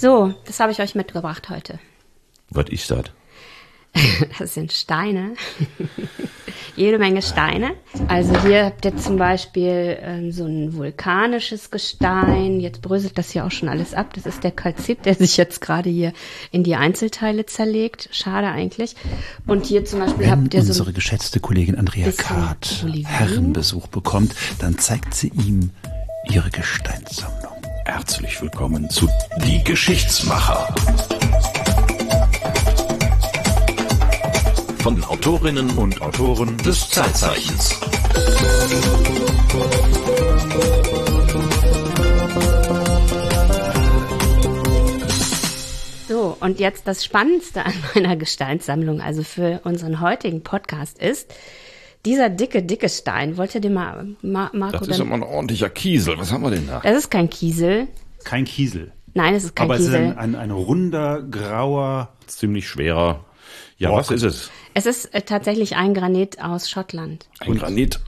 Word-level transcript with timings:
So, 0.00 0.32
das 0.46 0.58
habe 0.60 0.72
ich 0.72 0.80
euch 0.80 0.94
mitgebracht 0.94 1.50
heute. 1.50 1.78
Was 2.48 2.70
ist 2.70 2.90
das? 2.90 3.04
Das 4.38 4.54
sind 4.54 4.72
Steine. 4.72 5.34
Jede 6.76 6.98
Menge 6.98 7.20
Steine. 7.20 7.72
Also 8.08 8.40
hier 8.42 8.64
habt 8.64 8.84
ihr 8.86 8.96
zum 8.96 9.18
Beispiel 9.18 9.98
ähm, 10.00 10.32
so 10.32 10.46
ein 10.46 10.74
vulkanisches 10.74 11.70
Gestein. 11.70 12.60
Jetzt 12.60 12.80
bröselt 12.80 13.18
das 13.18 13.30
hier 13.30 13.44
auch 13.44 13.50
schon 13.50 13.68
alles 13.68 13.92
ab. 13.92 14.14
Das 14.14 14.24
ist 14.24 14.42
der 14.42 14.52
Kalzit, 14.52 15.04
der 15.04 15.16
sich 15.16 15.36
jetzt 15.36 15.60
gerade 15.60 15.90
hier 15.90 16.14
in 16.50 16.64
die 16.64 16.76
Einzelteile 16.76 17.44
zerlegt. 17.44 18.08
Schade 18.12 18.46
eigentlich. 18.46 18.94
Und 19.46 19.66
hier 19.66 19.84
zum 19.84 19.98
Beispiel 19.98 20.24
Wenn 20.26 20.30
habt 20.30 20.54
ihr 20.54 20.60
unsere 20.60 20.86
so 20.86 20.92
geschätzte 20.92 21.40
Kollegin 21.40 21.76
Andrea 21.76 22.10
Kart. 22.12 22.86
Herrenbesuch 23.04 23.88
bekommt, 23.88 24.34
dann 24.60 24.78
zeigt 24.78 25.12
sie 25.12 25.28
ihm 25.28 25.70
ihre 26.30 26.48
Gesteinssammlung. 26.48 27.59
Herzlich 27.92 28.40
willkommen 28.40 28.88
zu 28.88 29.08
Die 29.44 29.64
Geschichtsmacher. 29.64 30.72
Von 34.78 34.94
den 34.94 35.02
Autorinnen 35.02 35.70
und 35.70 36.00
Autoren 36.00 36.56
des 36.58 36.88
Zeitzeichens. 36.88 37.70
So, 46.08 46.36
und 46.38 46.60
jetzt 46.60 46.86
das 46.86 47.04
Spannendste 47.04 47.66
an 47.66 47.74
meiner 47.96 48.14
Gesteinssammlung, 48.14 49.00
also 49.00 49.24
für 49.24 49.62
unseren 49.64 50.00
heutigen 50.00 50.44
Podcast 50.44 50.96
ist, 50.96 51.34
dieser 52.04 52.28
dicke, 52.30 52.62
dicke 52.62 52.88
Stein. 52.88 53.36
Wollt 53.36 53.54
ihr 53.54 53.60
den 53.60 53.74
mal, 53.74 54.06
Ma 54.22 54.50
Marco, 54.52 54.78
Das 54.78 54.88
ist 54.88 55.00
immer 55.00 55.14
ein 55.16 55.22
ordentlicher 55.22 55.70
Kiesel. 55.70 56.18
Was 56.18 56.32
haben 56.32 56.42
wir 56.42 56.50
denn 56.50 56.66
da? 56.66 56.80
das 56.80 56.96
ist 56.96 57.10
kein 57.10 57.28
Kiesel. 57.30 57.88
Kein 58.24 58.44
Kiesel. 58.44 58.92
Nein, 59.14 59.34
es 59.34 59.44
ist 59.44 59.56
kein 59.56 59.64
aber 59.64 59.74
es 59.74 59.82
ist 59.82 59.86
Kiesel. 59.88 60.06
ein, 60.06 60.18
ein, 60.18 60.34
ein 60.36 60.50
runder, 60.50 61.22
grauer. 61.22 62.12
Ziemlich 62.26 62.68
schwerer. 62.68 63.24
Ja, 63.76 63.88
Rock. 63.90 63.98
was 64.00 64.10
ist 64.10 64.22
es? 64.22 64.50
Es 64.74 64.86
ist 64.86 65.06
äh, 65.14 65.22
tatsächlich 65.22 65.76
ein 65.76 65.94
Granit 65.94 66.40
aus 66.42 66.70
Schottland. 66.70 67.26
Ein 67.40 67.56
Granit 67.56 67.98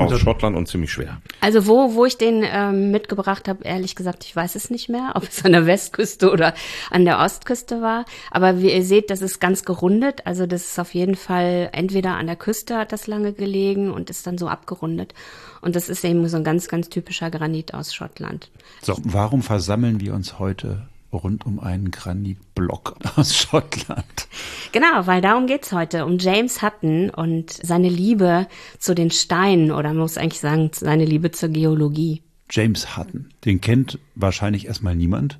aus 0.00 0.18
Schottland 0.18 0.56
und 0.56 0.66
ziemlich 0.66 0.92
schwer. 0.92 1.20
Also 1.40 1.66
wo, 1.66 1.94
wo 1.94 2.04
ich 2.04 2.18
den 2.18 2.44
ähm, 2.44 2.90
mitgebracht 2.90 3.48
habe, 3.48 3.64
ehrlich 3.64 3.94
gesagt, 3.94 4.24
ich 4.24 4.34
weiß 4.34 4.54
es 4.54 4.70
nicht 4.70 4.88
mehr, 4.88 5.12
ob 5.14 5.24
es 5.24 5.44
an 5.44 5.52
der 5.52 5.66
Westküste 5.66 6.30
oder 6.30 6.54
an 6.90 7.04
der 7.04 7.18
Ostküste 7.18 7.80
war. 7.82 8.04
Aber 8.30 8.60
wie 8.60 8.72
ihr 8.72 8.84
seht, 8.84 9.10
das 9.10 9.22
ist 9.22 9.40
ganz 9.40 9.64
gerundet. 9.64 10.26
Also 10.26 10.46
das 10.46 10.62
ist 10.62 10.78
auf 10.78 10.94
jeden 10.94 11.14
Fall 11.14 11.70
entweder 11.72 12.16
an 12.16 12.26
der 12.26 12.36
Küste 12.36 12.76
hat 12.76 12.92
das 12.92 13.06
lange 13.06 13.32
gelegen 13.32 13.90
und 13.90 14.10
ist 14.10 14.26
dann 14.26 14.38
so 14.38 14.48
abgerundet. 14.48 15.14
Und 15.60 15.76
das 15.76 15.88
ist 15.88 16.04
eben 16.04 16.26
so 16.28 16.36
ein 16.36 16.44
ganz, 16.44 16.68
ganz 16.68 16.88
typischer 16.88 17.30
Granit 17.30 17.74
aus 17.74 17.94
Schottland. 17.94 18.50
So, 18.82 18.96
warum 19.04 19.42
versammeln 19.42 20.00
wir 20.00 20.14
uns 20.14 20.38
heute 20.38 20.88
rund 21.12 21.46
um 21.46 21.60
einen 21.60 21.90
Granitblock 21.90 22.96
aus 23.16 23.36
Schottland? 23.36 24.28
Genau, 24.72 25.06
weil 25.06 25.20
darum 25.20 25.46
geht's 25.46 25.72
heute, 25.72 26.04
um 26.04 26.18
James 26.18 26.62
Hutton 26.62 27.10
und 27.10 27.50
seine 27.50 27.88
Liebe 27.88 28.46
zu 28.78 28.94
den 28.94 29.10
Steinen 29.10 29.72
oder 29.72 29.88
man 29.88 29.98
muss 29.98 30.18
eigentlich 30.18 30.40
sagen, 30.40 30.70
seine 30.72 31.04
Liebe 31.04 31.30
zur 31.30 31.48
Geologie. 31.48 32.22
James 32.50 32.96
Hutton, 32.96 33.30
den 33.44 33.60
kennt 33.60 33.98
wahrscheinlich 34.14 34.66
erstmal 34.66 34.96
niemand. 34.96 35.38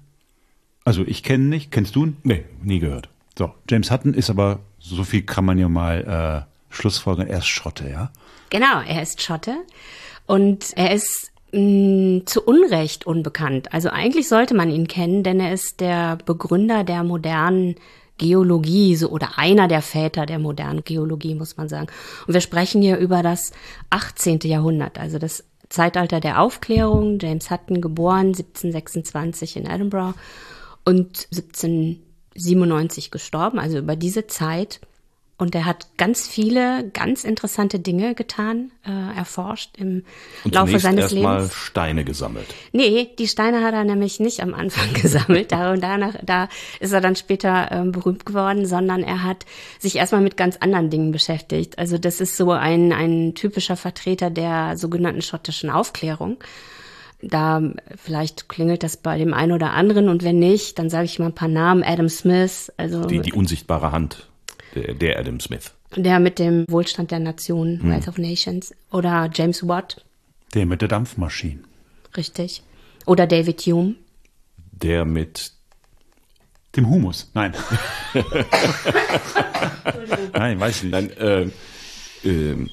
Also 0.84 1.04
ich 1.06 1.22
kenne 1.22 1.44
ihn 1.44 1.48
nicht. 1.50 1.70
Kennst 1.70 1.94
du 1.96 2.06
ihn? 2.06 2.16
Nee, 2.22 2.44
nie 2.62 2.78
gehört. 2.78 3.08
So, 3.38 3.52
James 3.68 3.90
Hutton 3.90 4.14
ist 4.14 4.30
aber, 4.30 4.60
so 4.78 5.04
viel 5.04 5.22
kann 5.22 5.44
man 5.44 5.58
ja 5.58 5.68
mal 5.68 6.46
äh, 6.46 6.74
schlussfolgern, 6.74 7.26
er 7.26 7.38
ist 7.38 7.46
Schotte, 7.46 7.88
ja? 7.88 8.10
Genau, 8.50 8.80
er 8.80 9.02
ist 9.02 9.22
Schotte 9.22 9.56
und 10.26 10.76
er 10.76 10.92
ist 10.92 11.29
zu 11.52 12.42
Unrecht 12.44 13.06
unbekannt. 13.06 13.72
Also 13.72 13.88
eigentlich 13.88 14.28
sollte 14.28 14.54
man 14.54 14.70
ihn 14.70 14.86
kennen, 14.86 15.22
denn 15.22 15.40
er 15.40 15.52
ist 15.52 15.80
der 15.80 16.16
Begründer 16.24 16.84
der 16.84 17.02
modernen 17.02 17.74
Geologie 18.18 18.94
so 18.96 19.08
oder 19.08 19.38
einer 19.38 19.66
der 19.66 19.82
Väter 19.82 20.26
der 20.26 20.38
modernen 20.38 20.84
Geologie, 20.84 21.34
muss 21.34 21.56
man 21.56 21.68
sagen. 21.68 21.88
Und 22.26 22.34
wir 22.34 22.40
sprechen 22.40 22.82
hier 22.82 22.98
über 22.98 23.22
das 23.22 23.52
18. 23.88 24.40
Jahrhundert, 24.44 24.98
also 24.98 25.18
das 25.18 25.44
Zeitalter 25.70 26.20
der 26.20 26.40
Aufklärung. 26.40 27.18
James 27.20 27.50
Hutton 27.50 27.80
geboren 27.80 28.28
1726 28.28 29.56
in 29.56 29.66
Edinburgh 29.66 30.14
und 30.84 31.28
1797 31.32 33.10
gestorben, 33.10 33.58
also 33.58 33.78
über 33.78 33.96
diese 33.96 34.26
Zeit. 34.26 34.80
Und 35.40 35.54
er 35.54 35.64
hat 35.64 35.96
ganz 35.96 36.28
viele 36.28 36.90
ganz 36.92 37.24
interessante 37.24 37.80
Dinge 37.80 38.14
getan, 38.14 38.72
äh, 38.86 39.16
erforscht 39.16 39.70
im 39.78 40.04
Und 40.44 40.54
Laufe 40.54 40.78
seines 40.78 41.12
erstmal 41.12 41.38
Lebens. 41.38 41.54
Steine 41.54 42.04
gesammelt. 42.04 42.44
Nee, 42.72 43.08
die 43.18 43.26
Steine 43.26 43.64
hat 43.64 43.72
er 43.72 43.84
nämlich 43.84 44.20
nicht 44.20 44.42
am 44.42 44.52
Anfang 44.52 44.92
gesammelt. 45.00 45.50
Da 45.50 45.72
und 45.72 45.80
danach, 45.80 46.12
da 46.22 46.50
ist 46.78 46.92
er 46.92 47.00
dann 47.00 47.16
später 47.16 47.72
ähm, 47.72 47.90
berühmt 47.90 48.26
geworden, 48.26 48.66
sondern 48.66 49.02
er 49.02 49.24
hat 49.24 49.46
sich 49.78 49.96
erstmal 49.96 50.20
mit 50.20 50.36
ganz 50.36 50.58
anderen 50.58 50.90
Dingen 50.90 51.10
beschäftigt. 51.10 51.78
Also 51.78 51.96
das 51.96 52.20
ist 52.20 52.36
so 52.36 52.50
ein, 52.52 52.92
ein 52.92 53.34
typischer 53.34 53.78
Vertreter 53.78 54.28
der 54.28 54.76
sogenannten 54.76 55.22
schottischen 55.22 55.70
Aufklärung. 55.70 56.36
Da 57.22 57.62
vielleicht 57.96 58.50
klingelt 58.50 58.82
das 58.82 58.98
bei 58.98 59.16
dem 59.16 59.32
einen 59.32 59.52
oder 59.52 59.72
anderen 59.72 60.10
und 60.10 60.22
wenn 60.22 60.38
nicht, 60.38 60.78
dann 60.78 60.90
sage 60.90 61.06
ich 61.06 61.18
mal 61.18 61.26
ein 61.26 61.34
paar 61.34 61.48
Namen. 61.48 61.82
Adam 61.82 62.10
Smith, 62.10 62.70
also 62.76 63.06
Die, 63.06 63.20
die 63.20 63.32
unsichtbare 63.32 63.90
Hand, 63.90 64.29
der, 64.74 64.94
der 64.94 65.18
Adam 65.18 65.40
Smith. 65.40 65.72
der 65.96 66.20
mit 66.20 66.38
dem 66.38 66.64
Wohlstand 66.68 67.10
der 67.10 67.18
Nation, 67.20 67.80
Wealth 67.82 68.08
of 68.08 68.18
Nations. 68.18 68.74
Oder 68.92 69.30
James 69.32 69.66
Watt, 69.66 70.04
Der 70.54 70.66
mit 70.66 70.80
der 70.82 70.88
Dampfmaschine. 70.88 71.60
richtig. 72.16 72.62
Oder 73.06 73.26
David 73.26 73.60
Hume. 73.62 73.94
Der 74.72 75.04
mit 75.04 75.52
Dem 76.76 76.88
Humus. 76.88 77.30
Nein. 77.34 77.52
Nein, 80.32 80.60
weiß 80.60 80.76
ich 80.76 80.82
nicht. 80.84 80.92
Nein, 80.92 81.10
äh, 81.16 81.50
ähm, 82.24 82.70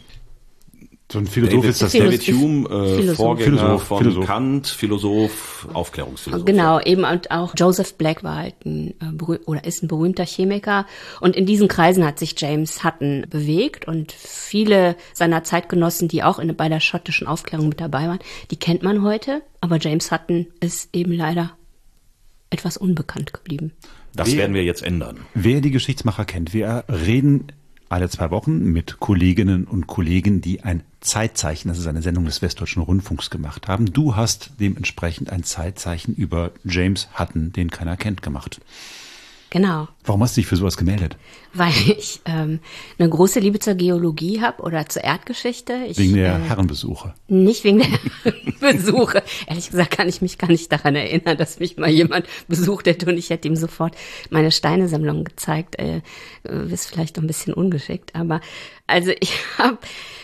so 1.09 1.19
ein 1.19 1.27
Philosoph 1.27 1.55
David, 1.61 1.69
ist 1.69 1.81
das. 1.81 1.91
Philosoph- 1.93 2.25
David 2.25 2.41
Hume, 2.41 2.65
äh, 2.69 2.95
Philosoph. 2.95 3.15
Vorgänger 3.15 3.57
Philosoph, 3.57 3.83
von 3.83 3.97
Philosoph. 3.99 4.25
Kant, 4.25 4.67
Philosoph, 4.67 5.67
Aufklärungsphilosoph. 5.73 6.45
Genau, 6.45 6.79
eben 6.81 7.03
und 7.05 7.31
auch 7.31 7.53
Joseph 7.55 7.93
Black 7.95 8.23
war 8.23 8.35
halt 8.35 8.65
ein 8.65 8.93
äh, 8.99 9.23
oder 9.45 9.63
ist 9.63 9.83
ein 9.83 9.87
berühmter 9.87 10.25
Chemiker 10.25 10.85
und 11.21 11.35
in 11.35 11.45
diesen 11.45 11.69
Kreisen 11.69 12.05
hat 12.05 12.19
sich 12.19 12.35
James 12.37 12.83
Hutton 12.83 13.25
bewegt 13.29 13.87
und 13.87 14.11
viele 14.11 14.95
seiner 15.13 15.43
Zeitgenossen, 15.43 16.09
die 16.09 16.23
auch 16.23 16.39
in, 16.39 16.53
bei 16.55 16.67
der 16.67 16.81
schottischen 16.81 17.25
Aufklärung 17.25 17.69
mit 17.69 17.79
dabei 17.79 18.07
waren, 18.07 18.19
die 18.51 18.57
kennt 18.57 18.83
man 18.83 19.01
heute, 19.01 19.41
aber 19.61 19.77
James 19.79 20.11
Hutton 20.11 20.47
ist 20.59 20.89
eben 20.93 21.13
leider 21.13 21.51
etwas 22.49 22.77
unbekannt 22.77 23.33
geblieben. 23.33 23.71
Das 24.15 24.35
werden 24.35 24.53
wir 24.55 24.63
jetzt 24.63 24.83
ändern. 24.83 25.19
Wer 25.35 25.61
die 25.61 25.71
Geschichtsmacher 25.71 26.25
kennt, 26.25 26.53
wir 26.53 26.85
reden 26.89 27.47
alle 27.89 28.09
zwei 28.09 28.31
Wochen 28.31 28.71
mit 28.71 28.99
Kolleginnen 28.99 29.65
und 29.65 29.87
Kollegen, 29.87 30.41
die 30.41 30.63
ein 30.63 30.83
Zeitzeichen, 30.99 31.69
das 31.69 31.77
ist 31.77 31.87
eine 31.87 32.01
Sendung 32.01 32.25
des 32.25 32.41
Westdeutschen 32.41 32.81
Rundfunks 32.81 33.29
gemacht 33.29 33.67
haben. 33.67 33.91
Du 33.93 34.15
hast 34.15 34.51
dementsprechend 34.59 35.31
ein 35.31 35.43
Zeitzeichen 35.43 36.13
über 36.13 36.51
James 36.63 37.07
Hutton, 37.17 37.53
den 37.53 37.69
keiner 37.69 37.97
kennt, 37.97 38.21
gemacht. 38.21 38.59
Genau, 39.49 39.87
Warum 40.07 40.23
hast 40.23 40.37
du 40.37 40.41
dich 40.41 40.47
für 40.47 40.55
sowas 40.55 40.77
gemeldet? 40.77 41.17
weil 41.53 41.71
ich 41.97 42.21
ähm, 42.25 42.59
eine 42.97 43.09
große 43.09 43.39
Liebe 43.39 43.59
zur 43.59 43.75
Geologie 43.75 44.41
habe 44.41 44.61
oder 44.63 44.87
zur 44.87 45.03
Erdgeschichte. 45.03 45.73
Ich, 45.87 45.97
Wegen 45.97 46.15
der 46.15 46.35
äh, 46.35 46.39
Herrenbesuche. 46.39 47.13
Nicht 47.27 47.63
wegen 47.63 47.79
der 47.79 48.33
Besuche. 48.73 49.23
Ehrlich 49.47 49.69
gesagt 49.69 49.91
kann 49.91 50.07
ich 50.07 50.21
mich 50.21 50.37
gar 50.37 50.49
nicht 50.49 50.71
daran 50.71 50.95
erinnern, 50.95 51.37
dass 51.37 51.59
mich 51.59 51.77
mal 51.77 51.89
jemand 51.89 52.25
besucht 52.47 52.87
hätte 52.87 53.07
und 53.07 53.17
ich 53.17 53.29
hätte 53.29 53.47
ihm 53.47 53.55
sofort 53.55 53.95
meine 54.29 54.51
Steinesammlung 54.51 55.23
gezeigt. 55.23 55.79
Äh, 55.79 56.01
äh, 56.43 56.71
ist 56.71 56.87
vielleicht 56.87 57.17
ein 57.17 57.27
bisschen 57.27 57.53
ungeschickt, 57.53 58.15
aber 58.15 58.41
also 58.85 59.11
ich 59.19 59.33
habe 59.57 59.77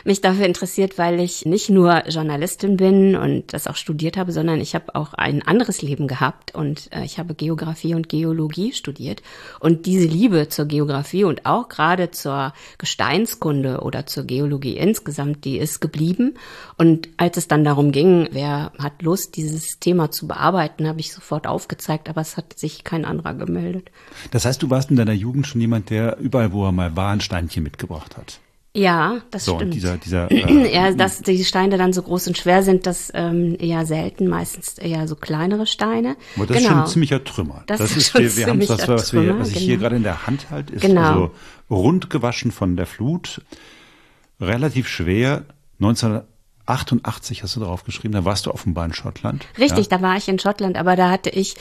mich 0.05 0.21
dafür 0.21 0.45
interessiert, 0.45 0.97
weil 0.97 1.19
ich 1.19 1.45
nicht 1.45 1.69
nur 1.69 2.07
Journalistin 2.07 2.77
bin 2.77 3.15
und 3.15 3.53
das 3.53 3.67
auch 3.67 3.75
studiert 3.75 4.17
habe, 4.17 4.31
sondern 4.31 4.59
ich 4.61 4.75
habe 4.75 4.95
auch 4.95 5.13
ein 5.13 5.41
anderes 5.41 5.81
Leben 5.81 6.07
gehabt 6.07 6.53
und 6.53 6.89
äh, 6.93 7.03
ich 7.03 7.19
habe 7.19 7.35
Geografie 7.35 7.95
und 7.95 8.09
Geologie 8.09 8.73
studiert 8.73 9.12
und 9.59 9.85
diese 9.85 10.07
Liebe 10.07 10.49
zur 10.49 10.65
Geografie 10.65 11.23
und 11.23 11.45
auch 11.45 11.69
gerade 11.69 12.11
zur 12.11 12.53
Gesteinskunde 12.77 13.81
oder 13.81 14.05
zur 14.05 14.23
Geologie 14.23 14.77
insgesamt, 14.77 15.45
die 15.45 15.57
ist 15.57 15.79
geblieben. 15.81 16.35
Und 16.77 17.09
als 17.17 17.37
es 17.37 17.47
dann 17.47 17.63
darum 17.63 17.91
ging, 17.91 18.29
wer 18.31 18.71
hat 18.79 19.01
Lust, 19.01 19.35
dieses 19.35 19.79
Thema 19.79 20.11
zu 20.11 20.27
bearbeiten, 20.27 20.87
habe 20.87 20.99
ich 20.99 21.13
sofort 21.13 21.47
aufgezeigt, 21.47 22.09
aber 22.09 22.21
es 22.21 22.37
hat 22.37 22.57
sich 22.57 22.83
kein 22.83 23.05
anderer 23.05 23.33
gemeldet. 23.33 23.91
Das 24.31 24.45
heißt, 24.45 24.61
du 24.63 24.69
warst 24.69 24.89
in 24.89 24.97
deiner 24.97 25.13
Jugend 25.13 25.47
schon 25.47 25.61
jemand, 25.61 25.89
der 25.89 26.17
überall, 26.19 26.51
wo 26.51 26.65
er 26.65 26.71
mal 26.71 26.95
war, 26.95 27.11
ein 27.11 27.21
Steinchen 27.21 27.63
mitgebracht 27.63 28.17
hat. 28.17 28.39
Ja, 28.75 29.21
das 29.29 29.45
So, 29.45 29.55
stimmt. 29.57 29.73
dieser, 29.75 29.97
dieser, 29.97 30.31
äh, 30.31 30.73
ja, 30.73 30.91
dass 30.93 31.21
die 31.21 31.43
Steine 31.45 31.77
dann 31.77 31.93
so 31.93 32.01
groß 32.01 32.27
und 32.27 32.37
schwer 32.37 32.63
sind, 32.63 32.87
das 32.87 33.11
ähm, 33.13 33.55
eher 33.59 33.85
selten, 33.85 34.27
meistens 34.27 34.79
eher 34.79 35.07
so 35.07 35.15
kleinere 35.15 35.67
Steine. 35.67 36.15
aber 36.35 36.47
das 36.47 36.57
ist 36.57 36.65
schon 36.67 36.79
ein 36.79 36.87
ziemlicher 36.87 37.23
Trümmer. 37.23 37.63
Das 37.67 37.81
ist 37.81 37.97
ist, 37.97 38.09
schon 38.11 38.21
wir, 38.21 38.35
wir 38.35 38.47
haben 38.47 38.59
das, 38.59 38.69
was, 38.69 38.87
was, 38.87 39.13
wir, 39.13 39.21
Trümmer, 39.21 39.39
was 39.39 39.49
ich 39.51 39.57
hier 39.57 39.67
genau. 39.75 39.81
gerade 39.81 39.95
in 39.97 40.03
der 40.03 40.25
Hand 40.25 40.49
halte, 40.49 40.73
ist 40.73 40.81
Genau. 40.81 41.01
also 41.01 41.31
rund 41.69 42.09
gewaschen 42.09 42.51
von 42.51 42.75
der 42.75 42.87
Flut, 42.87 43.41
relativ 44.41 44.87
schwer, 44.87 45.43
1988 46.65 47.43
hast 47.43 47.57
du 47.57 47.59
drauf 47.59 47.83
geschrieben, 47.83 48.13
da 48.13 48.23
warst 48.23 48.45
du 48.45 48.51
offenbar 48.51 48.85
in 48.85 48.93
Schottland. 48.93 49.45
Richtig, 49.57 49.89
ja? 49.89 49.97
da 49.97 50.01
war 50.01 50.15
ich 50.15 50.29
in 50.29 50.39
Schottland, 50.39 50.77
aber 50.77 50.95
da 50.95 51.11
hatte 51.11 51.29
ich, 51.29 51.55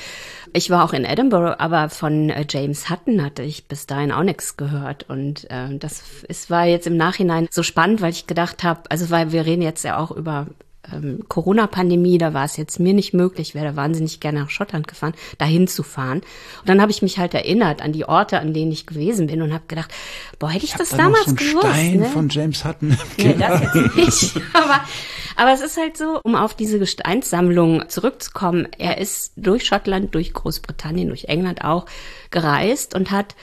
ich 0.52 0.70
war 0.70 0.84
auch 0.84 0.92
in 0.92 1.04
Edinburgh, 1.04 1.56
aber 1.58 1.88
von 1.88 2.30
äh, 2.30 2.46
James 2.48 2.88
Hutton 2.88 3.22
hatte 3.24 3.42
ich 3.42 3.66
bis 3.66 3.86
dahin 3.86 4.12
auch 4.12 4.22
nichts 4.22 4.56
gehört. 4.56 5.08
Und 5.08 5.50
äh, 5.50 5.76
das 5.76 6.04
ist, 6.28 6.50
war 6.50 6.66
jetzt 6.66 6.86
im 6.86 6.96
Nachhinein 6.96 7.48
so 7.50 7.64
spannend, 7.64 8.00
weil 8.00 8.12
ich 8.12 8.28
gedacht 8.28 8.62
habe, 8.62 8.82
also 8.90 9.10
weil 9.10 9.32
wir 9.32 9.44
reden 9.44 9.62
jetzt 9.62 9.82
ja 9.82 9.98
auch 9.98 10.12
über 10.12 10.46
ähm, 10.90 11.24
Corona-Pandemie, 11.28 12.18
da 12.18 12.34
war 12.34 12.44
es 12.44 12.56
jetzt 12.56 12.80
mir 12.80 12.94
nicht 12.94 13.14
möglich, 13.14 13.54
wäre 13.54 13.76
wahnsinnig 13.76 14.20
gerne 14.20 14.40
nach 14.40 14.50
Schottland 14.50 14.88
gefahren, 14.88 15.14
dahin 15.38 15.68
zu 15.68 15.82
fahren. 15.82 16.18
Und 16.18 16.68
dann 16.68 16.80
habe 16.80 16.90
ich 16.90 17.02
mich 17.02 17.18
halt 17.18 17.34
erinnert 17.34 17.82
an 17.82 17.92
die 17.92 18.04
Orte, 18.04 18.40
an 18.40 18.52
denen 18.52 18.72
ich 18.72 18.86
gewesen 18.86 19.26
bin 19.26 19.42
und 19.42 19.52
habe 19.52 19.64
gedacht, 19.68 19.92
boah, 20.38 20.50
hätte 20.50 20.64
ich, 20.64 20.72
ich 20.72 20.78
das 20.78 20.90
da 20.90 20.96
damals 20.98 21.28
noch 21.28 21.38
so 21.38 21.46
gewusst. 21.46 21.66
Stein 21.66 22.00
ne? 22.00 22.06
von 22.06 22.28
James 22.28 22.64
Hutton. 22.64 22.98
Nee, 23.16 23.36
das 23.38 23.60
jetzt 23.60 23.96
nicht. 23.96 24.36
aber, 24.52 24.80
aber 25.36 25.52
es 25.52 25.60
ist 25.60 25.76
halt 25.76 25.96
so, 25.96 26.20
um 26.24 26.34
auf 26.34 26.54
diese 26.54 26.78
Gesteinssammlung 26.78 27.88
zurückzukommen, 27.88 28.68
er 28.78 28.98
ist 28.98 29.32
durch 29.36 29.66
Schottland, 29.66 30.14
durch 30.14 30.32
Großbritannien, 30.32 31.08
durch 31.08 31.24
England 31.24 31.64
auch 31.64 31.86
gereist 32.30 32.94
und 32.94 33.10
hat 33.10 33.34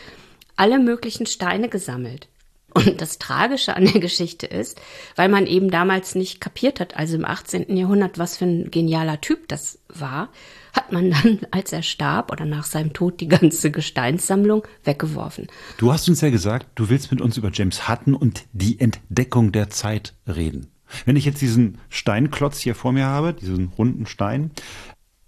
alle 0.56 0.80
möglichen 0.80 1.26
Steine 1.26 1.70
gesammelt. 1.70 2.29
Und 2.74 3.02
das 3.02 3.18
Tragische 3.18 3.76
an 3.76 3.86
der 3.86 4.00
Geschichte 4.00 4.46
ist, 4.46 4.80
weil 5.16 5.30
man 5.30 5.48
eben 5.48 5.72
damals 5.72 6.16
nicht 6.16 6.40
kapiert 6.40 6.80
hat, 6.80 6.96
also 6.96 7.16
im 7.16 7.26
18. 7.26 7.76
Jahrhundert, 7.76 8.18
was 8.18 8.38
für 8.38 8.46
ein 8.46 8.72
genialer 8.72 9.22
Typ 9.22 9.48
das 9.48 9.80
war, 9.88 10.30
hat 10.74 10.92
man 10.92 11.12
dann, 11.12 11.40
als 11.52 11.74
er 11.74 11.84
starb 11.84 12.32
oder 12.32 12.46
nach 12.46 12.66
seinem 12.66 12.94
Tod, 12.94 13.20
die 13.22 13.28
ganze 13.28 13.72
Gesteinssammlung 13.72 14.68
weggeworfen. 14.84 15.48
Du 15.78 15.92
hast 15.92 16.08
uns 16.08 16.22
ja 16.22 16.30
gesagt, 16.30 16.68
du 16.76 16.90
willst 16.90 17.12
mit 17.12 17.22
uns 17.22 17.38
über 17.38 17.50
James 17.52 17.90
Hutton 17.90 18.14
und 18.14 18.44
die 18.54 18.80
Entdeckung 18.80 19.52
der 19.52 19.70
Zeit 19.70 20.14
reden. 20.28 20.68
Wenn 21.06 21.16
ich 21.16 21.26
jetzt 21.26 21.42
diesen 21.42 21.78
Steinklotz 21.90 22.60
hier 22.60 22.76
vor 22.76 22.92
mir 22.92 23.06
habe, 23.06 23.34
diesen 23.34 23.72
runden 23.78 24.06
Stein, 24.06 24.52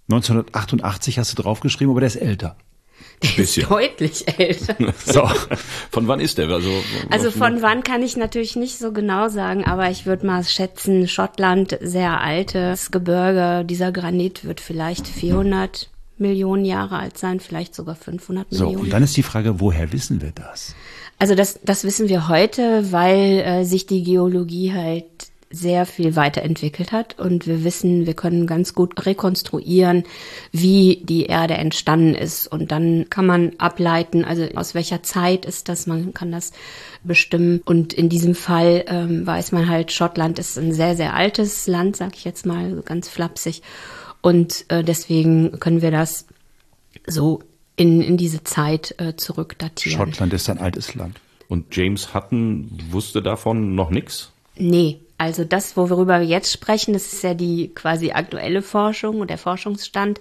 1988 0.09 1.19
hast 1.19 1.37
du 1.37 1.41
draufgeschrieben, 1.41 1.91
aber 1.91 2.01
der 2.01 2.07
ist 2.07 2.15
älter. 2.15 2.57
Ist 3.37 3.57
deutlich 3.69 4.25
älter. 4.39 4.75
so. 5.05 5.29
Von 5.91 6.07
wann 6.07 6.19
ist 6.19 6.37
der? 6.37 6.49
Also, 6.49 6.71
also 7.09 7.31
von 7.31 7.61
wann 7.61 7.83
kann 7.83 8.01
ich 8.01 8.17
natürlich 8.17 8.55
nicht 8.55 8.77
so 8.77 8.91
genau 8.91 9.29
sagen, 9.29 9.63
aber 9.65 9.89
ich 9.89 10.05
würde 10.05 10.25
mal 10.25 10.43
schätzen, 10.43 11.07
Schottland, 11.07 11.77
sehr 11.81 12.19
altes 12.21 12.91
Gebirge. 12.91 13.63
Dieser 13.65 13.91
Granit 13.91 14.43
wird 14.45 14.59
vielleicht 14.59 15.07
400 15.07 15.89
Millionen 16.17 16.65
Jahre 16.65 16.97
alt 16.99 17.17
sein, 17.17 17.39
vielleicht 17.39 17.75
sogar 17.75 17.95
500 17.95 18.51
Millionen. 18.51 18.75
So, 18.75 18.83
und 18.83 18.93
dann 18.93 19.03
ist 19.03 19.17
die 19.17 19.23
Frage, 19.23 19.59
woher 19.59 19.91
wissen 19.91 20.21
wir 20.21 20.31
das? 20.31 20.75
Also 21.21 21.35
das, 21.35 21.59
das 21.63 21.83
wissen 21.83 22.09
wir 22.09 22.29
heute, 22.29 22.91
weil 22.91 23.43
äh, 23.45 23.63
sich 23.63 23.85
die 23.85 24.03
Geologie 24.03 24.73
halt 24.73 25.10
sehr 25.51 25.85
viel 25.85 26.15
weiterentwickelt 26.15 26.91
hat 26.91 27.19
und 27.19 27.45
wir 27.45 27.63
wissen, 27.63 28.05
wir 28.05 28.13
können 28.13 28.47
ganz 28.47 28.73
gut 28.73 29.05
rekonstruieren, 29.05 30.03
wie 30.51 31.01
die 31.03 31.25
Erde 31.25 31.55
entstanden 31.55 32.15
ist 32.15 32.47
und 32.47 32.71
dann 32.71 33.07
kann 33.09 33.25
man 33.25 33.53
ableiten, 33.57 34.23
also 34.23 34.43
aus 34.55 34.73
welcher 34.73 35.03
Zeit 35.03 35.45
ist 35.45 35.69
das, 35.69 35.87
man 35.87 36.13
kann 36.13 36.31
das 36.31 36.51
bestimmen 37.03 37.61
und 37.65 37.93
in 37.93 38.09
diesem 38.09 38.35
Fall 38.35 38.85
ähm, 38.87 39.27
weiß 39.27 39.51
man 39.51 39.69
halt, 39.69 39.91
Schottland 39.91 40.39
ist 40.39 40.57
ein 40.57 40.73
sehr, 40.73 40.95
sehr 40.95 41.13
altes 41.13 41.67
Land, 41.67 41.97
sag 41.97 42.15
ich 42.15 42.23
jetzt 42.23 42.45
mal 42.45 42.81
ganz 42.85 43.09
flapsig 43.09 43.61
und 44.21 44.65
äh, 44.69 44.83
deswegen 44.83 45.59
können 45.59 45.81
wir 45.81 45.91
das 45.91 46.25
so 47.07 47.41
in, 47.75 48.01
in 48.01 48.17
diese 48.17 48.43
Zeit 48.43 48.95
äh, 48.99 49.15
zurückdatieren. 49.15 49.97
Schottland 49.97 50.33
ist 50.33 50.49
ein 50.49 50.59
altes 50.59 50.95
Land. 50.95 51.19
Und 51.47 51.75
James 51.75 52.13
Hutton 52.13 52.69
wusste 52.91 53.21
davon 53.21 53.75
noch 53.75 53.89
nichts? 53.89 54.31
Nee, 54.55 54.99
also 55.21 55.43
das, 55.43 55.77
worüber 55.77 56.19
wir 56.19 56.25
jetzt 56.25 56.51
sprechen, 56.51 56.93
das 56.93 57.13
ist 57.13 57.23
ja 57.23 57.35
die 57.35 57.67
quasi 57.75 58.11
aktuelle 58.11 58.63
Forschung 58.63 59.19
und 59.19 59.29
der 59.29 59.37
Forschungsstand. 59.37 60.19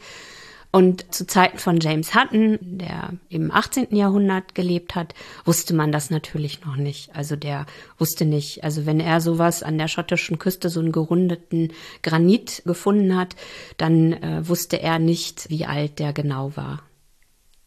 Und 0.73 1.15
zu 1.15 1.27
Zeiten 1.27 1.57
von 1.57 1.81
James 1.81 2.15
Hutton, 2.15 2.59
der 2.61 3.15
im 3.31 3.51
18. 3.51 3.97
Jahrhundert 3.97 4.55
gelebt 4.55 4.95
hat, 4.95 5.15
wusste 5.47 5.73
man 5.73 5.91
das 5.91 6.11
natürlich 6.11 6.67
noch 6.67 6.77
nicht. 6.77 7.17
Also 7.17 7.35
der 7.35 7.65
wusste 7.97 8.27
nicht, 8.27 8.63
also 8.63 8.85
wenn 8.85 9.01
er 9.01 9.23
sowas 9.23 9.63
an 9.63 9.79
der 9.79 9.89
schottischen 9.89 10.39
Küste, 10.39 10.69
so 10.69 10.81
einen 10.81 10.93
gerundeten 10.93 11.73
Granit 12.03 12.63
gefunden 12.67 13.17
hat, 13.17 13.37
dann 13.79 14.13
äh, 14.13 14.47
wusste 14.47 14.83
er 14.83 14.99
nicht, 14.99 15.49
wie 15.49 15.65
alt 15.65 15.99
der 15.99 16.13
genau 16.13 16.59
war. 16.59 16.83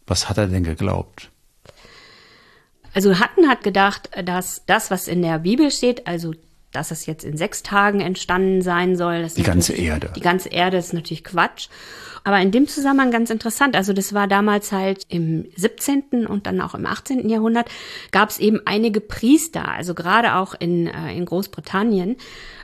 Was 0.06 0.30
hat 0.30 0.38
er 0.38 0.46
denn 0.46 0.64
geglaubt? 0.64 1.32
Also 2.94 3.20
Hutton 3.20 3.50
hat 3.50 3.64
gedacht, 3.64 4.12
dass 4.24 4.62
das, 4.68 4.92
was 4.92 5.08
in 5.08 5.24
der 5.24 5.40
Bibel 5.40 5.72
steht, 5.72 6.06
also 6.06 6.36
dass 6.74 6.92
es 6.92 7.06
jetzt 7.06 7.24
in 7.24 7.38
sechs 7.38 7.64
Tagen 7.64 8.02
entstanden 8.02 8.62
sein 8.62 8.96
soll. 8.96 9.28
die 9.36 9.44
ganze 9.44 9.74
Erde. 9.74 10.12
Die 10.16 10.22
ganze 10.22 10.50
Erde 10.50 10.78
ist 10.78 10.94
natürlich 10.94 11.24
Quatsch. 11.24 11.70
Aber 12.26 12.40
in 12.40 12.52
dem 12.52 12.68
Zusammenhang 12.68 13.12
ganz 13.12 13.30
interessant. 13.30 13.76
Also 13.76 13.92
das 13.92 14.14
war 14.14 14.28
damals 14.28 14.72
halt 14.72 15.04
im 15.10 15.46
17. 15.56 16.26
und 16.26 16.48
dann 16.48 16.62
auch 16.62 16.74
im 16.74 16.86
18. 16.86 17.28
Jahrhundert 17.28 17.70
gab 18.12 18.30
es 18.30 18.40
eben 18.40 18.62
einige 18.66 19.02
Priester, 19.02 19.68
also 19.68 19.94
gerade 19.94 20.36
auch 20.36 20.56
in, 20.58 20.88
äh, 20.88 21.14
in 21.16 21.26
Großbritannien, 21.26 22.16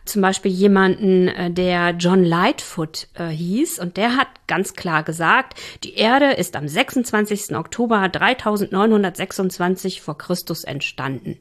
zum 0.06 0.22
Beispiel 0.22 0.52
jemanden, 0.52 1.28
äh, 1.28 1.52
der 1.52 1.92
John 1.92 2.24
Lightfoot 2.24 3.10
äh, 3.16 3.28
hieß 3.28 3.80
und 3.80 3.98
der 3.98 4.16
hat 4.16 4.28
ganz 4.48 4.76
klar 4.76 5.04
gesagt, 5.04 5.60
die 5.84 5.96
Erde 5.96 6.32
ist 6.32 6.56
am 6.56 6.68
26. 6.68 7.56
Oktober 7.56 8.08
3926 8.08 10.02
vor 10.02 10.18
Christus 10.18 10.64
entstanden. 10.64 11.38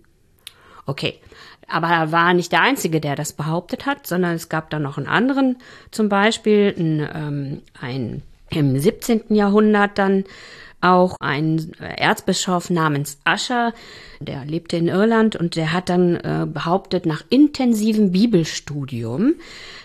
Okay, 0.86 1.20
aber 1.68 1.88
er 1.88 2.12
war 2.12 2.34
nicht 2.34 2.52
der 2.52 2.62
Einzige, 2.62 3.00
der 3.00 3.16
das 3.16 3.32
behauptet 3.32 3.86
hat, 3.86 4.06
sondern 4.06 4.34
es 4.34 4.48
gab 4.48 4.70
da 4.70 4.78
noch 4.78 4.98
einen 4.98 5.06
anderen, 5.06 5.58
zum 5.90 6.08
Beispiel 6.08 6.74
ein, 6.76 7.08
ähm, 7.14 7.62
ein 7.80 8.22
im 8.50 8.78
17. 8.78 9.34
Jahrhundert 9.34 9.98
dann 9.98 10.24
auch 10.80 11.16
ein 11.20 11.72
Erzbischof 11.78 12.70
namens 12.70 13.18
Ascher, 13.24 13.72
der 14.20 14.44
lebte 14.44 14.76
in 14.76 14.88
Irland 14.88 15.36
und 15.36 15.56
der 15.56 15.72
hat 15.72 15.88
dann 15.88 16.16
äh, 16.16 16.46
behauptet, 16.46 17.06
nach 17.06 17.24
intensivem 17.30 18.12
Bibelstudium 18.12 19.34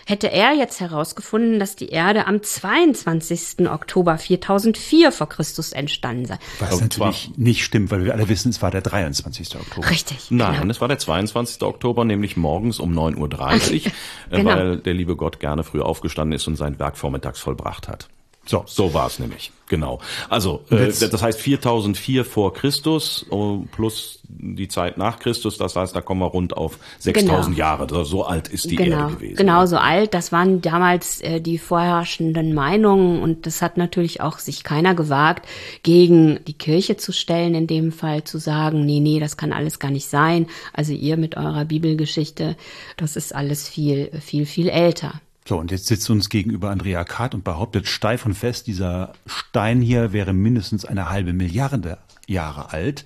hätte 0.05 0.31
er 0.31 0.53
jetzt 0.53 0.79
herausgefunden, 0.79 1.59
dass 1.59 1.75
die 1.75 1.89
Erde 1.89 2.27
am 2.27 2.43
22. 2.43 3.69
Oktober 3.69 4.17
4004 4.17 5.11
vor 5.11 5.29
Christus 5.29 5.71
entstanden 5.71 6.25
sei. 6.25 6.39
Was 6.59 6.81
natürlich 6.81 7.31
nicht 7.37 7.63
stimmt, 7.63 7.91
weil 7.91 8.03
wir 8.03 8.13
alle 8.13 8.27
wissen, 8.27 8.49
es 8.49 8.61
war 8.61 8.71
der 8.71 8.81
23. 8.81 9.55
Oktober. 9.55 9.89
Richtig. 9.89 10.29
Nein, 10.29 10.59
genau. 10.59 10.71
es 10.71 10.81
war 10.81 10.87
der 10.87 10.99
22. 10.99 11.61
Oktober, 11.63 12.05
nämlich 12.05 12.37
morgens 12.37 12.79
um 12.79 12.97
9.30 12.97 13.17
Uhr, 13.17 13.27
äh, 14.31 14.37
genau. 14.37 14.49
weil 14.49 14.77
der 14.77 14.93
liebe 14.93 15.15
Gott 15.15 15.39
gerne 15.39 15.63
früh 15.63 15.81
aufgestanden 15.81 16.35
ist 16.35 16.47
und 16.47 16.55
sein 16.55 16.79
Werk 16.79 16.97
vormittags 16.97 17.39
vollbracht 17.39 17.87
hat. 17.87 18.09
So, 18.45 18.63
so 18.67 18.93
war 18.93 19.07
es 19.07 19.19
nämlich. 19.19 19.51
Genau. 19.69 19.99
Also, 20.29 20.61
äh, 20.69 20.87
das 20.87 21.23
heißt 21.23 21.39
4004 21.39 22.25
vor 22.25 22.53
Christus 22.53 23.25
oh, 23.29 23.61
plus 23.71 24.19
die 24.27 24.67
Zeit 24.67 24.97
nach 24.97 25.19
Christus. 25.19 25.57
Das 25.57 25.75
heißt, 25.75 25.95
da 25.95 26.01
kommen 26.01 26.21
wir 26.21 26.27
rund 26.27 26.55
auf 26.55 26.77
6000 26.99 27.55
genau. 27.55 27.57
Jahre. 27.57 28.05
So 28.05 28.25
alt 28.25 28.49
ist 28.49 28.69
die 28.69 28.75
genau. 28.75 28.97
Erde 28.97 29.15
gewesen. 29.15 29.35
Genau, 29.37 29.65
so 29.65 29.77
alt. 29.77 30.13
Das 30.13 30.31
waren 30.31 30.61
damals 30.61 31.21
äh, 31.21 31.39
die 31.39 31.57
vorherrschenden 31.57 32.53
Meinungen 32.53 33.23
und 33.23 33.45
das 33.47 33.61
hat 33.61 33.77
natürlich 33.77 34.21
auch 34.21 34.39
sich 34.39 34.63
keiner 34.63 34.93
gewagt, 34.93 35.47
gegen 35.81 36.43
die 36.45 36.53
Kirche 36.53 36.97
zu 36.97 37.13
stellen, 37.13 37.55
in 37.55 37.65
dem 37.65 37.91
Fall 37.91 38.25
zu 38.25 38.37
sagen, 38.37 38.85
nee, 38.85 38.99
nee, 38.99 39.19
das 39.19 39.37
kann 39.37 39.53
alles 39.53 39.79
gar 39.79 39.91
nicht 39.91 40.07
sein. 40.07 40.47
Also 40.73 40.91
ihr 40.91 41.15
mit 41.15 41.37
eurer 41.37 41.65
Bibelgeschichte, 41.65 42.57
das 42.97 43.15
ist 43.15 43.33
alles 43.33 43.69
viel, 43.69 44.11
viel, 44.19 44.45
viel 44.45 44.67
älter. 44.67 45.21
So, 45.45 45.57
und 45.57 45.71
jetzt 45.71 45.87
sitzt 45.87 46.09
uns 46.09 46.29
gegenüber 46.29 46.69
Andrea 46.69 47.03
Kart 47.03 47.35
und 47.35 47.43
behauptet 47.43 47.87
steif 47.87 48.25
und 48.25 48.33
fest, 48.33 48.67
dieser 48.67 49.13
Stein 49.25 49.81
hier 49.81 50.13
wäre 50.13 50.33
mindestens 50.33 50.85
eine 50.85 51.09
halbe 51.09 51.33
Milliarde 51.33 51.97
Jahre 52.27 52.71
alt. 52.71 53.05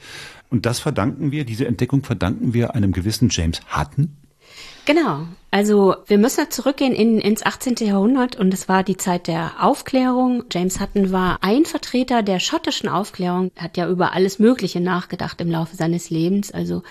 Und 0.50 0.66
das 0.66 0.80
verdanken 0.80 1.32
wir, 1.32 1.46
diese 1.46 1.66
Entdeckung 1.66 2.04
verdanken 2.04 2.54
wir 2.54 2.76
einem 2.76 2.94
gewissen 2.94 3.30
James 3.32 3.62
Hutton. 3.76 4.16
Genau. 4.86 5.28
Also 5.52 5.96
wir 6.06 6.18
müssen 6.18 6.50
zurückgehen 6.50 6.94
in, 6.94 7.20
ins 7.20 7.46
18. 7.46 7.76
Jahrhundert 7.80 8.38
und 8.38 8.54
es 8.54 8.70
war 8.70 8.84
die 8.84 8.96
Zeit 8.96 9.28
der 9.28 9.56
Aufklärung. 9.60 10.46
James 10.52 10.80
Hutton 10.80 11.12
war 11.12 11.40
ein 11.42 11.66
Vertreter 11.66 12.24
der 12.24 12.40
schottischen 12.40 12.88
Aufklärung, 12.88 13.52
hat 13.58 13.76
ja 13.76 13.90
über 13.90 14.14
alles 14.14 14.40
Mögliche 14.40 14.80
nachgedacht 14.80 15.42
im 15.42 15.52
Laufe 15.52 15.76
seines 15.76 16.10
Lebens. 16.10 16.52
Also 16.52 16.84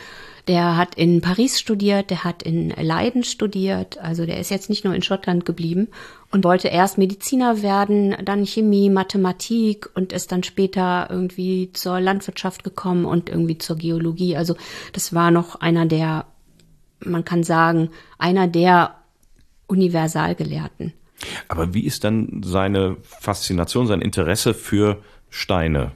der 0.49 0.77
hat 0.77 0.95
in 0.95 1.21
Paris 1.21 1.59
studiert, 1.59 2.11
der 2.11 2.23
hat 2.23 2.43
in 2.43 2.71
Leiden 2.71 3.25
studiert, 3.25 3.99
also 3.99 4.27
der 4.27 4.39
ist 4.39 4.51
jetzt 4.51 4.71
nicht 4.71 4.85
nur 4.85 4.95
in 4.95 5.03
Schottland 5.03 5.45
geblieben 5.45 5.89
und 6.31 6.45
wollte 6.45 6.69
erst 6.69 6.99
Mediziner 6.99 7.63
werden, 7.63 8.17
dann 8.25 8.47
Chemie, 8.47 8.89
Mathematik 8.89 9.89
und 9.95 10.13
ist 10.13 10.31
dann 10.31 10.45
später 10.45 11.09
irgendwie 11.11 11.73
zur 11.73 12.01
Landwirtschaft 12.01 12.63
gekommen 12.63 13.05
und 13.05 13.29
irgendwie 13.29 13.59
zur 13.59 13.77
Geologie. 13.77 14.37
Also 14.37 14.55
das 14.93 15.13
war 15.13 15.31
noch 15.31 15.57
einer 15.57 15.87
der, 15.87 16.27
man 17.05 17.25
kann 17.25 17.43
sagen, 17.43 17.91
einer 18.19 18.47
der 18.47 18.95
Universalgelehrten. 19.67 20.93
Aber 21.49 21.75
wie 21.75 21.85
ist 21.87 22.05
dann 22.05 22.43
seine 22.45 22.97
Faszination, 23.03 23.87
sein 23.87 24.01
Interesse 24.01 24.55
für 24.55 25.03
Steine 25.29 25.93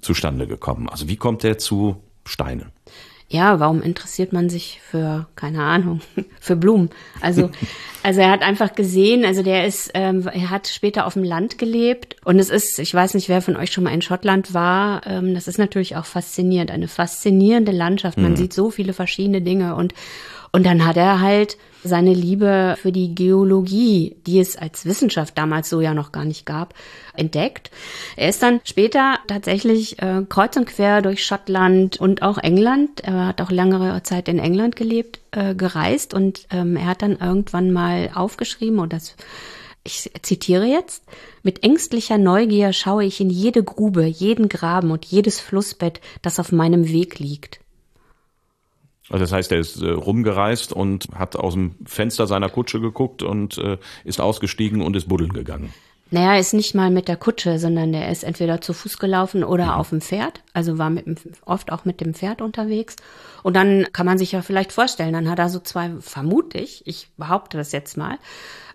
zustande 0.00 0.46
gekommen? 0.46 0.88
Also 0.88 1.08
wie 1.08 1.16
kommt 1.16 1.44
er 1.44 1.58
zu 1.58 2.02
Steinen? 2.24 2.72
Ja, 3.32 3.60
warum 3.60 3.80
interessiert 3.80 4.32
man 4.32 4.50
sich 4.50 4.80
für, 4.82 5.28
keine 5.36 5.62
Ahnung, 5.62 6.00
für 6.40 6.56
Blumen? 6.56 6.90
Also, 7.20 7.50
also 8.02 8.20
er 8.20 8.30
hat 8.30 8.42
einfach 8.42 8.74
gesehen, 8.74 9.24
also 9.24 9.44
der 9.44 9.66
ist, 9.66 9.92
ähm, 9.94 10.26
er 10.26 10.50
hat 10.50 10.66
später 10.66 11.06
auf 11.06 11.14
dem 11.14 11.22
Land 11.22 11.56
gelebt 11.56 12.16
und 12.24 12.40
es 12.40 12.50
ist, 12.50 12.80
ich 12.80 12.92
weiß 12.92 13.14
nicht, 13.14 13.28
wer 13.28 13.40
von 13.40 13.56
euch 13.56 13.70
schon 13.70 13.84
mal 13.84 13.94
in 13.94 14.02
Schottland 14.02 14.52
war, 14.52 15.06
ähm, 15.06 15.32
das 15.32 15.46
ist 15.46 15.58
natürlich 15.58 15.94
auch 15.94 16.06
faszinierend, 16.06 16.72
eine 16.72 16.88
faszinierende 16.88 17.70
Landschaft. 17.70 18.18
Man 18.18 18.32
mhm. 18.32 18.36
sieht 18.36 18.52
so 18.52 18.70
viele 18.70 18.92
verschiedene 18.92 19.42
Dinge 19.42 19.76
und 19.76 19.94
und 20.52 20.66
dann 20.66 20.84
hat 20.84 20.96
er 20.96 21.20
halt 21.20 21.56
seine 21.82 22.12
Liebe 22.12 22.76
für 22.80 22.92
die 22.92 23.14
Geologie, 23.14 24.16
die 24.26 24.38
es 24.38 24.56
als 24.56 24.84
Wissenschaft 24.84 25.38
damals 25.38 25.70
so 25.70 25.80
ja 25.80 25.94
noch 25.94 26.12
gar 26.12 26.24
nicht 26.24 26.44
gab, 26.44 26.74
entdeckt. 27.14 27.70
Er 28.16 28.28
ist 28.28 28.42
dann 28.42 28.60
später 28.64 29.18
tatsächlich 29.26 30.00
äh, 30.02 30.22
kreuz 30.28 30.56
und 30.56 30.66
quer 30.66 31.02
durch 31.02 31.24
Schottland 31.24 31.98
und 31.98 32.22
auch 32.22 32.38
England, 32.38 33.00
er 33.00 33.28
hat 33.28 33.40
auch 33.40 33.50
längere 33.50 34.02
Zeit 34.02 34.28
in 34.28 34.38
England 34.38 34.76
gelebt, 34.76 35.20
äh, 35.30 35.54
gereist 35.54 36.12
und 36.12 36.46
ähm, 36.50 36.76
er 36.76 36.86
hat 36.86 37.02
dann 37.02 37.16
irgendwann 37.16 37.72
mal 37.72 38.10
aufgeschrieben 38.14 38.78
und 38.78 38.92
das 38.92 39.16
ich 39.82 40.10
zitiere 40.20 40.66
jetzt, 40.66 41.04
mit 41.42 41.64
ängstlicher 41.64 42.18
Neugier 42.18 42.74
schaue 42.74 43.04
ich 43.04 43.18
in 43.18 43.30
jede 43.30 43.64
Grube, 43.64 44.04
jeden 44.04 44.50
Graben 44.50 44.90
und 44.90 45.06
jedes 45.06 45.40
Flussbett, 45.40 46.02
das 46.20 46.38
auf 46.38 46.52
meinem 46.52 46.88
Weg 46.88 47.18
liegt. 47.18 47.60
Also 49.10 49.24
das 49.24 49.32
heißt, 49.32 49.52
er 49.52 49.58
ist 49.58 49.82
äh, 49.82 49.90
rumgereist 49.90 50.72
und 50.72 51.08
hat 51.14 51.36
aus 51.36 51.54
dem 51.54 51.74
Fenster 51.84 52.26
seiner 52.26 52.48
Kutsche 52.48 52.80
geguckt 52.80 53.22
und 53.22 53.58
äh, 53.58 53.78
ist 54.04 54.20
ausgestiegen 54.20 54.82
und 54.82 54.96
ist 54.96 55.08
buddeln 55.08 55.32
gegangen. 55.32 55.72
Naja, 56.12 56.34
er 56.34 56.40
ist 56.40 56.54
nicht 56.54 56.74
mal 56.74 56.90
mit 56.90 57.06
der 57.06 57.16
Kutsche, 57.16 57.58
sondern 57.58 57.94
er 57.94 58.10
ist 58.10 58.24
entweder 58.24 58.60
zu 58.60 58.72
Fuß 58.72 58.98
gelaufen 58.98 59.44
oder 59.44 59.66
mhm. 59.66 59.70
auf 59.72 59.90
dem 59.90 60.00
Pferd. 60.00 60.42
Also 60.52 60.78
war 60.78 60.90
mit, 60.90 61.06
oft 61.44 61.70
auch 61.70 61.84
mit 61.84 62.00
dem 62.00 62.14
Pferd 62.14 62.42
unterwegs. 62.42 62.96
Und 63.42 63.54
dann 63.54 63.86
kann 63.92 64.06
man 64.06 64.18
sich 64.18 64.32
ja 64.32 64.42
vielleicht 64.42 64.72
vorstellen, 64.72 65.12
dann 65.12 65.30
hat 65.30 65.38
er 65.38 65.48
so 65.48 65.60
zwei, 65.60 65.90
vermute 66.00 66.58
ich, 66.58 66.86
ich 66.86 67.08
behaupte 67.16 67.58
das 67.58 67.72
jetzt 67.72 67.96
mal, 67.96 68.18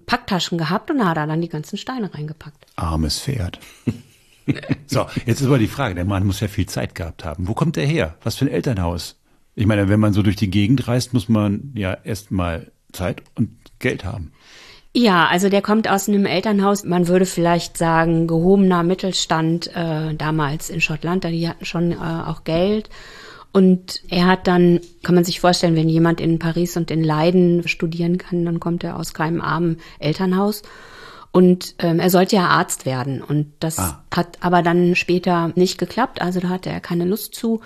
Packtaschen 0.05 0.57
gehabt 0.57 0.91
und 0.91 0.99
da 0.99 1.07
hat 1.07 1.17
er 1.17 1.27
dann 1.27 1.41
die 1.41 1.49
ganzen 1.49 1.77
Steine 1.77 2.13
reingepackt. 2.13 2.65
Armes 2.75 3.19
Pferd. 3.19 3.59
so, 4.87 5.07
jetzt 5.25 5.41
ist 5.41 5.47
aber 5.47 5.57
die 5.57 5.67
Frage, 5.67 5.95
der 5.95 6.05
Mann 6.05 6.25
muss 6.25 6.39
ja 6.39 6.47
viel 6.47 6.67
Zeit 6.67 6.95
gehabt 6.95 7.25
haben. 7.25 7.47
Wo 7.47 7.53
kommt 7.53 7.75
er 7.75 7.85
her? 7.85 8.15
Was 8.23 8.35
für 8.35 8.45
ein 8.45 8.51
Elternhaus? 8.51 9.17
Ich 9.55 9.65
meine, 9.65 9.89
wenn 9.89 9.99
man 9.99 10.13
so 10.13 10.21
durch 10.21 10.35
die 10.35 10.49
Gegend 10.49 10.87
reist, 10.87 11.13
muss 11.13 11.29
man 11.29 11.71
ja 11.75 11.97
erstmal 12.03 12.71
Zeit 12.91 13.23
und 13.35 13.51
Geld 13.79 14.03
haben. 14.03 14.31
Ja, 14.93 15.27
also 15.27 15.49
der 15.49 15.61
kommt 15.61 15.89
aus 15.89 16.07
einem 16.07 16.25
Elternhaus, 16.25 16.85
man 16.85 17.09
würde 17.09 17.25
vielleicht 17.25 17.77
sagen, 17.77 18.27
gehobener 18.27 18.81
Mittelstand 18.83 19.69
äh, 19.75 20.15
damals 20.15 20.69
in 20.69 20.79
Schottland. 20.79 21.25
Die 21.25 21.49
hatten 21.49 21.65
schon 21.65 21.91
äh, 21.91 21.95
auch 21.95 22.45
Geld. 22.45 22.89
Und 23.51 24.03
er 24.09 24.25
hat 24.25 24.47
dann, 24.47 24.79
kann 25.03 25.15
man 25.15 25.23
sich 25.23 25.39
vorstellen, 25.39 25.75
wenn 25.75 25.89
jemand 25.89 26.21
in 26.21 26.39
Paris 26.39 26.75
und 26.77 26.91
in 26.91 27.03
Leiden 27.03 27.67
studieren 27.67 28.17
kann, 28.17 28.45
dann 28.45 28.59
kommt 28.59 28.83
er 28.83 28.97
aus 28.97 29.13
keinem 29.13 29.41
armen 29.41 29.77
Elternhaus. 29.99 30.61
Und 31.31 31.75
ähm, 31.79 31.99
er 31.99 32.09
sollte 32.09 32.37
ja 32.37 32.47
Arzt 32.47 32.85
werden. 32.85 33.21
Und 33.21 33.51
das 33.59 33.79
ah. 33.79 34.01
hat 34.13 34.37
aber 34.39 34.61
dann 34.61 34.95
später 34.95 35.51
nicht 35.55 35.77
geklappt. 35.77 36.21
Also 36.21 36.39
da 36.39 36.47
hatte 36.47 36.69
er 36.69 36.79
keine 36.79 37.03
Lust 37.03 37.35
zu. 37.35 37.59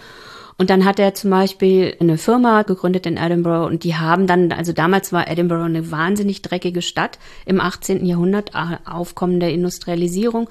Und 0.60 0.70
dann 0.70 0.84
hat 0.84 1.00
er 1.00 1.14
zum 1.14 1.30
Beispiel 1.30 1.96
eine 2.02 2.18
Firma 2.18 2.64
gegründet 2.64 3.06
in 3.06 3.16
Edinburgh 3.16 3.66
und 3.66 3.86
die 3.86 3.96
haben 3.96 4.28
dann, 4.28 4.52
also 4.52 4.74
damals 4.74 5.14
war 5.14 5.30
Edinburgh 5.30 5.64
eine 5.64 5.90
wahnsinnig 5.90 6.42
dreckige 6.42 6.82
Stadt 6.82 7.18
im 7.46 7.62
18. 7.62 8.06
Jahrhundert, 8.06 8.52
Aufkommen 8.86 9.40
der 9.40 9.54
Industrialisierung. 9.54 10.50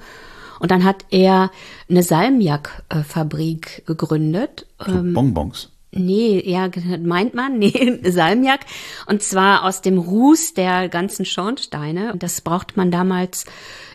Und 0.59 0.71
dann 0.71 0.83
hat 0.83 1.05
er 1.11 1.51
eine 1.87 2.01
Salmiak-Fabrik 2.01 3.85
gegründet. 3.85 4.65
So 4.83 4.93
ähm, 4.93 5.13
Bonbons. 5.13 5.69
Nee, 5.91 6.43
ja, 6.45 6.69
meint 7.01 7.33
man, 7.33 7.57
nee, 7.57 7.99
Salmiak. 8.09 8.61
Und 9.07 9.23
zwar 9.23 9.63
aus 9.63 9.81
dem 9.81 9.97
Ruß 9.97 10.53
der 10.53 10.87
ganzen 10.89 11.25
Schornsteine. 11.25 12.13
Und 12.13 12.21
das 12.21 12.41
braucht 12.41 12.77
man 12.77 12.91
damals 12.91 13.45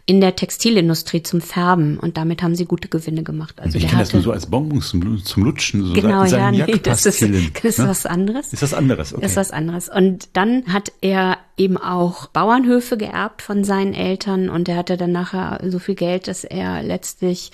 in 0.06 0.20
der 0.20 0.36
Textilindustrie 0.36 1.22
zum 1.22 1.40
Färben 1.40 1.98
und 1.98 2.18
damit 2.18 2.42
haben 2.42 2.54
sie 2.54 2.66
gute 2.66 2.88
Gewinne 2.88 3.22
gemacht. 3.22 3.58
Also 3.60 3.78
ich 3.78 3.88
kenne 3.88 4.00
das 4.00 4.12
nur 4.12 4.20
so 4.20 4.32
als 4.32 4.44
Bonbons 4.46 4.90
zum, 4.90 5.24
zum 5.24 5.44
Lutschen. 5.44 5.82
So 5.82 5.94
genau, 5.94 6.24
ja, 6.24 6.50
nee, 6.50 6.78
das 6.82 7.06
ist, 7.06 7.22
das 7.22 7.30
ist 7.62 7.78
ne? 7.78 7.88
was 7.88 8.04
anderes. 8.04 8.52
Ist 8.52 8.60
was 8.60 8.74
anderes, 8.74 9.14
okay. 9.14 9.22
Das 9.22 9.30
ist 9.30 9.36
was 9.38 9.50
anderes. 9.50 9.88
Und 9.88 10.28
dann 10.34 10.64
hat 10.66 10.92
er 11.00 11.38
eben 11.56 11.78
auch 11.78 12.26
Bauernhöfe 12.26 12.98
geerbt 12.98 13.40
von 13.40 13.64
seinen 13.64 13.94
Eltern 13.94 14.50
und 14.50 14.68
er 14.68 14.76
hatte 14.76 14.98
dann 14.98 15.12
nachher 15.12 15.60
so 15.70 15.78
viel 15.78 15.94
Geld, 15.94 16.28
dass 16.28 16.44
er 16.44 16.82
letztlich 16.82 17.50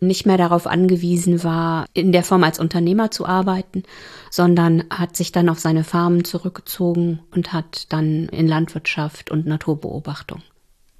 nicht 0.00 0.26
mehr 0.26 0.38
darauf 0.38 0.66
angewiesen 0.66 1.44
war, 1.44 1.86
in 1.92 2.12
der 2.12 2.22
Form 2.22 2.44
als 2.44 2.58
Unternehmer 2.58 3.10
zu 3.10 3.26
arbeiten, 3.26 3.82
sondern 4.30 4.84
hat 4.90 5.16
sich 5.16 5.32
dann 5.32 5.48
auf 5.48 5.60
seine 5.60 5.84
Farmen 5.84 6.24
zurückgezogen 6.24 7.20
und 7.34 7.52
hat 7.52 7.92
dann 7.92 8.28
in 8.28 8.48
Landwirtschaft 8.48 9.30
und 9.30 9.46
Naturbeobachtung 9.46 10.42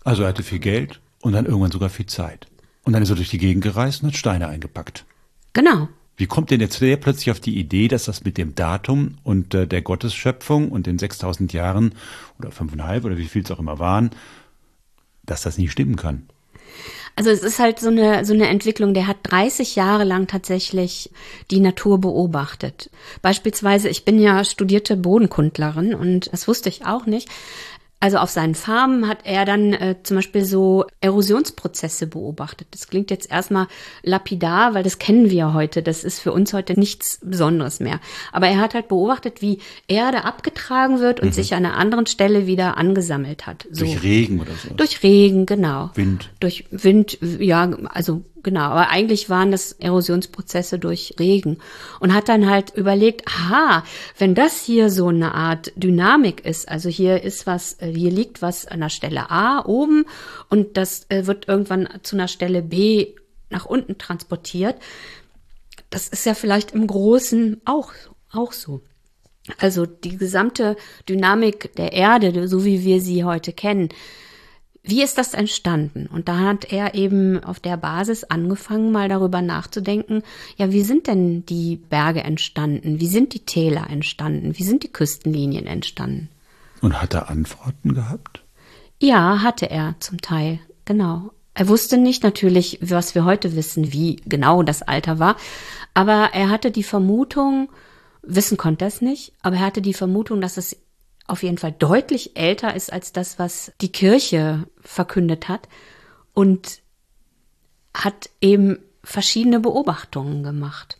also 0.05 0.23
er 0.23 0.29
hatte 0.29 0.43
viel 0.43 0.59
Geld 0.59 1.01
und 1.21 1.33
dann 1.33 1.47
irgendwann 1.47 1.71
sogar 1.71 1.91
viel 1.91 2.07
Zeit. 2.07 2.47
Und 2.83 2.93
dann 2.93 3.03
ist 3.03 3.11
er 3.11 3.17
durch 3.17 3.31
die 3.31 3.39
Gegend 3.39 3.63
gereist 3.63 4.03
und 4.03 4.09
hat 4.09 4.17
Steine 4.17 4.49
eingepackt. 4.49 5.05
Genau. 5.53 5.89
Wie 6.17 6.27
kommt 6.27 6.51
denn 6.51 6.61
jetzt 6.61 6.81
der 6.81 6.97
plötzlich 6.97 7.31
auf 7.31 7.41
die 7.41 7.59
Idee, 7.59 7.89
dass 7.89 8.05
das 8.05 8.25
mit 8.25 8.37
dem 8.37 8.55
Datum 8.55 9.17
und 9.23 9.55
äh, 9.55 9.67
der 9.67 9.83
Gottesschöpfung 9.83 10.71
und 10.71 10.87
den 10.87 10.99
6000 10.99 11.53
Jahren 11.53 11.95
oder 12.39 12.51
fünfeinhalb 12.51 13.05
oder 13.05 13.17
wie 13.17 13.27
viel 13.27 13.43
es 13.43 13.51
auch 13.51 13.59
immer 13.59 13.79
waren, 13.79 14.11
dass 15.25 15.43
das 15.43 15.57
nicht 15.57 15.73
stimmen 15.73 15.97
kann? 15.97 16.27
Also 17.17 17.31
es 17.31 17.43
ist 17.43 17.59
halt 17.59 17.79
so 17.81 17.89
eine, 17.89 18.25
so 18.25 18.33
eine 18.33 18.49
Entwicklung, 18.49 18.95
der 18.95 19.07
hat 19.07 19.19
30 19.25 19.77
Jahre 19.77 20.05
lang 20.05 20.27
tatsächlich 20.27 21.11
die 21.51 21.61
Natur 21.61 22.01
beobachtet. 22.01 22.91
Beispielsweise, 23.23 23.89
ich 23.89 24.05
bin 24.05 24.19
ja 24.21 24.45
studierte 24.45 24.97
Bodenkundlerin 24.97 25.95
und 25.95 26.33
das 26.33 26.49
wusste 26.49 26.69
ich 26.69 26.87
auch 26.87 27.07
nicht. 27.07 27.29
Also 28.03 28.17
auf 28.17 28.31
seinen 28.31 28.55
Farmen 28.55 29.07
hat 29.07 29.19
er 29.25 29.45
dann 29.45 29.75
äh, 29.75 29.97
zum 30.03 30.17
Beispiel 30.17 30.43
so 30.43 30.87
Erosionsprozesse 31.03 32.07
beobachtet. 32.07 32.69
Das 32.71 32.89
klingt 32.89 33.11
jetzt 33.11 33.31
erstmal 33.31 33.67
lapidar, 34.03 34.73
weil 34.73 34.83
das 34.83 34.99
kennen 34.99 35.29
wir 35.29 35.53
heute. 35.53 35.83
Das 35.83 36.03
ist 36.03 36.19
für 36.19 36.33
uns 36.33 36.55
heute 36.55 36.81
nichts 36.81 37.21
Besonderes 37.23 37.79
mehr. 37.79 38.01
Aber 38.33 38.49
er 38.49 38.59
hat 38.59 38.73
halt 38.73 38.89
beobachtet, 38.89 39.43
wie 39.43 39.59
Erde 39.87 40.25
abgetragen 40.25 40.99
wird 41.01 41.21
und 41.21 41.29
mhm. 41.29 41.33
sich 41.33 41.53
an 41.53 41.67
einer 41.67 41.77
anderen 41.77 42.07
Stelle 42.07 42.47
wieder 42.47 42.79
angesammelt 42.79 43.47
hat. 43.47 43.67
So. 43.71 43.85
Durch 43.85 44.03
Regen 44.03 44.41
oder 44.41 44.53
so. 44.53 44.73
Durch 44.73 45.03
Regen, 45.03 45.45
genau. 45.45 45.91
Wind. 45.95 46.31
Durch 46.41 46.65
Wind, 46.71 47.19
ja, 47.21 47.71
also 47.91 48.25
Genau, 48.43 48.61
aber 48.61 48.89
eigentlich 48.89 49.29
waren 49.29 49.51
das 49.51 49.73
Erosionsprozesse 49.73 50.79
durch 50.79 51.17
Regen 51.19 51.59
und 51.99 52.15
hat 52.15 52.29
dann 52.29 52.49
halt 52.49 52.75
überlegt, 52.75 53.29
aha, 53.29 53.85
wenn 54.17 54.35
das 54.35 54.63
hier 54.63 54.89
so 54.89 55.09
eine 55.09 55.35
Art 55.35 55.73
Dynamik 55.77 56.47
ist, 56.47 56.69
also 56.69 56.89
hier 56.89 57.23
ist 57.23 57.47
was, 57.47 57.75
äh, 57.81 57.93
hier 57.93 58.11
liegt 58.11 58.41
was 58.41 58.67
an 58.67 58.81
der 58.81 58.89
Stelle 58.89 59.31
A 59.31 59.65
oben 59.67 60.07
und 60.49 60.79
das 60.79 61.05
äh, 61.11 61.27
wird 61.27 61.49
irgendwann 61.49 61.89
zu 62.03 62.17
einer 62.17 62.29
Stelle 62.29 62.63
B 62.63 63.15
nach 63.51 63.67
unten 63.67 63.99
transportiert, 63.99 64.77
das 65.91 66.09
ist 66.09 66.25
ja 66.25 66.35
vielleicht 66.35 66.73
im 66.73 66.87
Großen 66.87 67.61
auch, 67.67 67.93
auch 68.33 68.53
so. 68.53 68.81
Also 69.59 69.85
die 69.85 70.17
gesamte 70.17 70.77
Dynamik 71.09 71.75
der 71.77 71.93
Erde, 71.93 72.49
so 72.49 72.65
wie 72.65 72.85
wir 72.85 73.01
sie 73.01 73.25
heute 73.25 73.53
kennen, 73.53 73.91
wie 74.83 75.03
ist 75.03 75.19
das 75.19 75.35
entstanden? 75.35 76.07
Und 76.07 76.29
da 76.29 76.39
hat 76.39 76.73
er 76.73 76.95
eben 76.95 77.43
auf 77.45 77.61
der 77.61 77.77
Basis 77.77 78.25
angefangen, 78.25 78.93
mal 78.93 79.09
darüber 79.09 79.43
nachzudenken, 79.43 80.23
ja, 80.57 80.73
wie 80.73 80.83
sind 80.83 81.07
denn 81.07 81.45
die 81.45 81.77
Berge 81.77 82.23
entstanden? 82.25 82.99
Wie 82.99 83.07
sind 83.07 83.35
die 83.35 83.45
Täler 83.45 83.91
entstanden? 83.91 84.59
Wie 84.59 84.63
sind 84.63 84.83
die 84.83 84.93
Küstenlinien 84.93 85.67
entstanden? 85.67 86.29
Und 86.81 87.01
hat 87.01 87.13
er 87.13 87.29
Antworten 87.29 87.95
gehabt? 87.95 88.43
Ja, 88.99 89.43
hatte 89.43 89.71
er 89.71 89.97
zum 90.01 90.21
Teil, 90.23 90.61
genau. 90.87 91.31
Er 91.53 91.69
wusste 91.69 91.99
nicht 91.99 92.23
natürlich, 92.23 92.79
was 92.81 93.15
wir 93.15 93.25
heute 93.25 93.55
wissen, 93.57 93.93
wie 93.93 94.17
genau 94.25 94.63
das 94.63 94.83
Alter 94.83 95.19
war, 95.19 95.37
aber 95.93 96.31
er 96.33 96.49
hatte 96.49 96.71
die 96.71 96.83
Vermutung, 96.83 97.69
wissen 98.23 98.57
konnte 98.57 98.87
er 98.87 98.89
es 98.89 99.03
nicht, 99.03 99.35
aber 99.43 99.57
er 99.57 99.67
hatte 99.67 99.83
die 99.83 99.95
Vermutung, 99.95 100.41
dass 100.41 100.57
es 100.57 100.77
auf 101.31 101.43
jeden 101.43 101.59
Fall 101.59 101.73
deutlich 101.73 102.37
älter 102.37 102.75
ist 102.75 102.93
als 102.93 103.13
das, 103.13 103.39
was 103.39 103.73
die 103.81 103.93
Kirche 103.93 104.67
verkündet 104.81 105.49
hat 105.49 105.69
und 106.35 106.81
hat 107.95 108.31
eben 108.41 108.79
verschiedene 109.03 109.61
Beobachtungen 109.61 110.43
gemacht. 110.43 110.97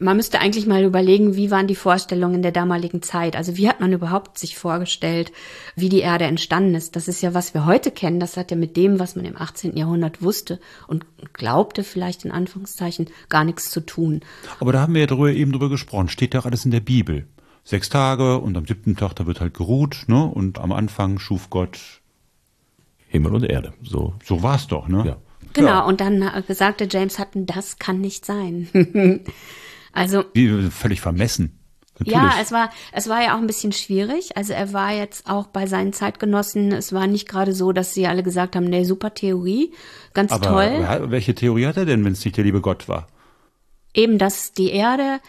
Man 0.00 0.16
müsste 0.16 0.38
eigentlich 0.38 0.66
mal 0.66 0.84
überlegen, 0.84 1.34
wie 1.34 1.50
waren 1.50 1.66
die 1.66 1.74
Vorstellungen 1.74 2.40
der 2.40 2.52
damaligen 2.52 3.02
Zeit? 3.02 3.34
Also 3.34 3.56
wie 3.56 3.68
hat 3.68 3.80
man 3.80 3.92
überhaupt 3.92 4.38
sich 4.38 4.56
vorgestellt, 4.56 5.32
wie 5.74 5.88
die 5.88 6.00
Erde 6.00 6.24
entstanden 6.24 6.76
ist? 6.76 6.94
Das 6.94 7.08
ist 7.08 7.20
ja, 7.20 7.34
was 7.34 7.52
wir 7.52 7.66
heute 7.66 7.90
kennen. 7.90 8.20
Das 8.20 8.36
hat 8.36 8.52
ja 8.52 8.56
mit 8.56 8.76
dem, 8.76 9.00
was 9.00 9.16
man 9.16 9.24
im 9.24 9.36
18. 9.36 9.76
Jahrhundert 9.76 10.22
wusste 10.22 10.60
und 10.86 11.04
glaubte, 11.32 11.82
vielleicht 11.82 12.24
in 12.24 12.30
Anführungszeichen, 12.30 13.08
gar 13.28 13.42
nichts 13.42 13.70
zu 13.70 13.80
tun. 13.80 14.20
Aber 14.60 14.72
da 14.72 14.82
haben 14.82 14.94
wir 14.94 15.00
ja 15.00 15.08
drüber, 15.08 15.32
eben 15.32 15.50
drüber 15.50 15.68
gesprochen. 15.68 16.08
Steht 16.08 16.34
doch 16.34 16.46
alles 16.46 16.64
in 16.64 16.70
der 16.70 16.80
Bibel 16.80 17.26
sechs 17.68 17.90
Tage 17.90 18.38
und 18.38 18.56
am 18.56 18.66
siebten 18.66 18.96
Tag, 18.96 19.14
da 19.16 19.26
wird 19.26 19.42
halt 19.42 19.52
geruht, 19.52 20.04
ne? 20.06 20.24
Und 20.24 20.58
am 20.58 20.72
Anfang 20.72 21.18
schuf 21.18 21.50
Gott 21.50 22.00
Himmel 23.08 23.34
und 23.34 23.44
Erde. 23.44 23.74
So, 23.82 24.14
so 24.24 24.42
war 24.42 24.56
es 24.56 24.68
doch, 24.68 24.88
ne? 24.88 25.04
Ja. 25.06 25.16
Genau, 25.52 25.68
ja. 25.68 25.80
und 25.80 26.00
dann 26.00 26.30
sagte 26.48 26.88
James 26.90 27.18
Hutton, 27.18 27.44
das 27.44 27.78
kann 27.78 28.00
nicht 28.00 28.24
sein. 28.24 28.68
also. 29.92 30.24
Wie, 30.32 30.70
völlig 30.70 31.02
vermessen. 31.02 31.58
Natürlich. 31.98 32.18
Ja, 32.18 32.34
es 32.40 32.52
war, 32.52 32.70
es 32.92 33.08
war 33.08 33.22
ja 33.22 33.34
auch 33.34 33.38
ein 33.38 33.46
bisschen 33.46 33.72
schwierig. 33.72 34.34
Also 34.36 34.54
er 34.54 34.72
war 34.72 34.92
jetzt 34.92 35.28
auch 35.28 35.48
bei 35.48 35.66
seinen 35.66 35.92
Zeitgenossen, 35.92 36.72
es 36.72 36.94
war 36.94 37.06
nicht 37.06 37.28
gerade 37.28 37.52
so, 37.52 37.72
dass 37.72 37.92
sie 37.92 38.06
alle 38.06 38.22
gesagt 38.22 38.56
haben, 38.56 38.66
nee, 38.66 38.84
super 38.84 39.12
Theorie, 39.12 39.74
ganz 40.14 40.32
Aber 40.32 40.46
toll. 40.46 41.10
Welche 41.10 41.34
Theorie 41.34 41.66
hat 41.66 41.76
er 41.76 41.84
denn, 41.84 42.02
wenn 42.04 42.12
es 42.12 42.24
nicht 42.24 42.36
der 42.36 42.44
liebe 42.44 42.62
Gott 42.62 42.88
war? 42.88 43.08
Eben, 43.92 44.16
dass 44.16 44.52
die 44.52 44.70
Erde, 44.70 45.20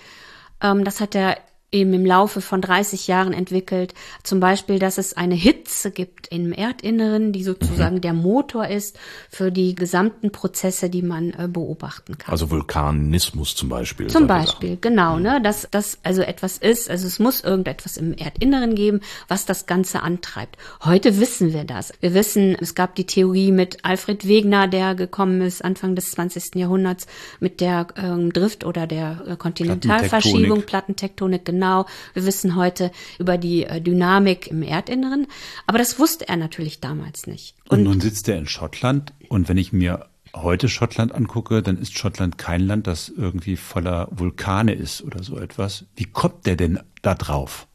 ähm, 0.62 0.86
das 0.86 1.01
hat 1.01 1.15
er 1.15 1.38
eben 1.71 1.93
im 1.93 2.05
Laufe 2.05 2.41
von 2.41 2.61
30 2.61 3.07
Jahren 3.07 3.33
entwickelt. 3.33 3.93
Zum 4.23 4.39
Beispiel, 4.39 4.79
dass 4.79 4.97
es 4.97 5.15
eine 5.15 5.35
Hitze 5.35 5.91
gibt 5.91 6.27
im 6.27 6.51
Erdinneren, 6.51 7.31
die 7.31 7.43
sozusagen 7.43 7.97
mhm. 7.97 8.01
der 8.01 8.13
Motor 8.13 8.67
ist 8.67 8.97
für 9.29 9.51
die 9.51 9.75
gesamten 9.75 10.31
Prozesse, 10.31 10.89
die 10.89 11.01
man 11.01 11.31
äh, 11.31 11.47
beobachten 11.47 12.17
kann. 12.17 12.31
Also 12.31 12.49
Vulkanismus 12.49 13.55
zum 13.55 13.69
Beispiel. 13.69 14.07
Zum 14.07 14.25
Beispiel, 14.25 14.71
Sachen. 14.71 14.81
genau, 14.81 15.17
mhm. 15.17 15.23
ne, 15.23 15.41
dass 15.41 15.67
das 15.69 15.99
also 16.03 16.21
etwas 16.21 16.57
ist, 16.57 16.89
also 16.89 17.05
es 17.05 17.19
muss 17.19 17.41
irgendetwas 17.41 17.97
im 17.97 18.13
Erdinneren 18.13 18.73
geben, 18.73 19.01
was 19.27 19.45
das 19.45 19.67
Ganze 19.67 20.01
antreibt. 20.01 20.57
Heute 20.83 21.19
wissen 21.19 21.53
wir 21.53 21.65
das. 21.65 21.93
Wir 21.99 22.13
wissen, 22.13 22.55
es 22.59 22.73
gab 22.73 22.95
die 22.95 23.05
Theorie 23.05 23.51
mit 23.51 23.85
Alfred 23.85 24.27
Wegener, 24.27 24.67
der 24.67 24.95
gekommen 24.95 25.41
ist 25.41 25.63
Anfang 25.63 25.95
des 25.95 26.11
20. 26.11 26.55
Jahrhunderts 26.55 27.05
mit 27.39 27.61
der 27.61 27.88
ähm, 27.95 28.33
Drift 28.33 28.65
oder 28.65 28.88
der 28.88 29.23
äh, 29.27 29.35
Kontinentalverschiebung, 29.35 30.63
Plattentektonik, 30.63 30.65
Plattentektonik 30.65 31.58
genau. 31.59 31.85
Wir 32.13 32.25
wissen 32.25 32.55
heute 32.55 32.91
über 33.19 33.37
die 33.37 33.65
äh, 33.65 33.81
Dynamik 33.81 34.47
im 34.47 34.63
Erdinneren. 34.63 35.27
Aber 35.67 35.77
das 35.77 35.99
wusste 35.99 36.27
er 36.29 36.37
natürlich 36.37 36.79
damals 36.79 37.27
nicht. 37.27 37.55
Und, 37.67 37.79
und 37.79 37.83
nun 37.83 38.01
sitzt 38.01 38.29
er 38.29 38.37
in 38.37 38.47
Schottland 38.47 39.13
und 39.27 39.49
wenn 39.49 39.57
ich 39.57 39.73
mir 39.73 40.07
heute 40.33 40.69
Schottland 40.69 41.13
angucke, 41.13 41.61
dann 41.61 41.77
ist 41.77 41.97
Schottland 41.97 42.37
kein 42.37 42.61
Land, 42.61 42.87
das 42.87 43.09
irgendwie 43.09 43.57
voller 43.57 44.07
Vulkane 44.11 44.73
ist 44.73 45.01
oder 45.01 45.21
so 45.21 45.37
etwas. 45.37 45.85
Wie 45.95 46.05
kommt 46.05 46.45
der 46.45 46.55
denn 46.55 46.79
da 47.01 47.15
drauf? 47.15 47.67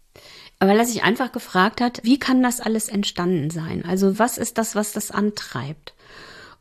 Weil 0.60 0.78
er 0.78 0.86
sich 0.86 1.02
einfach 1.02 1.32
gefragt 1.32 1.82
hat, 1.82 2.00
wie 2.04 2.18
kann 2.18 2.42
das 2.42 2.60
alles 2.60 2.88
entstanden 2.88 3.50
sein? 3.50 3.84
Also 3.84 4.18
was 4.18 4.38
ist 4.38 4.56
das, 4.56 4.74
was 4.74 4.92
das 4.92 5.10
antreibt? 5.10 5.93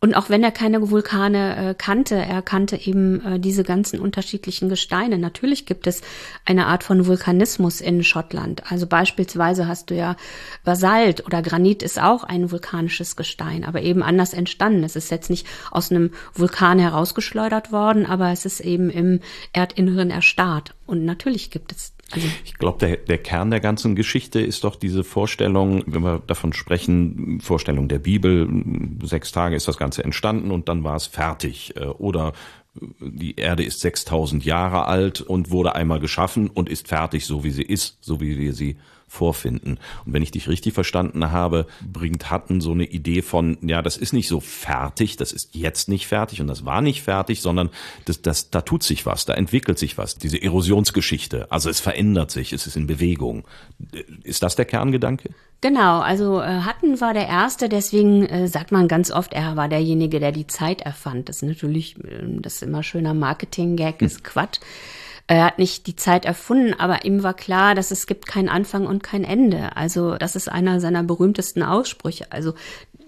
Und 0.03 0.15
auch 0.15 0.29
wenn 0.29 0.43
er 0.43 0.51
keine 0.51 0.91
Vulkane 0.91 1.69
äh, 1.69 1.75
kannte, 1.75 2.15
er 2.15 2.41
kannte 2.41 2.75
eben 2.75 3.25
äh, 3.25 3.39
diese 3.39 3.63
ganzen 3.63 4.01
unterschiedlichen 4.01 4.67
Gesteine. 4.67 5.17
Natürlich 5.17 5.65
gibt 5.65 5.87
es 5.87 6.01
eine 6.43 6.67
Art 6.67 6.83
von 6.83 7.05
Vulkanismus 7.07 7.79
in 7.79 8.03
Schottland. 8.03 8.69
Also 8.69 8.85
beispielsweise 8.85 9.65
hast 9.65 9.91
du 9.91 9.95
ja 9.95 10.17
Basalt 10.65 11.25
oder 11.25 11.41
Granit 11.41 11.81
ist 11.83 12.01
auch 12.01 12.25
ein 12.25 12.51
vulkanisches 12.51 13.15
Gestein, 13.15 13.63
aber 13.63 13.81
eben 13.81 14.03
anders 14.03 14.33
entstanden. 14.33 14.83
Es 14.83 14.97
ist 14.97 15.09
jetzt 15.09 15.29
nicht 15.29 15.47
aus 15.71 15.89
einem 15.89 16.11
Vulkan 16.33 16.79
herausgeschleudert 16.79 17.71
worden, 17.71 18.05
aber 18.05 18.29
es 18.33 18.43
ist 18.43 18.59
eben 18.59 18.89
im 18.89 19.21
Erdinneren 19.53 20.09
erstarrt. 20.09 20.75
Und 20.85 21.05
natürlich 21.05 21.49
gibt 21.49 21.71
es 21.71 21.93
also 22.13 22.27
ich 22.45 22.53
glaube, 22.55 22.79
der, 22.79 22.97
der 22.97 23.17
Kern 23.17 23.51
der 23.51 23.59
ganzen 23.59 23.95
Geschichte 23.95 24.39
ist 24.39 24.63
doch 24.63 24.75
diese 24.75 25.03
Vorstellung, 25.03 25.83
wenn 25.85 26.03
wir 26.03 26.21
davon 26.25 26.53
sprechen, 26.53 27.39
Vorstellung 27.41 27.87
der 27.87 27.99
Bibel, 27.99 28.47
sechs 29.03 29.31
Tage 29.31 29.55
ist 29.55 29.67
das 29.67 29.77
Ganze 29.77 30.03
entstanden 30.03 30.51
und 30.51 30.69
dann 30.69 30.83
war 30.83 30.95
es 30.95 31.07
fertig. 31.07 31.75
Äh, 31.75 31.85
oder 31.85 32.33
die 32.99 33.35
Erde 33.35 33.63
ist 33.63 33.81
6000 33.81 34.45
Jahre 34.45 34.85
alt 34.85 35.21
und 35.21 35.51
wurde 35.51 35.75
einmal 35.75 35.99
geschaffen 35.99 36.49
und 36.49 36.69
ist 36.69 36.87
fertig, 36.87 37.25
so 37.25 37.43
wie 37.43 37.51
sie 37.51 37.63
ist, 37.63 37.97
so 38.01 38.19
wie 38.19 38.37
wir 38.37 38.53
sie 38.53 38.77
vorfinden. 39.13 39.77
Und 40.05 40.13
wenn 40.13 40.23
ich 40.23 40.31
dich 40.31 40.49
richtig 40.49 40.73
verstanden 40.73 41.31
habe, 41.31 41.67
bringt 41.81 42.31
Hatten 42.31 42.61
so 42.61 42.71
eine 42.71 42.85
Idee 42.85 43.21
von, 43.21 43.57
ja, 43.61 43.81
das 43.81 43.95
ist 43.95 44.11
nicht 44.11 44.27
so 44.27 44.39
fertig, 44.39 45.17
das 45.17 45.31
ist 45.31 45.53
jetzt 45.53 45.87
nicht 45.87 46.07
fertig 46.07 46.41
und 46.41 46.47
das 46.47 46.65
war 46.65 46.81
nicht 46.81 47.03
fertig, 47.03 47.41
sondern 47.41 47.69
das, 48.05 48.21
das, 48.21 48.49
da 48.49 48.61
tut 48.61 48.83
sich 48.83 49.05
was, 49.05 49.25
da 49.25 49.33
entwickelt 49.35 49.77
sich 49.77 49.97
was. 49.97 50.17
Diese 50.17 50.41
Erosionsgeschichte, 50.41 51.51
also 51.51 51.69
es 51.69 51.79
verändert 51.79 52.31
sich, 52.31 52.53
es 52.53 52.65
ist 52.65 52.75
in 52.75 52.87
Bewegung. 52.87 53.45
Ist 54.23 54.41
das 54.41 54.55
der 54.55 54.65
Kerngedanke? 54.65 55.29
Genau, 55.61 56.01
also 56.01 56.41
äh, 56.41 56.61
Hatten 56.61 56.99
war 56.99 57.13
der 57.13 57.27
Erste, 57.27 57.69
deswegen 57.69 58.25
äh, 58.25 58.47
sagt 58.47 58.71
man 58.73 58.89
ganz 58.89 59.11
oft, 59.11 59.31
er 59.31 59.55
war 59.55 59.69
derjenige, 59.69 60.19
der 60.19 60.33
die 60.33 60.47
Zeit 60.47 60.81
erfand. 60.81 61.29
Das 61.29 61.37
ist 61.37 61.43
natürlich, 61.43 61.97
äh, 62.03 62.23
das 62.41 62.55
ist 62.55 62.63
immer 62.63 62.83
schöner 62.83 63.13
Marketing-Gag, 63.13 64.01
ist 64.01 64.17
hm. 64.17 64.23
Quatsch. 64.23 64.59
Er 65.27 65.45
hat 65.45 65.57
nicht 65.57 65.87
die 65.87 65.95
Zeit 65.95 66.25
erfunden, 66.25 66.73
aber 66.77 67.05
ihm 67.05 67.23
war 67.23 67.33
klar, 67.33 67.75
dass 67.75 67.91
es 67.91 68.07
gibt 68.07 68.27
keinen 68.27 68.49
Anfang 68.49 68.85
und 68.85 69.03
kein 69.03 69.23
Ende. 69.23 69.75
Also 69.77 70.15
das 70.15 70.35
ist 70.35 70.49
einer 70.49 70.81
seiner 70.81 71.03
berühmtesten 71.03 71.63
Aussprüche, 71.63 72.31
also 72.31 72.53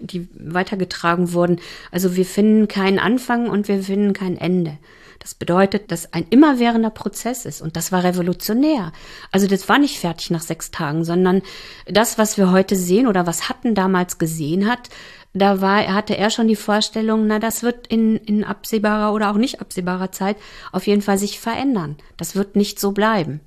die 0.00 0.28
weitergetragen 0.34 1.32
wurden. 1.32 1.60
Also 1.90 2.16
wir 2.16 2.24
finden 2.24 2.68
keinen 2.68 2.98
Anfang 2.98 3.48
und 3.48 3.68
wir 3.68 3.82
finden 3.82 4.12
kein 4.12 4.36
Ende. 4.38 4.78
Das 5.18 5.34
bedeutet, 5.34 5.90
dass 5.90 6.12
ein 6.12 6.26
immerwährender 6.30 6.90
Prozess 6.90 7.46
ist 7.46 7.60
und 7.60 7.76
das 7.76 7.90
war 7.90 8.04
revolutionär. 8.04 8.92
Also 9.32 9.46
das 9.46 9.68
war 9.68 9.78
nicht 9.78 9.98
fertig 9.98 10.30
nach 10.30 10.42
sechs 10.42 10.70
Tagen, 10.70 11.04
sondern 11.04 11.42
das, 11.86 12.18
was 12.18 12.38
wir 12.38 12.50
heute 12.50 12.76
sehen 12.76 13.06
oder 13.06 13.26
was 13.26 13.48
Hatten 13.48 13.74
damals 13.74 14.18
gesehen 14.18 14.68
hat, 14.68 14.88
da 15.38 15.60
war, 15.60 15.86
hatte 15.92 16.16
er 16.16 16.30
schon 16.30 16.48
die 16.48 16.56
Vorstellung, 16.56 17.26
na, 17.26 17.38
das 17.38 17.62
wird 17.62 17.86
in, 17.86 18.16
in 18.16 18.44
absehbarer 18.44 19.12
oder 19.12 19.30
auch 19.30 19.36
nicht 19.36 19.60
absehbarer 19.60 20.12
Zeit 20.12 20.36
auf 20.72 20.86
jeden 20.86 21.02
Fall 21.02 21.18
sich 21.18 21.38
verändern. 21.38 21.96
Das 22.16 22.34
wird 22.34 22.56
nicht 22.56 22.80
so 22.80 22.92
bleiben. 22.92 23.40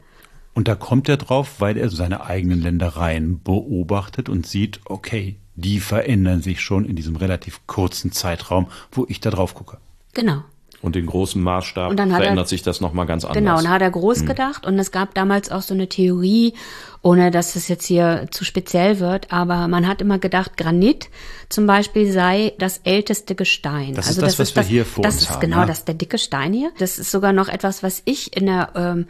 Und 0.54 0.68
da 0.68 0.76
kommt 0.76 1.08
er 1.10 1.18
drauf, 1.18 1.56
weil 1.60 1.78
er 1.78 1.90
seine 1.90 2.26
eigenen 2.26 2.62
Ländereien 2.62 3.42
beobachtet 3.42 4.30
und 4.30 4.46
sieht, 4.46 4.82
okay, 4.86 5.38
die 5.56 5.80
verändern 5.80 6.42
sich 6.42 6.62
schon 6.62 6.86
in 6.86 6.96
diesem 6.96 7.16
relativ 7.16 7.66
kurzen 7.68 8.12
Zeitraum, 8.12 8.68
wo 8.92 9.06
ich 9.08 9.20
da 9.20 9.30
drauf 9.30 9.54
gucke. 9.54 9.78
Genau. 10.14 10.44
Und 10.82 10.96
in 10.96 11.08
großem 11.08 11.42
Maßstab 11.42 11.94
verändert 11.94 12.38
er, 12.38 12.46
sich 12.46 12.64
das 12.64 12.80
nochmal 12.80 13.06
ganz 13.06 13.26
anders. 13.26 13.38
Genau, 13.38 13.58
und 13.58 13.66
da 13.66 13.72
hat 13.72 13.82
er 13.82 13.92
groß 13.92 14.20
hm. 14.22 14.26
gedacht. 14.28 14.66
Und 14.66 14.80
es 14.80 14.92
gab 14.92 15.14
damals 15.14 15.52
auch 15.52 15.62
so 15.62 15.74
eine 15.74 15.90
Theorie, 15.90 16.54
ohne 17.02 17.32
dass 17.32 17.56
es 17.56 17.68
jetzt 17.68 17.86
hier 17.86 18.28
zu 18.32 18.46
speziell 18.46 19.00
wird, 19.00 19.32
aber 19.32 19.68
man 19.68 19.88
hat 19.88 20.02
immer 20.02 20.20
gedacht, 20.20 20.58
Granit 20.58 21.10
zum 21.50 21.66
Beispiel 21.68 22.12
sei 22.12 22.54
das 22.60 22.80
älteste 22.84 23.36
Gestein. 23.36 23.94
Das 23.94 24.08
also 24.08 24.22
ist 24.22 24.22
das, 24.22 24.32
das 24.32 24.40
was 24.40 24.50
ist 24.50 24.56
wir 24.56 24.62
das, 24.62 24.70
hier 24.70 24.86
vor 24.86 25.04
das 25.04 25.14
uns 25.16 25.24
ist 25.24 25.30
haben. 25.32 25.40
Genau, 25.42 25.58
ja? 25.58 25.66
das 25.66 25.80
ist 25.80 25.88
der 25.88 25.96
dicke 25.96 26.18
Stein 26.18 26.54
hier. 26.54 26.72
Das 26.78 26.98
ist 26.98 27.12
sogar 27.12 27.34
noch 27.34 27.50
etwas, 27.50 27.84
was 27.84 28.02
ich 28.06 28.36
in 28.36 28.46
der 28.46 28.70
ähm, 28.76 29.08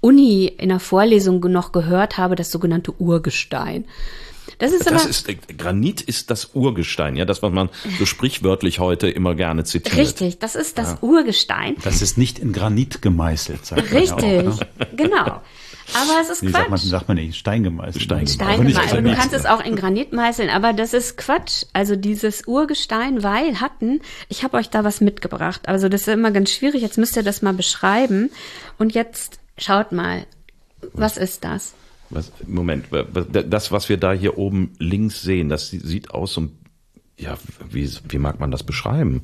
Uni 0.00 0.46
in 0.46 0.70
der 0.70 0.80
Vorlesung 0.80 1.40
noch 1.40 1.72
gehört 1.72 2.16
habe, 2.16 2.34
das 2.34 2.50
sogenannte 2.50 2.98
Urgestein. 2.98 3.84
Das 4.60 4.72
ist, 4.72 4.90
das 4.90 5.06
ist 5.06 5.26
Granit 5.58 6.00
ist 6.02 6.30
das 6.30 6.50
Urgestein, 6.54 7.16
ja, 7.16 7.24
das 7.24 7.42
was 7.42 7.52
man 7.52 7.70
so 7.98 8.06
sprichwörtlich 8.06 8.78
heute 8.78 9.08
immer 9.08 9.34
gerne 9.34 9.64
zitiert. 9.64 9.96
Richtig, 9.96 10.38
das 10.38 10.54
ist 10.54 10.78
das 10.78 10.90
ja. 10.90 10.98
Urgestein. 11.00 11.76
Das 11.82 12.02
ist 12.02 12.18
nicht 12.18 12.38
in 12.38 12.52
Granit 12.52 13.02
gemeißelt, 13.02 13.64
sagt 13.64 13.92
Richtig, 13.92 14.10
man 14.10 14.44
ja 14.44 14.50
auch, 14.50 14.60
ne? 14.60 14.86
genau. 14.96 15.40
Aber 15.94 16.20
es 16.20 16.30
ist 16.30 16.42
nee, 16.42 16.50
Quatsch. 16.50 16.60
Sagt 16.60 16.70
man, 16.70 16.78
sagt 16.78 17.08
man 17.08 17.16
nicht, 17.16 17.36
Stein 17.36 17.62
gemeißelt. 17.62 18.04
Stein, 18.04 18.26
Stein 18.26 18.66
gemeißelt. 18.66 19.04
Du 19.04 19.14
kannst 19.14 19.34
es 19.34 19.46
auch 19.46 19.64
in 19.64 19.76
Granit 19.76 20.12
meißeln, 20.12 20.50
aber 20.50 20.72
das 20.72 20.94
ist 20.94 21.16
Quatsch. 21.16 21.64
Also 21.72 21.96
dieses 21.96 22.46
Urgestein, 22.46 23.22
weil 23.22 23.60
hatten, 23.60 24.00
ich 24.28 24.44
habe 24.44 24.56
euch 24.56 24.70
da 24.70 24.84
was 24.84 25.00
mitgebracht. 25.00 25.68
Also 25.68 25.88
das 25.88 26.02
ist 26.02 26.08
immer 26.08 26.30
ganz 26.30 26.52
schwierig. 26.52 26.82
Jetzt 26.82 26.98
müsst 26.98 27.16
ihr 27.16 27.22
das 27.22 27.42
mal 27.42 27.54
beschreiben. 27.54 28.30
Und 28.78 28.94
jetzt 28.94 29.40
schaut 29.58 29.92
mal, 29.92 30.26
was 30.92 31.16
ist 31.16 31.44
das? 31.44 31.74
Was, 32.10 32.32
Moment, 32.46 32.86
das, 33.32 33.70
was 33.72 33.88
wir 33.88 33.96
da 33.96 34.12
hier 34.12 34.36
oben 34.36 34.72
links 34.78 35.22
sehen, 35.22 35.48
das 35.48 35.70
sieht 35.70 36.10
aus 36.10 36.34
so 36.34 36.48
ja, 37.20 37.36
wie, 37.70 37.88
wie 38.08 38.18
mag 38.18 38.40
man 38.40 38.50
das 38.50 38.62
beschreiben? 38.62 39.22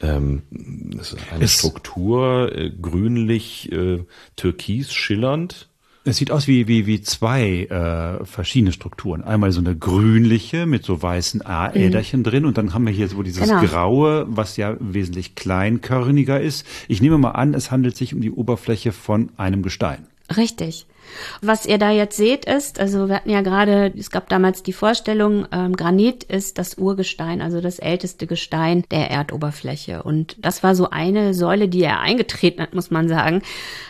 Ähm, 0.00 0.42
das 0.50 1.12
ist 1.12 1.32
eine 1.32 1.44
es 1.44 1.52
Struktur, 1.52 2.52
äh, 2.52 2.70
grünlich, 2.70 3.70
äh, 3.70 4.04
türkis, 4.36 4.92
schillernd. 4.92 5.68
Es 6.04 6.16
sieht 6.16 6.30
aus 6.30 6.48
wie, 6.48 6.68
wie, 6.68 6.86
wie 6.86 7.02
zwei 7.02 7.64
äh, 7.64 8.24
verschiedene 8.24 8.72
Strukturen. 8.72 9.22
Einmal 9.22 9.52
so 9.52 9.60
eine 9.60 9.76
grünliche 9.76 10.64
mit 10.64 10.84
so 10.84 11.02
weißen 11.02 11.44
A-Äderchen 11.44 12.20
mhm. 12.20 12.24
drin 12.24 12.44
und 12.46 12.56
dann 12.56 12.72
haben 12.72 12.86
wir 12.86 12.92
hier 12.92 13.08
so 13.08 13.22
dieses 13.22 13.42
genau. 13.46 13.62
graue, 13.62 14.26
was 14.28 14.56
ja 14.56 14.76
wesentlich 14.80 15.34
kleinkörniger 15.34 16.40
ist. 16.40 16.66
Ich 16.88 17.02
nehme 17.02 17.18
mal 17.18 17.32
an, 17.32 17.52
es 17.54 17.70
handelt 17.70 17.96
sich 17.96 18.14
um 18.14 18.20
die 18.20 18.30
Oberfläche 18.30 18.92
von 18.92 19.30
einem 19.36 19.62
Gestein. 19.62 20.06
Richtig. 20.34 20.86
Was 21.40 21.66
ihr 21.66 21.78
da 21.78 21.90
jetzt 21.90 22.16
seht 22.16 22.44
ist, 22.44 22.80
also 22.80 23.08
wir 23.08 23.16
hatten 23.16 23.30
ja 23.30 23.42
gerade, 23.42 23.92
es 23.96 24.10
gab 24.10 24.28
damals 24.28 24.62
die 24.62 24.72
Vorstellung, 24.72 25.46
ähm, 25.52 25.76
Granit 25.76 26.24
ist 26.24 26.58
das 26.58 26.76
Urgestein, 26.76 27.40
also 27.40 27.60
das 27.60 27.78
älteste 27.78 28.26
Gestein 28.26 28.84
der 28.90 29.10
Erdoberfläche. 29.10 30.02
Und 30.02 30.36
das 30.38 30.62
war 30.62 30.74
so 30.74 30.90
eine 30.90 31.34
Säule, 31.34 31.68
die 31.68 31.82
er 31.82 32.00
eingetreten 32.00 32.62
hat, 32.62 32.74
muss 32.74 32.90
man 32.90 33.08
sagen, 33.08 33.42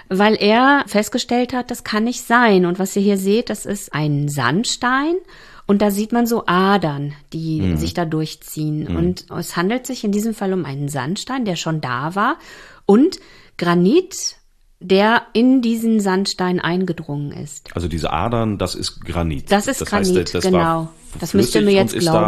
weil 0.08 0.36
er 0.40 0.84
festgestellt 0.86 1.52
hat, 1.52 1.70
das 1.70 1.84
kann 1.84 2.04
nicht 2.04 2.22
sein. 2.22 2.66
Und 2.66 2.78
was 2.78 2.96
ihr 2.96 3.02
hier 3.02 3.18
seht, 3.18 3.50
das 3.50 3.66
ist 3.66 3.92
ein 3.94 4.28
Sandstein. 4.28 5.14
Und 5.66 5.82
da 5.82 5.90
sieht 5.90 6.12
man 6.12 6.26
so 6.26 6.44
Adern, 6.46 7.12
die 7.34 7.60
mhm. 7.60 7.76
sich 7.76 7.92
da 7.92 8.06
durchziehen. 8.06 8.86
Mhm. 8.90 8.96
Und 8.96 9.26
es 9.38 9.54
handelt 9.54 9.86
sich 9.86 10.02
in 10.02 10.12
diesem 10.12 10.32
Fall 10.32 10.54
um 10.54 10.64
einen 10.64 10.88
Sandstein, 10.88 11.44
der 11.44 11.56
schon 11.56 11.82
da 11.82 12.14
war. 12.14 12.38
Und 12.86 13.20
Granit 13.58 14.36
der 14.80 15.22
in 15.32 15.60
diesen 15.60 16.00
Sandstein 16.00 16.60
eingedrungen 16.60 17.32
ist. 17.32 17.74
Also 17.74 17.88
diese 17.88 18.12
Adern, 18.12 18.58
das 18.58 18.74
ist 18.74 19.04
Granit. 19.04 19.50
Das 19.50 19.66
ist 19.66 19.80
das 19.80 19.88
Granit, 19.88 20.16
heißt, 20.16 20.34
das 20.36 20.44
genau. 20.44 20.88
Das 21.20 21.34
müsste 21.34 21.62
mir 21.62 21.72
jetzt 21.72 21.98
glauben. 21.98 22.18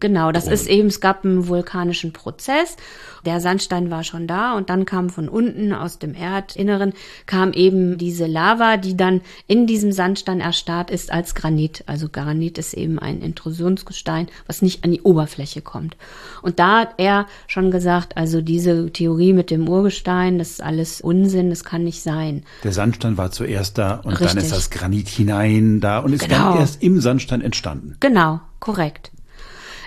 Genau, 0.00 0.32
das 0.32 0.48
ist 0.48 0.66
eben, 0.68 0.88
es 0.88 1.00
gab 1.00 1.24
einen 1.24 1.48
vulkanischen 1.48 2.12
Prozess. 2.12 2.76
Der 3.24 3.40
Sandstein 3.40 3.90
war 3.90 4.02
schon 4.02 4.26
da 4.26 4.54
und 4.56 4.68
dann 4.68 4.84
kam 4.84 5.08
von 5.08 5.28
unten 5.28 5.72
aus 5.72 5.98
dem 5.98 6.14
Erdinneren 6.14 6.92
kam 7.26 7.52
eben 7.52 7.96
diese 7.98 8.26
Lava, 8.26 8.76
die 8.76 8.96
dann 8.96 9.20
in 9.46 9.66
diesem 9.66 9.92
Sandstein 9.92 10.40
erstarrt 10.40 10.90
ist 10.90 11.12
als 11.12 11.34
Granit. 11.34 11.84
Also 11.86 12.08
Granit 12.08 12.58
ist 12.58 12.74
eben 12.74 12.98
ein 12.98 13.20
Intrusionsgestein, 13.22 14.26
was 14.46 14.62
nicht 14.62 14.82
an 14.84 14.90
die 14.90 15.02
Oberfläche 15.02 15.62
kommt. 15.62 15.96
Und 16.42 16.58
da 16.58 16.80
hat 16.80 16.94
er 16.98 17.26
schon 17.46 17.70
gesagt, 17.70 18.16
also 18.16 18.40
diese 18.40 18.90
Theorie 18.90 19.32
mit 19.32 19.50
dem 19.50 19.68
Urgestein, 19.68 20.38
das 20.38 20.50
ist 20.52 20.62
alles 20.62 21.00
Unsinn, 21.00 21.50
das 21.50 21.62
kann 21.64 21.84
nicht 21.84 22.02
sein. 22.02 22.42
Der 22.64 22.72
Sandstein 22.72 23.16
war 23.16 23.30
zuerst 23.30 23.78
da 23.78 23.96
und 23.96 24.12
Richtig. 24.12 24.28
dann 24.28 24.38
ist 24.38 24.52
das 24.52 24.70
Granit 24.70 25.08
hinein 25.08 25.80
da 25.80 26.00
und 26.00 26.12
ist 26.12 26.28
Genau. 26.28 26.50
dann 26.52 26.58
erst 26.60 26.82
im 26.82 27.00
Sandstein 27.00 27.40
entstanden. 27.40 27.96
Genau, 28.00 28.40
korrekt. 28.58 29.12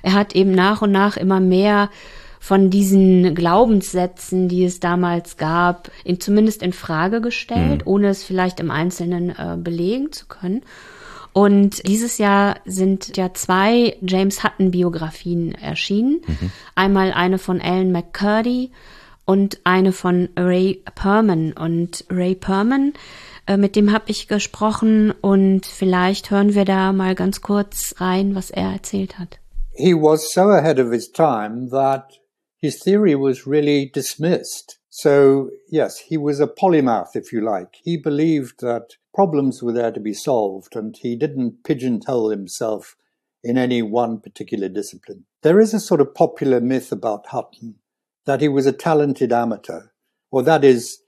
Er 0.03 0.13
hat 0.13 0.35
eben 0.35 0.51
nach 0.51 0.81
und 0.81 0.91
nach 0.91 1.17
immer 1.17 1.39
mehr 1.39 1.89
von 2.45 2.69
diesen 2.69 3.33
Glaubenssätzen, 3.33 4.47
die 4.47 4.65
es 4.65 4.79
damals 4.79 5.35
gab, 5.37 5.89
in, 6.03 6.19
zumindest 6.19 6.61
in 6.61 6.73
Frage 6.73 7.19
gestellt, 7.19 7.87
ohne 7.87 8.09
es 8.09 8.23
vielleicht 8.23 8.59
im 8.59 8.69
Einzelnen 8.69 9.31
äh, 9.31 9.57
belegen 9.57 10.11
zu 10.11 10.27
können. 10.27 10.61
Und 11.33 11.87
dieses 11.87 12.19
Jahr 12.19 12.57
sind 12.65 13.17
ja 13.17 13.33
zwei 13.33 13.97
James 14.01 14.43
Hutton 14.43 14.69
Biografien 14.69 15.55
erschienen. 15.55 16.21
Einmal 16.75 17.13
eine 17.13 17.39
von 17.39 17.59
Alan 17.59 17.91
McCurdy 17.91 18.71
und 19.25 19.59
eine 19.63 19.91
von 19.91 20.29
Ray 20.37 20.83
Perman. 20.93 21.51
Und 21.51 22.05
Ray 22.11 22.35
Perman, 22.35 22.93
äh, 23.47 23.57
mit 23.57 23.75
dem 23.75 23.91
habe 23.91 24.05
ich 24.07 24.27
gesprochen 24.27 25.11
und 25.19 25.65
vielleicht 25.65 26.29
hören 26.29 26.53
wir 26.53 26.65
da 26.65 26.93
mal 26.93 27.15
ganz 27.15 27.41
kurz 27.41 27.95
rein, 27.97 28.35
was 28.35 28.51
er 28.51 28.71
erzählt 28.71 29.17
hat. 29.17 29.39
he 29.75 29.93
was 29.93 30.33
so 30.33 30.51
ahead 30.51 30.79
of 30.79 30.91
his 30.91 31.09
time 31.09 31.69
that 31.69 32.17
his 32.65 32.81
theory 32.81 33.15
was 33.15 33.47
really 33.47 33.85
dismissed. 33.93 34.77
So 34.89 35.49
yes, 35.69 35.97
he 35.97 36.17
was 36.17 36.39
a 36.39 36.47
polymath, 36.47 37.15
if 37.15 37.31
you 37.31 37.41
like. 37.41 37.77
He 37.83 37.97
believed 37.97 38.61
that 38.61 38.95
problems 39.13 39.63
were 39.63 39.73
there 39.73 39.91
to 39.91 39.99
be 39.99 40.13
solved 40.13 40.75
and 40.75 40.95
he 40.97 41.15
didn't 41.15 41.63
pigeonhole 41.63 42.29
himself 42.29 42.95
in 43.43 43.57
any 43.57 43.81
one 43.81 44.19
particular 44.19 44.67
discipline. 44.67 45.25
There 45.43 45.59
is 45.59 45.73
a 45.73 45.79
sort 45.79 46.01
of 46.01 46.15
popular 46.15 46.59
myth 46.59 46.91
about 46.91 47.27
Hutton 47.27 47.75
that 48.25 48.41
he 48.41 48.47
was 48.47 48.65
a 48.65 48.71
talented 48.71 49.31
amateur. 49.31 49.83
Well, 50.31 50.43
that 50.43 50.63
is 50.63 50.99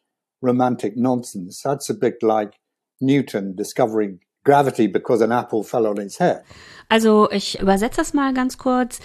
romantic 0.41 0.95
nonsense. 0.95 1.61
That's 1.63 1.89
a 1.89 1.95
bit 1.95 2.21
like 2.21 2.59
Newton 3.01 3.55
discovering 3.55 4.19
gravity 4.47 4.87
because 4.87 5.23
an 5.23 5.31
apple 5.31 5.63
fell 5.63 5.85
on 5.85 5.97
his 5.97 6.19
head. 6.19 6.41
Also 6.89 7.29
ich 7.31 7.59
übersetze 7.59 7.97
das 7.97 8.13
mal 8.13 8.33
ganz 8.33 8.57
kurz. 8.57 8.99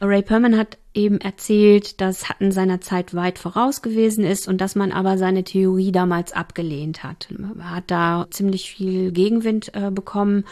Ray 0.00 0.22
Perman 0.22 0.56
hat 0.56 0.76
eben 0.92 1.20
erzählt, 1.20 2.00
dass 2.00 2.28
Hutton 2.28 2.50
seiner 2.50 2.80
Zeit 2.80 3.14
weit 3.14 3.38
voraus 3.38 3.82
gewesen 3.82 4.24
ist 4.24 4.48
und 4.48 4.60
dass 4.60 4.74
man 4.74 4.92
aber 4.92 5.18
seine 5.18 5.44
Theorie 5.44 5.92
damals 5.92 6.32
abgelehnt 6.32 7.04
hat. 7.04 7.28
Er 7.58 7.76
hat 7.76 7.90
da 7.90 8.26
ziemlich 8.30 8.70
viel 8.70 9.12
Gegenwind 9.12 9.72
äh, 9.74 9.90
bekommen 9.90 10.44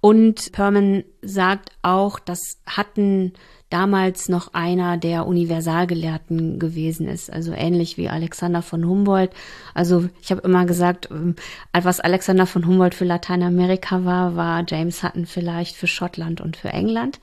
und 0.00 0.50
Perman 0.52 1.04
sagt 1.22 1.70
auch, 1.82 2.18
dass 2.18 2.58
Hutton 2.76 3.32
damals 3.72 4.28
noch 4.28 4.54
einer 4.54 4.96
der 4.96 5.26
Universalgelehrten 5.26 6.58
gewesen 6.58 7.08
ist, 7.08 7.32
also 7.32 7.52
ähnlich 7.52 7.96
wie 7.96 8.08
Alexander 8.08 8.62
von 8.62 8.86
Humboldt. 8.86 9.32
Also 9.74 10.08
ich 10.20 10.30
habe 10.30 10.42
immer 10.42 10.66
gesagt, 10.66 11.08
ähm, 11.10 11.36
was 11.72 12.00
Alexander 12.00 12.46
von 12.46 12.66
Humboldt 12.66 12.94
für 12.94 13.04
Lateinamerika 13.04 14.04
war, 14.04 14.36
war 14.36 14.64
James 14.68 15.02
Hutton 15.02 15.26
vielleicht 15.26 15.76
für 15.76 15.86
Schottland 15.86 16.40
und 16.40 16.56
für 16.56 16.68
England. 16.68 17.20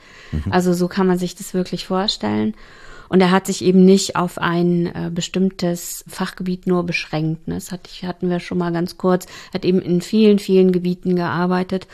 Also 0.49 0.73
so 0.73 0.87
kann 0.87 1.07
man 1.07 1.17
sich 1.17 1.35
das 1.35 1.53
wirklich 1.53 1.85
vorstellen. 1.85 2.55
Und 3.09 3.21
er 3.21 3.31
hat 3.31 3.47
sich 3.47 3.63
eben 3.63 3.83
nicht 3.83 4.15
auf 4.15 4.37
ein 4.37 4.85
äh, 4.85 5.09
bestimmtes 5.11 6.05
Fachgebiet 6.07 6.67
nur 6.67 6.85
beschränkt. 6.85 7.47
Ne? 7.47 7.55
Das 7.55 7.71
hatten 7.71 8.29
wir 8.29 8.39
schon 8.39 8.59
mal 8.59 8.71
ganz 8.71 8.97
kurz. 8.97 9.25
Er 9.49 9.55
hat 9.55 9.65
eben 9.65 9.81
in 9.81 10.01
vielen, 10.01 10.37
vielen 10.37 10.71
Gebieten 10.71 11.15
gearbeitet. 11.15 11.87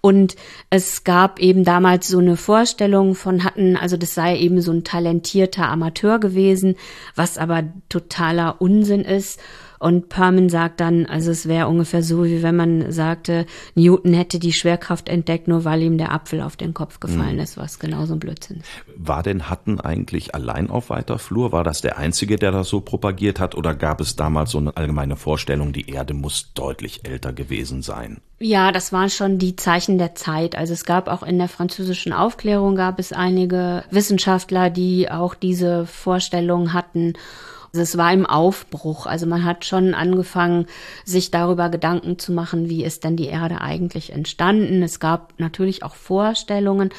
Und 0.00 0.36
es 0.70 1.04
gab 1.04 1.40
eben 1.40 1.64
damals 1.64 2.08
so 2.08 2.18
eine 2.18 2.36
Vorstellung 2.36 3.14
von 3.14 3.44
hatten, 3.44 3.76
also 3.76 3.96
das 3.96 4.14
sei 4.14 4.38
eben 4.38 4.62
so 4.62 4.72
ein 4.72 4.84
talentierter 4.84 5.68
Amateur 5.68 6.18
gewesen, 6.18 6.76
was 7.14 7.36
aber 7.36 7.64
totaler 7.88 8.60
Unsinn 8.60 9.02
ist. 9.02 9.40
Und 9.80 10.10
Perman 10.10 10.50
sagt 10.50 10.78
dann, 10.80 11.06
also 11.06 11.30
es 11.30 11.48
wäre 11.48 11.66
ungefähr 11.66 12.02
so, 12.02 12.26
wie 12.26 12.42
wenn 12.42 12.54
man 12.54 12.92
sagte, 12.92 13.46
Newton 13.74 14.12
hätte 14.12 14.38
die 14.38 14.52
Schwerkraft 14.52 15.08
entdeckt, 15.08 15.48
nur 15.48 15.64
weil 15.64 15.80
ihm 15.80 15.96
der 15.96 16.12
Apfel 16.12 16.42
auf 16.42 16.54
den 16.54 16.74
Kopf 16.74 17.00
gefallen 17.00 17.38
ist, 17.38 17.56
was 17.56 17.78
genauso 17.78 18.12
ein 18.12 18.20
Blödsinn 18.20 18.58
ist. 18.58 18.68
War 18.94 19.22
denn 19.22 19.50
Hutton 19.50 19.80
eigentlich 19.80 20.34
allein 20.34 20.68
auf 20.68 20.90
weiter 20.90 21.18
Flur? 21.18 21.50
War 21.52 21.64
das 21.64 21.80
der 21.80 21.96
Einzige, 21.96 22.36
der 22.36 22.52
das 22.52 22.68
so 22.68 22.82
propagiert 22.82 23.40
hat? 23.40 23.54
Oder 23.54 23.74
gab 23.74 24.02
es 24.02 24.16
damals 24.16 24.50
so 24.50 24.58
eine 24.58 24.76
allgemeine 24.76 25.16
Vorstellung, 25.16 25.72
die 25.72 25.88
Erde 25.88 26.12
muss 26.12 26.52
deutlich 26.52 27.08
älter 27.08 27.32
gewesen 27.32 27.80
sein? 27.80 28.18
Ja, 28.38 28.72
das 28.72 28.92
waren 28.92 29.08
schon 29.08 29.38
die 29.38 29.56
Zeichen 29.56 29.96
der 29.96 30.14
Zeit. 30.14 30.56
Also 30.56 30.74
es 30.74 30.84
gab 30.84 31.08
auch 31.08 31.22
in 31.22 31.38
der 31.38 31.48
französischen 31.48 32.12
Aufklärung 32.12 32.76
gab 32.76 32.98
es 32.98 33.14
einige 33.14 33.84
Wissenschaftler, 33.90 34.68
die 34.68 35.10
auch 35.10 35.34
diese 35.34 35.86
Vorstellung 35.86 36.74
hatten. 36.74 37.14
Es 37.72 37.96
war 37.96 38.12
im 38.12 38.26
Aufbruch. 38.26 39.06
Also 39.06 39.26
man 39.26 39.44
hat 39.44 39.64
schon 39.64 39.94
angefangen, 39.94 40.66
sich 41.04 41.30
darüber 41.30 41.68
Gedanken 41.68 42.18
zu 42.18 42.32
machen, 42.32 42.68
wie 42.68 42.84
ist 42.84 43.04
denn 43.04 43.16
die 43.16 43.26
Erde 43.26 43.60
eigentlich 43.60 44.12
entstanden. 44.12 44.82
Es 44.82 44.98
gab 44.98 45.34
natürlich 45.38 45.82
auch 45.82 45.94
Vorstellungen. 45.94 46.90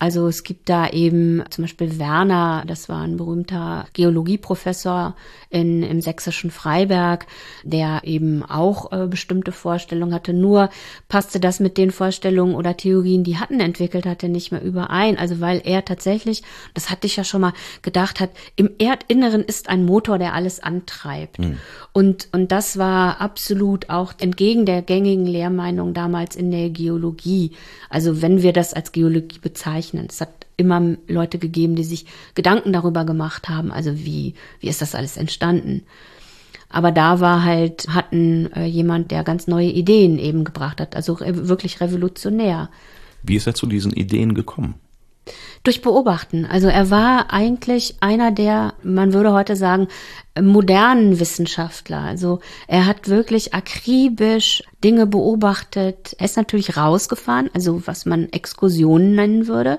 Also 0.00 0.26
es 0.26 0.42
gibt 0.42 0.68
da 0.68 0.88
eben 0.88 1.44
zum 1.50 1.64
Beispiel 1.64 1.98
Werner, 1.98 2.64
das 2.66 2.88
war 2.88 3.02
ein 3.02 3.16
berühmter 3.16 3.86
Geologieprofessor 3.92 5.14
in, 5.50 5.82
im 5.84 6.00
sächsischen 6.00 6.50
Freiberg, 6.50 7.26
der 7.62 8.00
eben 8.02 8.42
auch 8.42 8.92
äh, 8.92 9.06
bestimmte 9.06 9.52
Vorstellungen 9.52 10.12
hatte. 10.12 10.32
Nur 10.32 10.68
passte 11.08 11.38
das 11.38 11.60
mit 11.60 11.78
den 11.78 11.92
Vorstellungen 11.92 12.56
oder 12.56 12.76
Theorien, 12.76 13.22
die 13.22 13.38
Hatten 13.38 13.60
entwickelt 13.60 14.04
hatte, 14.04 14.28
nicht 14.28 14.50
mehr 14.50 14.62
überein. 14.62 15.16
Also 15.16 15.40
weil 15.40 15.62
er 15.64 15.84
tatsächlich, 15.84 16.42
das 16.74 16.90
hatte 16.90 17.06
ich 17.06 17.16
ja 17.16 17.22
schon 17.22 17.42
mal 17.42 17.52
gedacht 17.82 18.18
hat, 18.18 18.30
im 18.56 18.70
Erdinneren 18.78 19.42
ist 19.42 19.68
ein 19.68 19.84
Motor, 19.84 20.18
der 20.18 20.34
alles 20.34 20.60
antreibt. 20.60 21.38
Und, 21.92 22.28
und 22.32 22.50
das 22.50 22.76
war 22.78 23.20
absolut 23.20 23.90
auch 23.90 24.12
entgegen 24.18 24.66
der 24.66 24.82
gängigen 24.82 25.26
Lehrmeinung 25.26 25.94
damals 25.94 26.34
in 26.34 26.50
der 26.50 26.70
Geologie. 26.70 27.52
Also 27.88 28.20
wenn 28.20 28.42
wir 28.42 28.52
das 28.52 28.74
als 28.74 28.90
Geologie 28.90 29.38
bezeichnen. 29.40 29.83
Es 29.92 30.20
hat 30.20 30.46
immer 30.56 30.96
Leute 31.08 31.38
gegeben, 31.38 31.74
die 31.74 31.84
sich 31.84 32.06
Gedanken 32.34 32.72
darüber 32.72 33.04
gemacht 33.04 33.48
haben, 33.48 33.72
also 33.72 33.98
wie, 33.98 34.34
wie 34.60 34.68
ist 34.68 34.80
das 34.80 34.94
alles 34.94 35.16
entstanden. 35.16 35.82
Aber 36.68 36.90
da 36.90 37.20
war 37.20 37.44
halt, 37.44 37.86
hatten 37.88 38.50
äh, 38.52 38.64
jemand, 38.64 39.10
der 39.10 39.22
ganz 39.22 39.46
neue 39.46 39.70
Ideen 39.70 40.18
eben 40.18 40.44
gebracht 40.44 40.80
hat, 40.80 40.96
also 40.96 41.12
re 41.14 41.48
wirklich 41.48 41.80
revolutionär. 41.80 42.70
Wie 43.22 43.36
ist 43.36 43.46
er 43.46 43.54
zu 43.54 43.66
diesen 43.66 43.92
Ideen 43.92 44.34
gekommen? 44.34 44.74
Durch 45.62 45.80
Beobachten. 45.80 46.44
Also 46.44 46.68
er 46.68 46.90
war 46.90 47.32
eigentlich 47.32 47.96
einer 48.00 48.30
der, 48.30 48.74
man 48.82 49.12
würde 49.12 49.32
heute 49.32 49.56
sagen, 49.56 49.88
modernen 50.40 51.18
Wissenschaftler. 51.18 52.00
Also 52.00 52.40
er 52.66 52.86
hat 52.86 53.08
wirklich 53.08 53.54
akribisch 53.54 54.62
Dinge 54.82 55.06
beobachtet. 55.06 56.14
Er 56.18 56.26
ist 56.26 56.36
natürlich 56.36 56.76
rausgefahren, 56.76 57.50
also 57.54 57.86
was 57.86 58.04
man 58.04 58.30
Exkursionen 58.32 59.14
nennen 59.14 59.46
würde. 59.46 59.78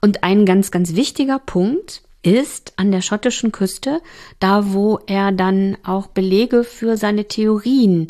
Und 0.00 0.24
ein 0.24 0.44
ganz, 0.46 0.72
ganz 0.72 0.96
wichtiger 0.96 1.38
Punkt 1.38 2.02
ist 2.22 2.72
an 2.76 2.92
der 2.92 3.02
schottischen 3.02 3.52
Küste, 3.52 4.00
da 4.38 4.72
wo 4.72 5.00
er 5.06 5.32
dann 5.32 5.76
auch 5.84 6.06
Belege 6.08 6.64
für 6.64 6.96
seine 6.96 7.26
Theorien 7.26 8.08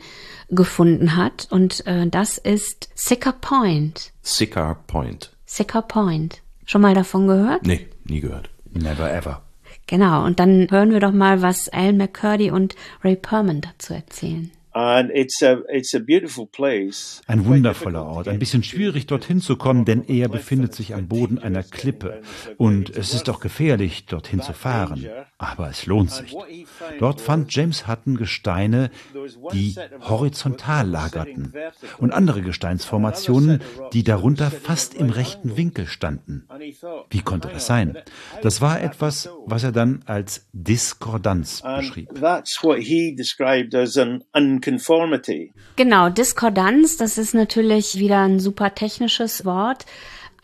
gefunden 0.50 1.16
hat. 1.16 1.48
Und 1.50 1.87
äh, 1.87 2.06
das 2.06 2.38
ist 2.38 2.90
Sicker 2.94 3.32
Point. 3.32 4.12
Sicker 4.22 4.78
Point. 4.87 5.32
Sicker 5.46 5.82
Point. 5.82 6.42
Schon 6.64 6.83
mal 6.83 6.94
davon 6.94 7.27
gehört? 7.27 7.66
Nee, 7.66 7.88
nie 8.05 8.20
gehört. 8.20 8.51
Never 8.72 9.12
ever. 9.12 9.42
Genau, 9.87 10.25
und 10.25 10.38
dann 10.38 10.68
hören 10.70 10.90
wir 10.90 11.01
doch 11.01 11.12
mal, 11.12 11.42
was 11.42 11.68
Alan 11.68 11.96
McCurdy 11.96 12.51
und 12.51 12.77
Ray 13.03 13.16
Perman 13.16 13.61
dazu 13.61 13.94
erzählen. 13.94 14.51
And 14.74 15.11
it's 15.11 15.42
a 15.42 15.58
it's 15.68 15.94
a 15.94 15.98
beautiful 15.98 16.46
place. 16.46 17.20
Ein 17.26 17.44
wundervoller 17.44 18.06
Ort. 18.06 18.28
Ein 18.28 18.38
bisschen 18.38 18.62
schwierig 18.62 19.06
dorthin 19.06 19.40
zu 19.40 19.56
kommen, 19.56 19.85
denn 19.85 20.04
er 20.08 20.28
befindet 20.28 20.74
sich 20.74 20.94
am 20.94 21.08
Boden 21.08 21.38
einer 21.38 21.62
Klippe. 21.62 22.22
Und 22.56 22.88
es 22.90 23.12
ist 23.12 23.28
auch 23.28 23.40
gefährlich, 23.40 24.06
dorthin 24.06 24.40
zu 24.40 24.54
fahren. 24.54 25.06
Aber 25.37 25.68
es 25.68 25.85
lohnt 25.85 26.11
sich. 26.11 26.35
Dort 26.98 27.20
fand 27.20 27.54
James 27.54 27.87
Hutton 27.87 28.16
Gesteine, 28.16 28.90
die 29.52 29.74
horizontal 30.00 30.88
lagerten. 30.88 31.52
Und 31.98 32.12
andere 32.12 32.40
Gesteinsformationen, 32.40 33.61
die 33.92 34.04
darunter 34.04 34.50
fast 34.50 34.94
im 34.94 35.11
rechten 35.11 35.56
Winkel 35.56 35.87
standen. 35.87 36.48
Wie 37.11 37.20
konnte 37.20 37.48
das 37.48 37.66
sein? 37.66 37.98
Das 38.40 38.61
war 38.61 38.80
etwas, 38.80 39.28
was 39.44 39.64
er 39.64 39.72
dann 39.72 40.02
als 40.06 40.46
Diskordanz 40.52 41.62
beschrieb. 41.62 42.08
Unconformity. 44.62 45.53
Genau, 45.77 46.09
Diskordanz, 46.09 46.96
das 46.96 47.18
ist 47.18 47.35
natürlich 47.35 47.98
wieder 47.98 48.20
ein 48.20 48.40
super 48.40 48.75
technisches 48.75 49.44
Wort. 49.44 49.87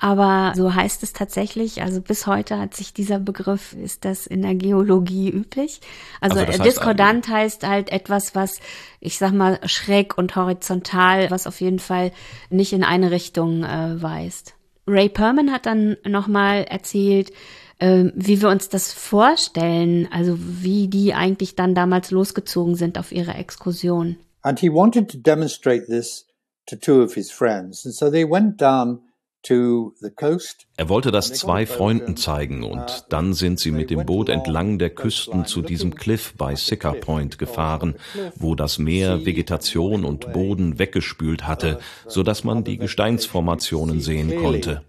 Aber 0.00 0.52
so 0.54 0.72
heißt 0.72 1.02
es 1.02 1.12
tatsächlich. 1.12 1.82
Also 1.82 2.00
bis 2.00 2.26
heute 2.28 2.58
hat 2.58 2.74
sich 2.74 2.94
dieser 2.94 3.18
Begriff, 3.18 3.72
ist 3.72 4.04
das 4.04 4.28
in 4.28 4.42
der 4.42 4.54
Geologie 4.54 5.28
üblich. 5.28 5.80
Also, 6.20 6.38
also 6.38 6.52
heißt 6.52 6.64
diskordant 6.64 7.28
heißt 7.28 7.66
halt 7.66 7.90
etwas, 7.90 8.36
was, 8.36 8.60
ich 9.00 9.18
sag 9.18 9.32
mal, 9.32 9.58
schräg 9.64 10.16
und 10.16 10.36
horizontal, 10.36 11.32
was 11.32 11.48
auf 11.48 11.60
jeden 11.60 11.80
Fall 11.80 12.12
nicht 12.48 12.72
in 12.72 12.84
eine 12.84 13.10
Richtung 13.10 13.64
äh, 13.64 14.00
weist. 14.00 14.54
Ray 14.86 15.08
Perman 15.08 15.52
hat 15.52 15.66
dann 15.66 15.96
nochmal 16.06 16.64
erzählt, 16.64 17.32
äh, 17.78 18.06
wie 18.14 18.40
wir 18.40 18.48
uns 18.48 18.68
das 18.68 18.92
vorstellen, 18.92 20.08
also 20.10 20.36
wie 20.38 20.88
die 20.88 21.14
eigentlich 21.14 21.54
dann 21.54 21.74
damals 21.74 22.10
losgezogen 22.10 22.74
sind 22.74 22.98
auf 22.98 23.12
ihre 23.12 23.34
Exkursion. 23.34 24.16
And 24.42 24.58
he 24.60 24.70
wanted 24.70 25.10
to 25.10 25.18
demonstrate 25.18 25.86
this 25.86 26.26
to 26.66 26.76
two 26.76 27.02
of 27.02 27.14
his 27.14 27.30
friends. 27.30 27.84
And 27.84 27.94
so 27.94 28.10
they 28.10 28.28
went 28.28 28.60
down 28.60 29.00
er 29.48 30.88
wollte 30.88 31.10
das 31.10 31.32
zwei 31.32 31.64
Freunden 31.64 32.16
zeigen 32.16 32.64
und 32.64 33.06
dann 33.08 33.32
sind 33.32 33.60
sie 33.60 33.70
mit 33.70 33.88
dem 33.88 34.04
Boot 34.04 34.28
entlang 34.28 34.78
der 34.78 34.90
Küsten 34.90 35.46
zu 35.46 35.62
diesem 35.62 35.94
Cliff 35.94 36.34
bei 36.36 36.54
Sicker 36.54 36.92
Point 36.92 37.38
gefahren, 37.38 37.94
wo 38.34 38.54
das 38.54 38.78
Meer 38.78 39.24
Vegetation 39.24 40.04
und 40.04 40.32
Boden 40.32 40.78
weggespült 40.78 41.46
hatte, 41.46 41.78
so 42.06 42.22
dass 42.22 42.44
man 42.44 42.64
die 42.64 42.78
Gesteinsformationen 42.78 44.00
sehen 44.00 44.42
konnte. 44.42 44.82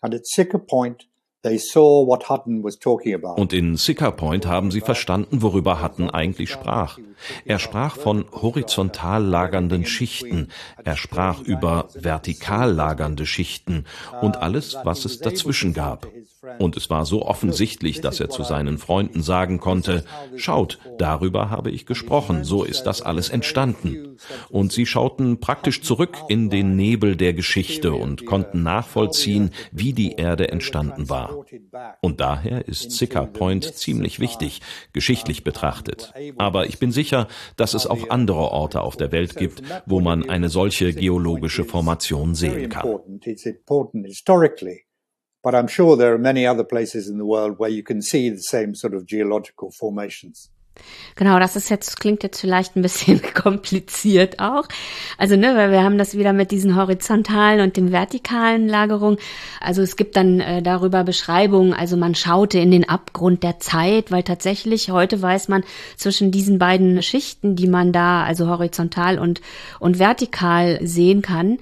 And 0.00 0.14
at 0.14 0.26
Sicker 0.26 0.58
Point 0.58 1.08
und 3.36 3.52
in 3.52 3.76
Sicker 3.76 4.12
Point 4.12 4.46
haben 4.46 4.70
sie 4.70 4.80
verstanden, 4.80 5.42
worüber 5.42 5.82
Hutton 5.82 6.10
eigentlich 6.10 6.50
sprach. 6.50 6.98
Er 7.44 7.58
sprach 7.58 7.96
von 7.96 8.24
horizontal 8.32 9.22
lagernden 9.22 9.84
Schichten, 9.84 10.48
er 10.82 10.96
sprach 10.96 11.40
über 11.42 11.88
vertikal 11.94 12.72
lagernde 12.72 13.26
Schichten 13.26 13.84
und 14.22 14.38
alles, 14.38 14.76
was 14.84 15.04
es 15.04 15.18
dazwischen 15.18 15.74
gab. 15.74 16.06
Und 16.58 16.76
es 16.76 16.90
war 16.90 17.06
so 17.06 17.24
offensichtlich, 17.24 18.00
dass 18.00 18.20
er 18.20 18.30
zu 18.30 18.42
seinen 18.42 18.78
Freunden 18.78 19.22
sagen 19.22 19.60
konnte, 19.60 20.04
schaut, 20.36 20.78
darüber 20.98 21.50
habe 21.50 21.70
ich 21.70 21.86
gesprochen, 21.86 22.44
so 22.44 22.64
ist 22.64 22.84
das 22.84 23.02
alles 23.02 23.28
entstanden. 23.28 24.16
Und 24.50 24.72
sie 24.72 24.86
schauten 24.86 25.40
praktisch 25.40 25.82
zurück 25.82 26.16
in 26.28 26.50
den 26.50 26.76
Nebel 26.76 27.16
der 27.16 27.34
Geschichte 27.34 27.92
und 27.92 28.26
konnten 28.26 28.62
nachvollziehen, 28.62 29.50
wie 29.72 29.92
die 29.92 30.12
Erde 30.12 30.48
entstanden 30.48 31.08
war. 31.08 31.44
Und 32.00 32.20
daher 32.20 32.66
ist 32.68 32.92
Sicker 32.92 33.26
Point 33.26 33.64
ziemlich 33.74 34.20
wichtig, 34.20 34.60
geschichtlich 34.92 35.44
betrachtet. 35.44 36.12
Aber 36.36 36.66
ich 36.66 36.78
bin 36.78 36.92
sicher, 36.92 37.28
dass 37.56 37.74
es 37.74 37.86
auch 37.86 38.10
andere 38.10 38.50
Orte 38.50 38.80
auf 38.80 38.96
der 38.96 39.12
Welt 39.12 39.36
gibt, 39.36 39.62
wo 39.86 40.00
man 40.00 40.28
eine 40.28 40.48
solche 40.48 40.92
geologische 40.92 41.64
Formation 41.64 42.34
sehen 42.34 42.68
kann. 42.68 43.00
But 45.44 45.54
I'm 45.54 45.68
sure 45.68 45.96
there 45.98 46.14
are 46.14 46.18
many 46.18 46.46
other 46.46 46.64
places 46.64 47.06
in 47.06 47.18
the 47.18 47.26
world 47.26 47.58
where 47.58 47.70
you 47.70 47.82
can 47.82 48.00
see 48.00 48.30
the 48.30 48.40
same 48.40 48.74
sort 48.74 48.94
of 48.94 49.06
geological 49.06 49.70
formations. 49.70 50.48
Genau, 51.16 51.38
das 51.38 51.54
ist 51.54 51.68
jetzt, 51.68 52.00
klingt 52.00 52.22
jetzt 52.22 52.40
vielleicht 52.40 52.76
ein 52.76 52.82
bisschen 52.82 53.20
kompliziert 53.34 54.40
auch. 54.40 54.64
Also, 55.18 55.36
ne, 55.36 55.54
weil 55.54 55.70
wir 55.70 55.84
haben 55.84 55.98
das 55.98 56.16
wieder 56.16 56.32
mit 56.32 56.50
diesen 56.50 56.76
horizontalen 56.76 57.60
und 57.60 57.76
den 57.76 57.92
vertikalen 57.92 58.68
Lagerungen. 58.68 59.18
Also 59.60 59.82
es 59.82 59.96
gibt 59.96 60.16
dann 60.16 60.40
äh, 60.40 60.62
darüber 60.62 61.04
Beschreibungen, 61.04 61.74
also 61.74 61.96
man 61.98 62.14
schaute 62.14 62.58
in 62.58 62.70
den 62.70 62.88
Abgrund 62.88 63.42
der 63.42 63.60
Zeit, 63.60 64.10
weil 64.10 64.22
tatsächlich 64.22 64.90
heute 64.90 65.20
weiß 65.20 65.48
man 65.48 65.62
zwischen 65.96 66.30
diesen 66.30 66.58
beiden 66.58 67.02
Schichten, 67.02 67.54
die 67.54 67.68
man 67.68 67.92
da, 67.92 68.24
also 68.24 68.48
horizontal 68.48 69.18
und, 69.18 69.42
und 69.78 69.98
vertikal 69.98 70.80
sehen 70.82 71.20
kann, 71.22 71.58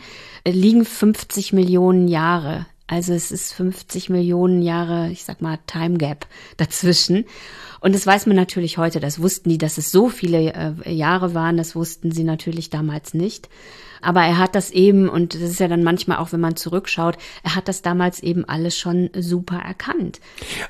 liegen 0.46 0.84
50 0.84 1.52
Millionen 1.52 2.08
Jahre. 2.08 2.66
Also 2.92 3.14
es 3.14 3.32
ist 3.32 3.54
50 3.54 4.10
Millionen 4.10 4.60
Jahre, 4.60 5.08
ich 5.10 5.24
sag 5.24 5.40
mal, 5.40 5.58
Time 5.66 5.96
Gap 5.96 6.26
dazwischen. 6.58 7.24
Und 7.80 7.94
das 7.94 8.06
weiß 8.06 8.26
man 8.26 8.36
natürlich 8.36 8.76
heute. 8.76 9.00
Das 9.00 9.22
wussten 9.22 9.48
die, 9.48 9.56
dass 9.56 9.78
es 9.78 9.90
so 9.90 10.10
viele 10.10 10.52
äh, 10.52 10.92
Jahre 10.92 11.32
waren. 11.32 11.56
Das 11.56 11.74
wussten 11.74 12.12
sie 12.12 12.22
natürlich 12.22 12.68
damals 12.68 13.14
nicht. 13.14 13.48
Aber 14.02 14.20
er 14.20 14.36
hat 14.36 14.54
das 14.54 14.70
eben, 14.70 15.08
und 15.08 15.32
das 15.32 15.40
ist 15.40 15.58
ja 15.58 15.68
dann 15.68 15.82
manchmal 15.82 16.18
auch, 16.18 16.32
wenn 16.32 16.40
man 16.40 16.54
zurückschaut, 16.54 17.16
er 17.42 17.54
hat 17.54 17.66
das 17.66 17.80
damals 17.80 18.22
eben 18.22 18.44
alles 18.44 18.76
schon 18.76 19.08
super 19.18 19.56
erkannt. 19.56 20.20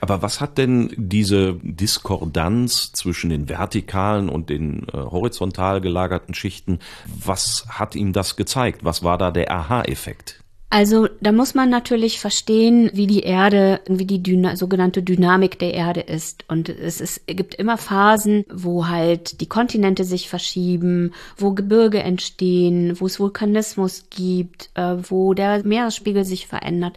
Aber 0.01 0.23
was 0.23 0.41
hat 0.41 0.59
denn 0.59 0.95
diese 0.97 1.55
Diskordanz 1.61 2.93
zwischen 2.93 3.31
den 3.31 3.49
vertikalen 3.49 4.29
und 4.29 4.49
den 4.49 4.87
äh, 4.93 4.97
horizontal 4.97 5.81
gelagerten 5.81 6.35
Schichten, 6.35 6.79
was 7.05 7.67
hat 7.69 7.97
ihm 7.97 8.13
das 8.13 8.37
gezeigt? 8.37 8.85
Was 8.85 9.03
war 9.03 9.19
da 9.19 9.33
der 9.33 9.51
Aha-Effekt? 9.51 10.42
Also 10.73 11.07
da 11.21 11.33
muss 11.33 11.53
man 11.53 11.69
natürlich 11.69 12.19
verstehen, 12.19 12.89
wie 12.95 13.07
die 13.07 13.25
Erde, 13.25 13.83
wie 13.89 14.07
die 14.07 14.23
Dyna 14.23 14.57
sogenannte 14.57 15.03
Dynamik 15.03 15.59
der 15.59 15.75
Erde 15.75 16.01
ist. 16.01 16.47
Und 16.49 16.71
es, 16.71 17.03
ist, 17.03 17.21
es 17.27 17.37
gibt 17.37 17.55
immer 17.57 17.77
Phasen, 17.77 18.47
wo 18.51 18.89
halt 18.89 19.43
die 19.43 19.49
Kontinente 19.51 20.05
sich 20.05 20.31
verschieben, 20.31 21.13
wo 21.37 21.53
Gebirge 21.53 22.03
entstehen, 22.03 22.99
wo 22.99 23.05
es 23.05 23.21
Vulkanismus 23.21 24.05
gibt, 24.09 24.71
äh, 24.73 24.97
wo 25.11 25.35
der 25.35 25.63
Meeresspiegel 25.63 26.25
sich 26.25 26.47
verändert. 26.47 26.97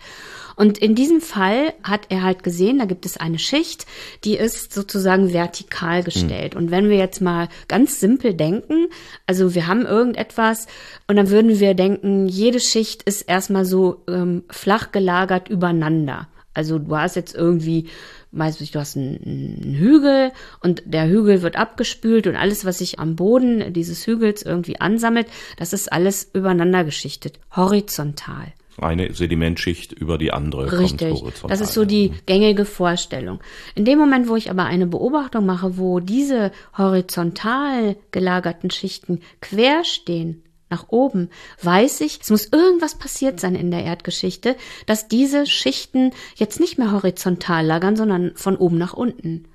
Und 0.55 0.77
in 0.77 0.95
diesem 0.95 1.21
Fall 1.21 1.73
hat 1.83 2.07
er 2.09 2.23
halt 2.23 2.43
gesehen, 2.43 2.79
da 2.79 2.85
gibt 2.85 3.05
es 3.05 3.17
eine 3.17 3.39
Schicht, 3.39 3.85
die 4.23 4.37
ist 4.37 4.73
sozusagen 4.73 5.33
vertikal 5.33 6.03
gestellt. 6.03 6.55
Mhm. 6.55 6.61
Und 6.61 6.71
wenn 6.71 6.89
wir 6.89 6.97
jetzt 6.97 7.21
mal 7.21 7.49
ganz 7.67 7.99
simpel 7.99 8.33
denken, 8.33 8.87
also 9.27 9.53
wir 9.53 9.67
haben 9.67 9.85
irgendetwas 9.85 10.67
und 11.07 11.17
dann 11.17 11.29
würden 11.29 11.59
wir 11.59 11.73
denken, 11.73 12.27
jede 12.27 12.59
Schicht 12.59 13.03
ist 13.03 13.23
erstmal 13.23 13.65
so 13.65 14.03
ähm, 14.07 14.43
flach 14.49 14.91
gelagert 14.91 15.49
übereinander. 15.49 16.27
Also 16.53 16.79
du 16.79 16.95
hast 16.95 17.17
jetzt 17.17 17.35
irgendwie, 17.35 17.89
weißt 18.31 18.61
du, 18.61 18.65
du 18.65 18.79
hast 18.79 18.95
einen, 18.95 19.19
einen, 19.61 19.75
Hügel 19.75 20.31
und 20.61 20.83
der 20.85 21.09
Hügel 21.09 21.41
wird 21.41 21.57
abgespült 21.57 22.27
und 22.27 22.37
alles, 22.37 22.63
was 22.63 22.77
sich 22.77 22.97
am 22.97 23.17
Boden 23.17 23.73
dieses 23.73 24.07
Hügels 24.07 24.41
irgendwie 24.41 24.79
ansammelt, 24.79 25.27
das 25.57 25.73
ist 25.73 25.91
alles 25.91 26.29
übereinander 26.33 26.85
geschichtet, 26.85 27.39
horizontal 27.53 28.53
eine 28.81 29.13
Sedimentschicht 29.13 29.93
über 29.93 30.17
die 30.17 30.33
andere. 30.33 30.79
Richtig. 30.79 31.23
Das 31.47 31.61
ist 31.61 31.73
so 31.73 31.85
die 31.85 32.11
gängige 32.25 32.65
Vorstellung. 32.65 33.39
In 33.73 33.85
dem 33.85 33.97
Moment, 33.97 34.27
wo 34.27 34.35
ich 34.35 34.49
aber 34.49 34.65
eine 34.65 34.87
Beobachtung 34.87 35.45
mache, 35.45 35.77
wo 35.77 35.99
diese 35.99 36.51
horizontal 36.77 37.95
gelagerten 38.11 38.71
Schichten 38.71 39.21
quer 39.41 39.83
stehen, 39.83 40.43
nach 40.69 40.85
oben, 40.89 41.29
weiß 41.61 42.01
ich, 42.01 42.19
es 42.21 42.31
muss 42.31 42.51
irgendwas 42.51 42.95
passiert 42.95 43.39
sein 43.39 43.55
in 43.55 43.69
der 43.71 43.83
Erdgeschichte, 43.83 44.55
dass 44.87 45.07
diese 45.07 45.45
Schichten 45.45 46.11
jetzt 46.35 46.59
nicht 46.59 46.77
mehr 46.77 46.91
horizontal 46.91 47.65
lagern, 47.65 47.95
sondern 47.95 48.31
von 48.35 48.57
oben 48.57 48.77
nach 48.77 48.93
unten. 48.93 49.47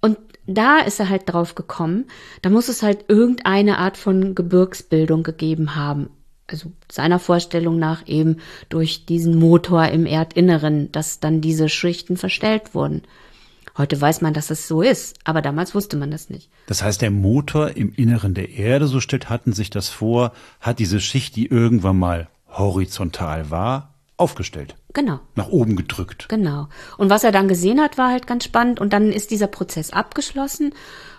Und 0.00 0.18
da 0.46 0.78
ist 0.78 1.00
er 1.00 1.08
halt 1.08 1.22
drauf 1.26 1.56
gekommen, 1.56 2.06
da 2.42 2.50
muss 2.50 2.68
es 2.68 2.82
halt 2.82 3.06
irgendeine 3.08 3.78
Art 3.78 3.96
von 3.96 4.34
Gebirgsbildung 4.34 5.24
gegeben 5.24 5.74
haben 5.74 6.10
also 6.46 6.72
seiner 6.90 7.18
Vorstellung 7.18 7.78
nach 7.78 8.06
eben 8.06 8.38
durch 8.68 9.06
diesen 9.06 9.38
Motor 9.38 9.88
im 9.88 10.06
Erdinneren, 10.06 10.92
dass 10.92 11.20
dann 11.20 11.40
diese 11.40 11.68
Schichten 11.68 12.16
verstellt 12.16 12.74
wurden. 12.74 13.02
Heute 13.76 14.00
weiß 14.00 14.20
man, 14.20 14.34
dass 14.34 14.50
es 14.50 14.68
so 14.68 14.82
ist, 14.82 15.18
aber 15.24 15.42
damals 15.42 15.74
wusste 15.74 15.96
man 15.96 16.10
das 16.10 16.30
nicht. 16.30 16.48
Das 16.66 16.82
heißt, 16.82 17.02
der 17.02 17.10
Motor 17.10 17.76
im 17.76 17.92
Inneren 17.92 18.34
der 18.34 18.50
Erde, 18.50 18.86
so 18.86 19.00
stellt 19.00 19.30
hatten 19.30 19.52
sich 19.52 19.68
das 19.70 19.88
vor, 19.88 20.32
hat 20.60 20.78
diese 20.78 21.00
Schicht, 21.00 21.34
die 21.34 21.46
irgendwann 21.46 21.98
mal 21.98 22.28
horizontal 22.48 23.50
war, 23.50 23.94
aufgestellt. 24.16 24.76
Genau. 24.92 25.18
Nach 25.34 25.48
oben 25.48 25.74
gedrückt. 25.74 26.28
Genau. 26.28 26.68
Und 26.98 27.10
was 27.10 27.24
er 27.24 27.32
dann 27.32 27.48
gesehen 27.48 27.80
hat, 27.80 27.98
war 27.98 28.10
halt 28.10 28.28
ganz 28.28 28.44
spannend. 28.44 28.80
Und 28.80 28.92
dann 28.92 29.10
ist 29.10 29.32
dieser 29.32 29.48
Prozess 29.48 29.90
abgeschlossen. 29.90 30.72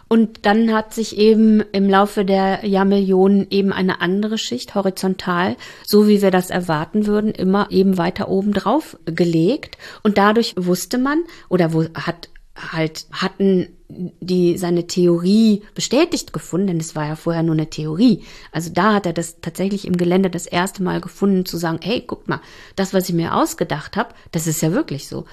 Und 0.07 0.45
dann 0.45 0.71
hat 0.73 0.93
sich 0.93 1.17
eben 1.17 1.61
im 1.71 1.89
Laufe 1.89 2.25
der 2.25 2.65
Jahrmillionen 2.65 3.47
eben 3.49 3.73
eine 3.73 4.01
andere 4.01 4.37
Schicht 4.37 4.75
horizontal, 4.75 5.57
so 5.85 6.07
wie 6.07 6.21
wir 6.21 6.31
das 6.31 6.49
erwarten 6.49 7.07
würden, 7.07 7.31
immer 7.31 7.71
eben 7.71 7.97
weiter 7.97 8.29
oben 8.29 8.53
drauf 8.53 8.97
gelegt. 9.05 9.77
Und 10.03 10.17
dadurch 10.17 10.53
wusste 10.57 10.97
man 10.97 11.23
oder 11.49 11.73
wo 11.73 11.85
hat 11.95 12.29
halt 12.55 13.07
hatten 13.11 13.67
die 13.87 14.57
seine 14.57 14.87
Theorie 14.87 15.63
bestätigt 15.75 16.33
gefunden, 16.33 16.67
denn 16.67 16.79
es 16.79 16.95
war 16.95 17.07
ja 17.07 17.15
vorher 17.15 17.43
nur 17.43 17.53
eine 17.53 17.69
Theorie. 17.69 18.23
Also 18.51 18.71
da 18.73 18.93
hat 18.93 19.05
er 19.05 19.13
das 19.13 19.41
tatsächlich 19.41 19.85
im 19.85 19.97
Gelände 19.97 20.29
das 20.29 20.47
erste 20.47 20.81
Mal 20.81 21.01
gefunden, 21.01 21.45
zu 21.45 21.57
sagen, 21.57 21.79
hey, 21.83 22.03
guck 22.05 22.27
mal, 22.27 22.41
das, 22.75 22.93
was 22.93 23.09
ich 23.09 23.15
mir 23.15 23.35
ausgedacht 23.35 23.95
habe, 23.95 24.15
das 24.31 24.47
ist 24.47 24.61
ja 24.61 24.71
wirklich 24.71 25.07
so 25.07 25.25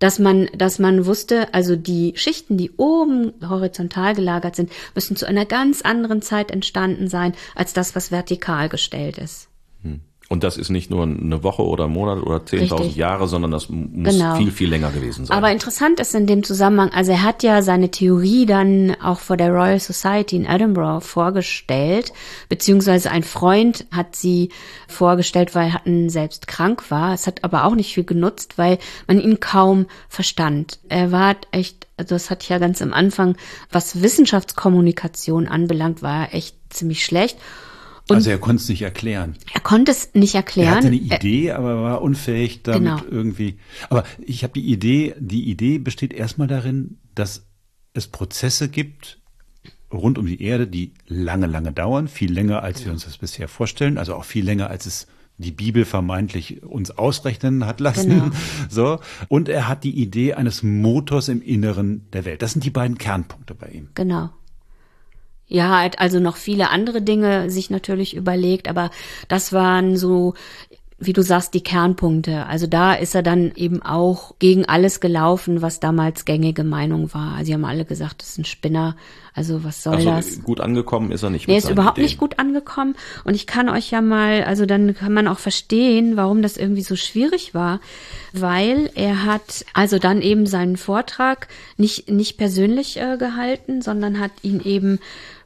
dass 0.00 0.18
man, 0.18 0.48
dass 0.56 0.80
man 0.80 1.06
wusste, 1.06 1.54
also 1.54 1.76
die 1.76 2.14
Schichten, 2.16 2.56
die 2.56 2.72
oben 2.72 3.34
horizontal 3.48 4.16
gelagert 4.16 4.56
sind, 4.56 4.72
müssen 4.96 5.14
zu 5.14 5.26
einer 5.26 5.46
ganz 5.46 5.82
anderen 5.82 6.22
Zeit 6.22 6.50
entstanden 6.50 7.06
sein, 7.06 7.34
als 7.54 7.72
das, 7.72 7.94
was 7.94 8.10
vertikal 8.10 8.68
gestellt 8.68 9.18
ist. 9.18 9.48
Hm. 9.82 10.00
Und 10.32 10.44
das 10.44 10.56
ist 10.56 10.70
nicht 10.70 10.90
nur 10.90 11.02
eine 11.02 11.42
Woche 11.42 11.62
oder 11.66 11.86
ein 11.86 11.90
Monat 11.90 12.22
oder 12.22 12.36
10.000 12.36 12.94
Jahre, 12.94 13.26
sondern 13.26 13.50
das 13.50 13.68
muss 13.68 14.14
genau. 14.14 14.36
viel, 14.36 14.52
viel 14.52 14.70
länger 14.70 14.92
gewesen 14.92 15.26
sein. 15.26 15.36
Aber 15.36 15.50
interessant 15.50 15.98
ist 15.98 16.14
in 16.14 16.28
dem 16.28 16.44
Zusammenhang, 16.44 16.90
also 16.90 17.10
er 17.10 17.24
hat 17.24 17.42
ja 17.42 17.62
seine 17.62 17.90
Theorie 17.90 18.46
dann 18.46 18.94
auch 19.02 19.18
vor 19.18 19.36
der 19.36 19.50
Royal 19.50 19.80
Society 19.80 20.36
in 20.36 20.46
Edinburgh 20.46 21.00
vorgestellt, 21.00 22.12
beziehungsweise 22.48 23.10
ein 23.10 23.24
Freund 23.24 23.86
hat 23.90 24.14
sie 24.14 24.50
vorgestellt, 24.86 25.56
weil 25.56 25.74
Hutton 25.74 26.10
selbst 26.10 26.46
krank 26.46 26.92
war. 26.92 27.12
Es 27.12 27.26
hat 27.26 27.42
aber 27.42 27.64
auch 27.64 27.74
nicht 27.74 27.92
viel 27.92 28.04
genutzt, 28.04 28.56
weil 28.56 28.78
man 29.08 29.18
ihn 29.18 29.40
kaum 29.40 29.86
verstand. 30.08 30.78
Er 30.88 31.10
war 31.10 31.34
echt, 31.50 31.88
also 31.96 32.14
das 32.14 32.30
hatte 32.30 32.44
ich 32.44 32.50
ja 32.50 32.58
ganz 32.58 32.80
am 32.82 32.92
Anfang, 32.92 33.36
was 33.72 34.00
Wissenschaftskommunikation 34.00 35.48
anbelangt, 35.48 36.02
war 36.02 36.28
er 36.28 36.34
echt 36.34 36.54
ziemlich 36.68 37.04
schlecht. 37.04 37.36
Und 38.10 38.16
also 38.16 38.30
er 38.30 38.38
konnte 38.38 38.62
es 38.62 38.68
nicht 38.68 38.82
erklären. 38.82 39.36
Er 39.52 39.60
konnte 39.60 39.92
es 39.92 40.14
nicht 40.14 40.34
erklären. 40.34 40.68
Er 40.68 40.76
hatte 40.76 40.86
eine 40.88 40.96
Idee, 40.96 41.46
er, 41.46 41.58
aber 41.58 41.82
war 41.82 42.02
unfähig 42.02 42.62
damit 42.62 42.98
genau. 42.98 43.10
irgendwie. 43.10 43.58
Aber 43.88 44.04
ich 44.18 44.42
habe 44.42 44.52
die 44.54 44.70
Idee, 44.70 45.14
die 45.18 45.48
Idee 45.50 45.78
besteht 45.78 46.12
erstmal 46.12 46.48
darin, 46.48 46.98
dass 47.14 47.46
es 47.94 48.06
Prozesse 48.06 48.68
gibt 48.68 49.20
rund 49.92 50.18
um 50.18 50.26
die 50.26 50.42
Erde, 50.42 50.66
die 50.66 50.94
lange, 51.06 51.46
lange 51.46 51.72
dauern, 51.72 52.08
viel 52.08 52.32
länger, 52.32 52.62
als 52.62 52.84
wir 52.84 52.92
uns 52.92 53.04
das 53.04 53.18
bisher 53.18 53.48
vorstellen, 53.48 53.98
also 53.98 54.14
auch 54.14 54.24
viel 54.24 54.44
länger, 54.44 54.70
als 54.70 54.86
es 54.86 55.06
die 55.36 55.52
Bibel 55.52 55.84
vermeintlich 55.84 56.62
uns 56.62 56.90
ausrechnen 56.90 57.66
hat 57.66 57.80
lassen. 57.80 58.10
Genau. 58.10 58.30
So. 58.68 59.00
Und 59.28 59.48
er 59.48 59.66
hat 59.66 59.84
die 59.84 59.98
Idee 59.98 60.34
eines 60.34 60.62
Motors 60.62 61.28
im 61.28 61.42
Inneren 61.42 62.08
der 62.12 62.24
Welt. 62.24 62.42
Das 62.42 62.52
sind 62.52 62.64
die 62.64 62.70
beiden 62.70 62.98
Kernpunkte 62.98 63.54
bei 63.54 63.68
ihm. 63.68 63.88
Genau. 63.94 64.30
Ja, 65.50 65.82
hat 65.82 65.98
also 65.98 66.20
noch 66.20 66.36
viele 66.36 66.70
andere 66.70 67.02
Dinge 67.02 67.50
sich 67.50 67.70
natürlich 67.70 68.14
überlegt, 68.14 68.68
aber 68.68 68.90
das 69.28 69.52
waren 69.52 69.96
so 69.96 70.34
wie 71.02 71.14
du 71.14 71.22
sagst, 71.22 71.54
die 71.54 71.62
Kernpunkte. 71.62 72.44
Also 72.44 72.66
da 72.66 72.92
ist 72.92 73.14
er 73.14 73.22
dann 73.22 73.52
eben 73.56 73.82
auch 73.82 74.34
gegen 74.38 74.66
alles 74.66 75.00
gelaufen, 75.00 75.62
was 75.62 75.80
damals 75.80 76.26
gängige 76.26 76.62
Meinung 76.62 77.14
war. 77.14 77.32
Also 77.32 77.46
sie 77.46 77.54
haben 77.54 77.64
alle 77.64 77.86
gesagt, 77.86 78.20
das 78.20 78.30
ist 78.30 78.38
ein 78.38 78.44
Spinner. 78.44 78.96
Also 79.32 79.64
was 79.64 79.82
soll 79.82 79.94
also, 79.94 80.10
das? 80.10 80.42
Gut 80.42 80.60
angekommen 80.60 81.10
ist 81.10 81.22
er 81.22 81.30
nicht. 81.30 81.48
Nee, 81.48 81.56
ist 81.56 81.70
überhaupt 81.70 81.96
Ideen. 81.96 82.04
nicht 82.04 82.18
gut 82.18 82.38
angekommen. 82.38 82.96
Und 83.24 83.34
ich 83.34 83.46
kann 83.46 83.70
euch 83.70 83.90
ja 83.90 84.02
mal, 84.02 84.44
also 84.44 84.66
dann 84.66 84.94
kann 84.94 85.14
man 85.14 85.26
auch 85.26 85.38
verstehen, 85.38 86.18
warum 86.18 86.42
das 86.42 86.58
irgendwie 86.58 86.82
so 86.82 86.96
schwierig 86.96 87.54
war, 87.54 87.80
weil 88.34 88.90
er 88.94 89.24
hat 89.24 89.64
also 89.72 89.98
dann 89.98 90.20
eben 90.20 90.44
seinen 90.44 90.76
Vortrag 90.76 91.48
nicht 91.78 92.10
nicht 92.10 92.36
persönlich 92.36 93.00
äh, 93.00 93.16
gehalten, 93.16 93.80
sondern 93.80 94.20
hat 94.20 94.32
ihn 94.42 94.60
eben 94.60 94.98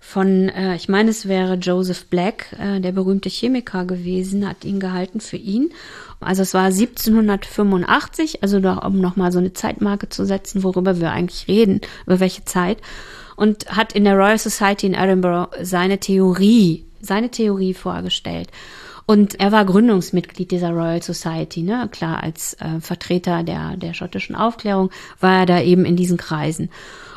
von, 0.06 0.50
äh, 0.50 0.76
ich 0.76 0.88
meine, 0.88 1.10
es 1.10 1.26
wäre 1.26 1.54
Joseph 1.54 2.06
Black, 2.06 2.54
äh, 2.60 2.78
der 2.78 2.92
berühmte 2.92 3.30
Chemiker 3.30 3.86
gewesen, 3.86 4.46
hat 4.46 4.64
ihn 4.64 4.78
gehalten 4.78 5.18
für 5.18 5.38
ihn. 5.38 5.70
Also 6.20 6.42
es 6.42 6.52
war 6.52 6.70
1785, 6.70 8.42
also 8.42 8.60
da, 8.60 8.76
um 8.78 9.00
nochmal 9.00 9.32
so 9.32 9.38
eine 9.38 9.54
Zeitmarke 9.54 10.10
zu 10.10 10.26
setzen, 10.26 10.62
worüber 10.62 11.00
wir 11.00 11.10
eigentlich 11.10 11.48
reden, 11.48 11.80
über 12.06 12.20
welche 12.20 12.44
Zeit. 12.44 12.78
Und 13.34 13.66
hat 13.74 13.94
in 13.94 14.04
der 14.04 14.14
Royal 14.14 14.38
Society 14.38 14.86
in 14.86 14.94
Edinburgh 14.94 15.50
seine 15.62 15.98
Theorie, 15.98 16.84
seine 17.00 17.30
Theorie 17.30 17.74
vorgestellt. 17.74 18.50
Und 19.06 19.40
er 19.40 19.52
war 19.52 19.64
Gründungsmitglied 19.64 20.50
dieser 20.50 20.70
Royal 20.70 21.02
Society, 21.02 21.62
ne? 21.62 21.88
Klar, 21.90 22.22
als 22.22 22.54
äh, 22.60 22.80
Vertreter 22.80 23.42
der, 23.42 23.76
der 23.76 23.94
schottischen 23.94 24.36
Aufklärung 24.36 24.90
war 25.18 25.40
er 25.40 25.46
da 25.46 25.60
eben 25.60 25.86
in 25.86 25.96
diesen 25.96 26.18
Kreisen. 26.18 26.70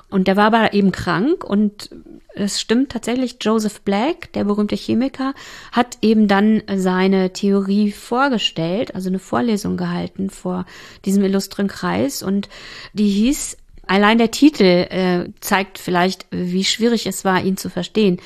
Und 0.10 0.28
der 0.28 0.38
war 0.38 0.46
aber 0.46 0.74
eben 0.74 0.92
krank 0.92 1.44
und 1.44 1.90
es 2.34 2.62
stimmt 2.62 2.92
tatsächlich, 2.92 3.38
Joseph 3.42 3.82
Black, 3.82 4.32
der 4.34 4.46
berühmte 4.46 4.76
Chemiker, 4.76 5.34
hat 5.72 5.98
eben 6.02 6.28
dann 6.28 6.62
seine 6.76 7.34
Theorie 7.34 7.92
vorgestellt, 7.92 8.96
also 8.96 9.10
eine 9.10 9.20
Vorlesung 9.20 9.76
gehalten 9.76 10.30
vor 10.30 10.66
diesem 11.04 11.24
illustren 11.24 11.68
Kreis 11.68 12.24
und 12.24 12.48
die 12.94 13.10
hieß, 13.10 13.58
allein 13.86 14.18
der 14.18 14.32
Titel 14.32 14.64
äh, 14.64 15.30
zeigt 15.42 15.78
vielleicht, 15.78 16.26
wie 16.32 16.64
schwierig 16.64 17.06
es 17.06 17.26
war, 17.26 17.44
ihn 17.44 17.58
zu 17.58 17.70
verstehen. 17.70 18.20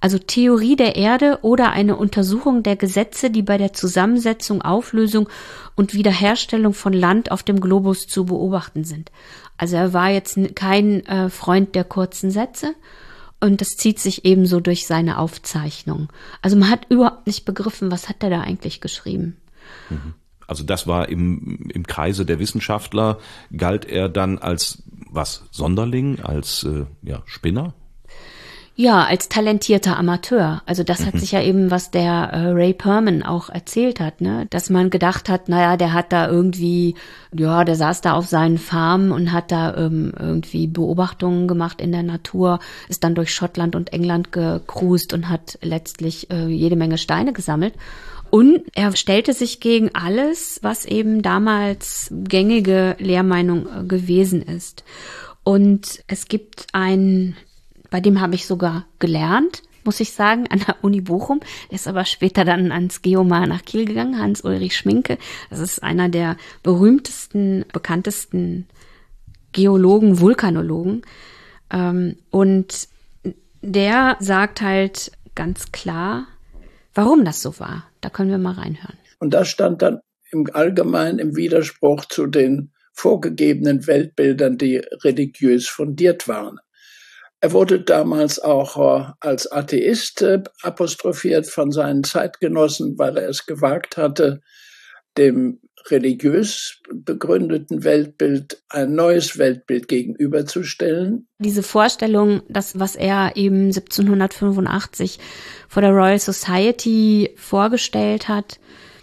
Also 0.00 0.18
Theorie 0.18 0.76
der 0.76 0.94
Erde 0.94 1.40
oder 1.42 1.72
eine 1.72 1.96
Untersuchung 1.96 2.62
der 2.62 2.76
Gesetze, 2.76 3.30
die 3.30 3.42
bei 3.42 3.58
der 3.58 3.72
Zusammensetzung, 3.72 4.62
Auflösung 4.62 5.28
und 5.74 5.92
Wiederherstellung 5.92 6.72
von 6.72 6.92
Land 6.92 7.32
auf 7.32 7.42
dem 7.42 7.60
Globus 7.60 8.06
zu 8.06 8.24
beobachten 8.24 8.84
sind. 8.84 9.10
Also 9.58 9.76
er 9.76 9.92
war 9.92 10.10
jetzt 10.10 10.38
kein 10.54 11.04
äh, 11.06 11.28
Freund 11.28 11.74
der 11.74 11.84
kurzen 11.84 12.30
Sätze 12.30 12.74
und 13.40 13.60
das 13.60 13.76
zieht 13.76 13.98
sich 13.98 14.24
ebenso 14.24 14.60
durch 14.60 14.86
seine 14.86 15.18
Aufzeichnung. 15.18 16.08
Also 16.42 16.56
man 16.56 16.70
hat 16.70 16.86
überhaupt 16.88 17.26
nicht 17.26 17.44
begriffen, 17.44 17.90
was 17.90 18.08
hat 18.08 18.22
er 18.22 18.30
da 18.30 18.40
eigentlich 18.40 18.80
geschrieben. 18.80 19.36
Mhm. 19.90 20.14
Also 20.46 20.64
das 20.64 20.86
war 20.86 21.08
im, 21.08 21.68
im 21.72 21.86
Kreise 21.86 22.24
der 22.24 22.38
Wissenschaftler, 22.38 23.18
galt 23.54 23.84
er 23.84 24.08
dann 24.08 24.38
als 24.38 24.82
was, 25.10 25.44
Sonderling, 25.50 26.20
als 26.20 26.64
äh, 26.64 26.86
ja, 27.02 27.22
Spinner? 27.26 27.74
Ja, 28.80 29.06
als 29.06 29.28
talentierter 29.28 29.96
Amateur. 29.96 30.62
Also 30.64 30.84
das 30.84 31.04
hat 31.04 31.14
mhm. 31.14 31.18
sich 31.18 31.32
ja 31.32 31.42
eben, 31.42 31.72
was 31.72 31.90
der 31.90 32.30
äh, 32.32 32.50
Ray 32.50 32.72
Perman 32.72 33.24
auch 33.24 33.48
erzählt 33.48 33.98
hat, 33.98 34.20
ne, 34.20 34.46
dass 34.50 34.70
man 34.70 34.88
gedacht 34.88 35.28
hat, 35.28 35.48
naja, 35.48 35.76
der 35.76 35.92
hat 35.92 36.12
da 36.12 36.28
irgendwie, 36.28 36.94
ja, 37.36 37.64
der 37.64 37.74
saß 37.74 38.02
da 38.02 38.12
auf 38.12 38.28
seinen 38.28 38.56
Farmen 38.56 39.10
und 39.10 39.32
hat 39.32 39.50
da 39.50 39.76
ähm, 39.76 40.12
irgendwie 40.16 40.68
Beobachtungen 40.68 41.48
gemacht 41.48 41.80
in 41.80 41.90
der 41.90 42.04
Natur, 42.04 42.60
ist 42.88 43.02
dann 43.02 43.16
durch 43.16 43.34
Schottland 43.34 43.74
und 43.74 43.92
England 43.92 44.30
gecruised 44.30 45.12
und 45.12 45.28
hat 45.28 45.58
letztlich 45.60 46.30
äh, 46.30 46.46
jede 46.46 46.76
Menge 46.76 46.98
Steine 46.98 47.32
gesammelt. 47.32 47.74
Und 48.30 48.62
er 48.76 48.94
stellte 48.94 49.32
sich 49.32 49.58
gegen 49.58 49.92
alles, 49.96 50.60
was 50.62 50.84
eben 50.84 51.22
damals 51.22 52.12
gängige 52.12 52.94
Lehrmeinung 53.00 53.66
äh, 53.66 53.84
gewesen 53.88 54.40
ist. 54.40 54.84
Und 55.42 56.04
es 56.06 56.28
gibt 56.28 56.66
ein 56.72 57.34
bei 57.90 58.00
dem 58.00 58.20
habe 58.20 58.34
ich 58.34 58.46
sogar 58.46 58.86
gelernt, 58.98 59.62
muss 59.84 60.00
ich 60.00 60.12
sagen, 60.12 60.46
an 60.50 60.60
der 60.66 60.76
Uni 60.82 61.00
Bochum. 61.00 61.40
Er 61.70 61.76
ist 61.76 61.88
aber 61.88 62.04
später 62.04 62.44
dann 62.44 62.72
ans 62.72 63.02
Geomar 63.02 63.46
nach 63.46 63.64
Kiel 63.64 63.84
gegangen, 63.84 64.18
Hans-Ulrich 64.18 64.76
Schminke. 64.76 65.18
Das 65.50 65.60
ist 65.60 65.82
einer 65.82 66.08
der 66.08 66.36
berühmtesten, 66.62 67.64
bekanntesten 67.72 68.66
Geologen, 69.52 70.20
Vulkanologen. 70.20 71.02
Ähm, 71.70 72.16
und 72.30 72.88
der 73.62 74.16
sagt 74.20 74.60
halt 74.60 75.12
ganz 75.34 75.72
klar, 75.72 76.26
warum 76.94 77.24
das 77.24 77.40
so 77.40 77.58
war. 77.58 77.84
Da 78.00 78.10
können 78.10 78.30
wir 78.30 78.38
mal 78.38 78.54
reinhören. 78.54 78.98
Und 79.18 79.34
das 79.34 79.48
stand 79.48 79.82
dann 79.82 80.00
im 80.30 80.46
Allgemeinen 80.52 81.18
im 81.18 81.36
Widerspruch 81.36 82.04
zu 82.04 82.26
den 82.26 82.72
vorgegebenen 82.92 83.86
Weltbildern, 83.86 84.58
die 84.58 84.76
religiös 85.02 85.68
fundiert 85.68 86.28
waren. 86.28 86.58
Er 87.40 87.52
wurde 87.52 87.80
damals 87.80 88.40
auch 88.40 88.76
äh, 88.76 89.12
als 89.20 89.50
Atheist 89.50 90.22
äh, 90.22 90.42
apostrophiert 90.62 91.46
von 91.46 91.70
seinen 91.70 92.02
Zeitgenossen, 92.02 92.98
weil 92.98 93.16
er 93.16 93.28
es 93.28 93.46
gewagt 93.46 93.96
hatte, 93.96 94.40
dem 95.16 95.60
religiös 95.90 96.80
begründeten 96.92 97.84
Weltbild 97.84 98.62
ein 98.68 98.94
neues 98.94 99.38
Weltbild 99.38 99.88
gegenüberzustellen. 99.88 101.28
Diese 101.38 101.62
Vorstellung, 101.62 102.42
das, 102.48 102.78
was 102.78 102.96
er 102.96 103.36
eben 103.36 103.66
1785 103.66 105.18
vor 105.68 105.82
der 105.82 105.92
Royal 105.92 106.18
Society 106.18 107.34
vorgestellt 107.36 108.28
hat, 108.28 108.58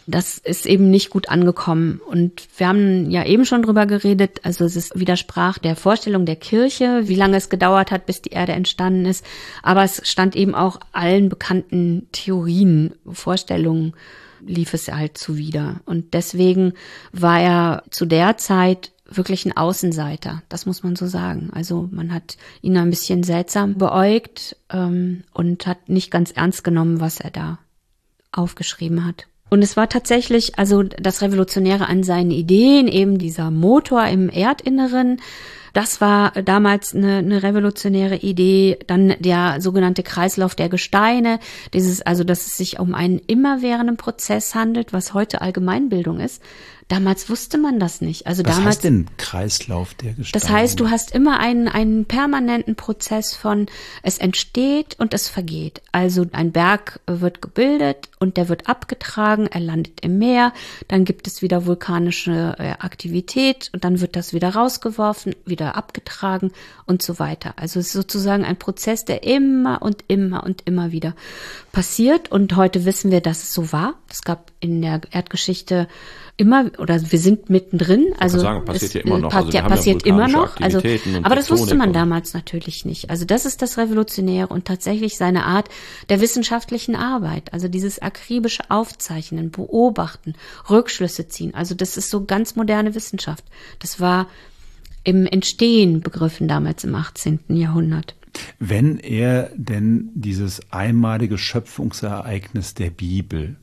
das 0.08 0.38
ist 0.38 0.66
eben 0.66 0.90
nicht 0.90 1.10
gut 1.10 1.30
angekommen. 1.30 2.00
Und 2.06 2.48
wir 2.58 2.68
haben 2.68 3.10
ja 3.10 3.26
eben 3.26 3.46
schon 3.46 3.64
drüber 3.64 3.86
geredet, 3.86 4.42
also 4.44 4.66
es 4.66 4.92
widersprach 4.94 5.58
der 5.58 5.76
Vorstellung 5.76 6.26
der 6.26 6.36
Kirche, 6.36 7.08
wie 7.08 7.16
lange 7.16 7.38
es 7.38 7.50
gedauert 7.50 7.92
hat, 7.92 8.06
bis 8.06 8.22
die 8.22 8.30
Erde 8.30 8.54
entstanden 8.54 9.06
ist. 9.06 9.26
Aber 9.64 9.84
es 9.84 10.08
stand 10.08 10.36
eben 10.36 10.54
auch 10.54 10.80
allen 10.92 11.30
bekannten 11.30 12.08
Theorien, 12.12 12.94
Vorstellungen 13.12 13.94
lief 14.46 14.74
es 14.74 14.88
halt 14.92 15.18
zuwider. 15.18 15.82
Und 15.86 16.14
deswegen 16.14 16.74
war 17.12 17.42
er 17.42 17.84
zu 17.90 18.06
der 18.06 18.38
Zeit 18.38 18.92
wirklich 19.08 19.46
ein 19.46 19.56
Außenseiter, 19.56 20.42
das 20.50 20.66
muss 20.66 20.84
man 20.84 20.96
so 20.96 21.08
sagen. 21.08 21.50
Also 21.54 21.88
man 21.92 22.14
hat 22.14 22.38
ihn 22.62 22.78
ein 22.78 22.90
bisschen 22.90 23.24
seltsam 23.24 23.78
beäugt 23.78 24.58
ähm, 24.72 25.24
und 25.34 25.68
hat 25.68 25.90
nicht 25.90 26.12
ganz 26.12 26.32
ernst 26.32 26.64
genommen, 26.64 27.00
was 27.00 27.20
er 27.20 27.32
da 27.32 27.60
aufgeschrieben 28.32 29.06
hat. 29.06 29.28
Und 29.50 29.62
es 29.62 29.78
war 29.78 29.90
tatsächlich 29.90 30.58
also 30.58 30.84
das 30.84 31.22
Revolutionäre 31.22 31.88
an 31.88 32.04
seinen 32.04 32.32
Ideen, 32.32 32.88
eben 32.88 33.18
dieser 33.18 33.52
Motor 33.52 34.06
im 34.08 34.30
Erdinneren. 34.30 35.22
Das 35.74 36.00
war 36.00 36.32
damals 36.32 36.96
eine, 36.96 37.18
eine 37.18 37.44
revolutionäre 37.44 38.16
Idee. 38.16 38.80
Dann 38.88 39.14
der 39.20 39.60
sogenannte 39.60 40.04
Kreislauf 40.04 40.56
der 40.56 40.70
Gesteine. 40.70 41.40
Dieses, 41.74 42.02
also, 42.02 42.24
dass 42.24 42.48
es 42.48 42.58
sich 42.58 42.80
um 42.80 42.96
einen 42.96 43.20
immerwährenden 43.20 43.98
Prozess 43.98 44.56
handelt, 44.56 44.94
was 44.94 45.14
heute 45.14 45.42
Allgemeinbildung 45.42 46.22
ist. 46.22 46.42
Damals 46.88 47.32
wusste 47.32 47.58
man 47.58 47.80
das 47.80 48.00
nicht. 48.02 48.28
Also 48.28 48.46
Was 48.46 48.58
damals. 48.58 48.76
heißt 48.76 48.84
denn 48.84 49.08
Kreislauf 49.18 49.96
der 49.96 50.14
Gesteine? 50.14 50.40
Das 50.40 50.52
heißt, 50.52 50.80
du 50.80 50.92
hast 50.92 51.16
immer 51.16 51.40
einen, 51.40 51.68
einen 51.68 52.06
permanenten 52.06 52.76
Prozess 52.76 53.34
von 53.34 53.66
es 54.04 54.20
entsteht 54.20 54.96
und 55.00 55.16
es 55.16 55.28
vergeht. 55.28 55.82
Also 55.92 56.28
ein 56.32 56.52
Berg 56.52 57.00
wird 57.08 57.42
gebildet 57.42 58.10
und 58.20 58.38
der 58.38 58.50
wird 58.50 58.70
abgetragen, 58.70 59.48
er 59.48 59.62
landet 59.62 60.02
im 60.02 60.20
Meer, 60.20 60.54
dann 60.88 61.06
gibt 61.06 61.26
es 61.26 61.42
wieder 61.42 61.66
vulkanische 61.66 62.56
äh, 62.60 62.74
Aktivität 62.78 63.72
und 63.74 63.84
dann 63.84 64.00
wird 64.00 64.16
das 64.16 64.34
wieder 64.34 64.50
rausgeworfen, 64.50 65.36
wieder 65.44 65.76
abgetragen 65.76 66.52
und 66.86 67.02
so 67.02 67.18
weiter. 67.18 67.54
Also 67.56 67.80
es 67.80 67.88
ist 67.88 67.94
sozusagen 67.94 68.46
ein 68.46 68.58
Prozess, 68.58 69.06
der 69.06 69.24
immer 69.24 69.82
und 69.82 70.04
immer 70.08 70.44
und 70.44 70.62
immer 70.66 70.92
wieder 70.92 71.16
passiert. 71.72 72.32
Und 72.32 72.56
heute 72.56 72.86
wissen 72.86 73.10
wir, 73.10 73.22
dass 73.22 73.42
es 73.42 73.54
so 73.56 73.72
war. 73.72 73.96
Es 74.08 74.22
gab 74.22 74.52
in 74.60 74.84
der 74.84 75.02
Erdgeschichte 75.10 75.88
immer 76.38 76.70
oder 76.80 77.00
wir 77.12 77.20
sind 77.20 77.50
mittendrin. 77.50 78.08
Also 78.20 78.40
sagen, 78.40 78.66
passiert 78.66 78.90
es, 78.90 78.94
ja 78.94 79.02
immer 79.02 79.20
noch. 79.20 79.32
pa- 79.32 79.38
Also 79.40 79.52
ja, 79.52 79.64
haben 79.64 79.70
ja 79.72 79.76
passiert 79.76 80.04
immer 80.06 80.28
noch. 80.28 80.60
Also, 80.60 80.82
aber 81.24 81.36
das 81.36 81.50
wusste 81.50 81.76
man 81.76 81.94
damals 81.94 82.34
natürlich 82.34 82.84
nicht. 82.86 83.10
Also 83.10 83.24
das 83.26 83.46
ist 83.46 83.62
das 83.62 83.78
Revolutionäre 83.78 84.48
und 84.48 84.66
tatsächlich 84.66 85.18
seine 85.18 85.46
Art 85.46 85.70
der 86.10 86.20
wissenschaftlichen 86.22 86.96
Arbeit. 86.96 87.54
Also 87.54 87.68
dieses 87.68 88.00
akribische 88.00 88.70
Aufzeichnen, 88.70 89.52
Beobachten, 89.52 90.34
Rückschlüsse 90.70 91.28
ziehen. 91.28 91.54
Also 91.54 91.74
das 91.76 91.96
ist 91.98 92.10
so 92.10 92.26
ganz 92.26 92.56
moderne 92.56 92.96
Wissenschaft. 92.96 93.46
Das 93.80 94.00
war 94.02 94.28
im 95.04 95.26
Entstehen 95.28 96.02
begriffen 96.02 96.48
damals 96.48 96.84
im 96.84 96.96
18. 96.96 97.40
Jahrhundert. 97.50 98.16
Wenn 98.60 98.98
er 99.00 99.52
denn 99.56 100.10
dieses 100.16 100.60
einmalige 100.72 101.38
Schöpfungsereignis 101.38 102.74
der 102.74 102.90
Bibel 102.90 103.56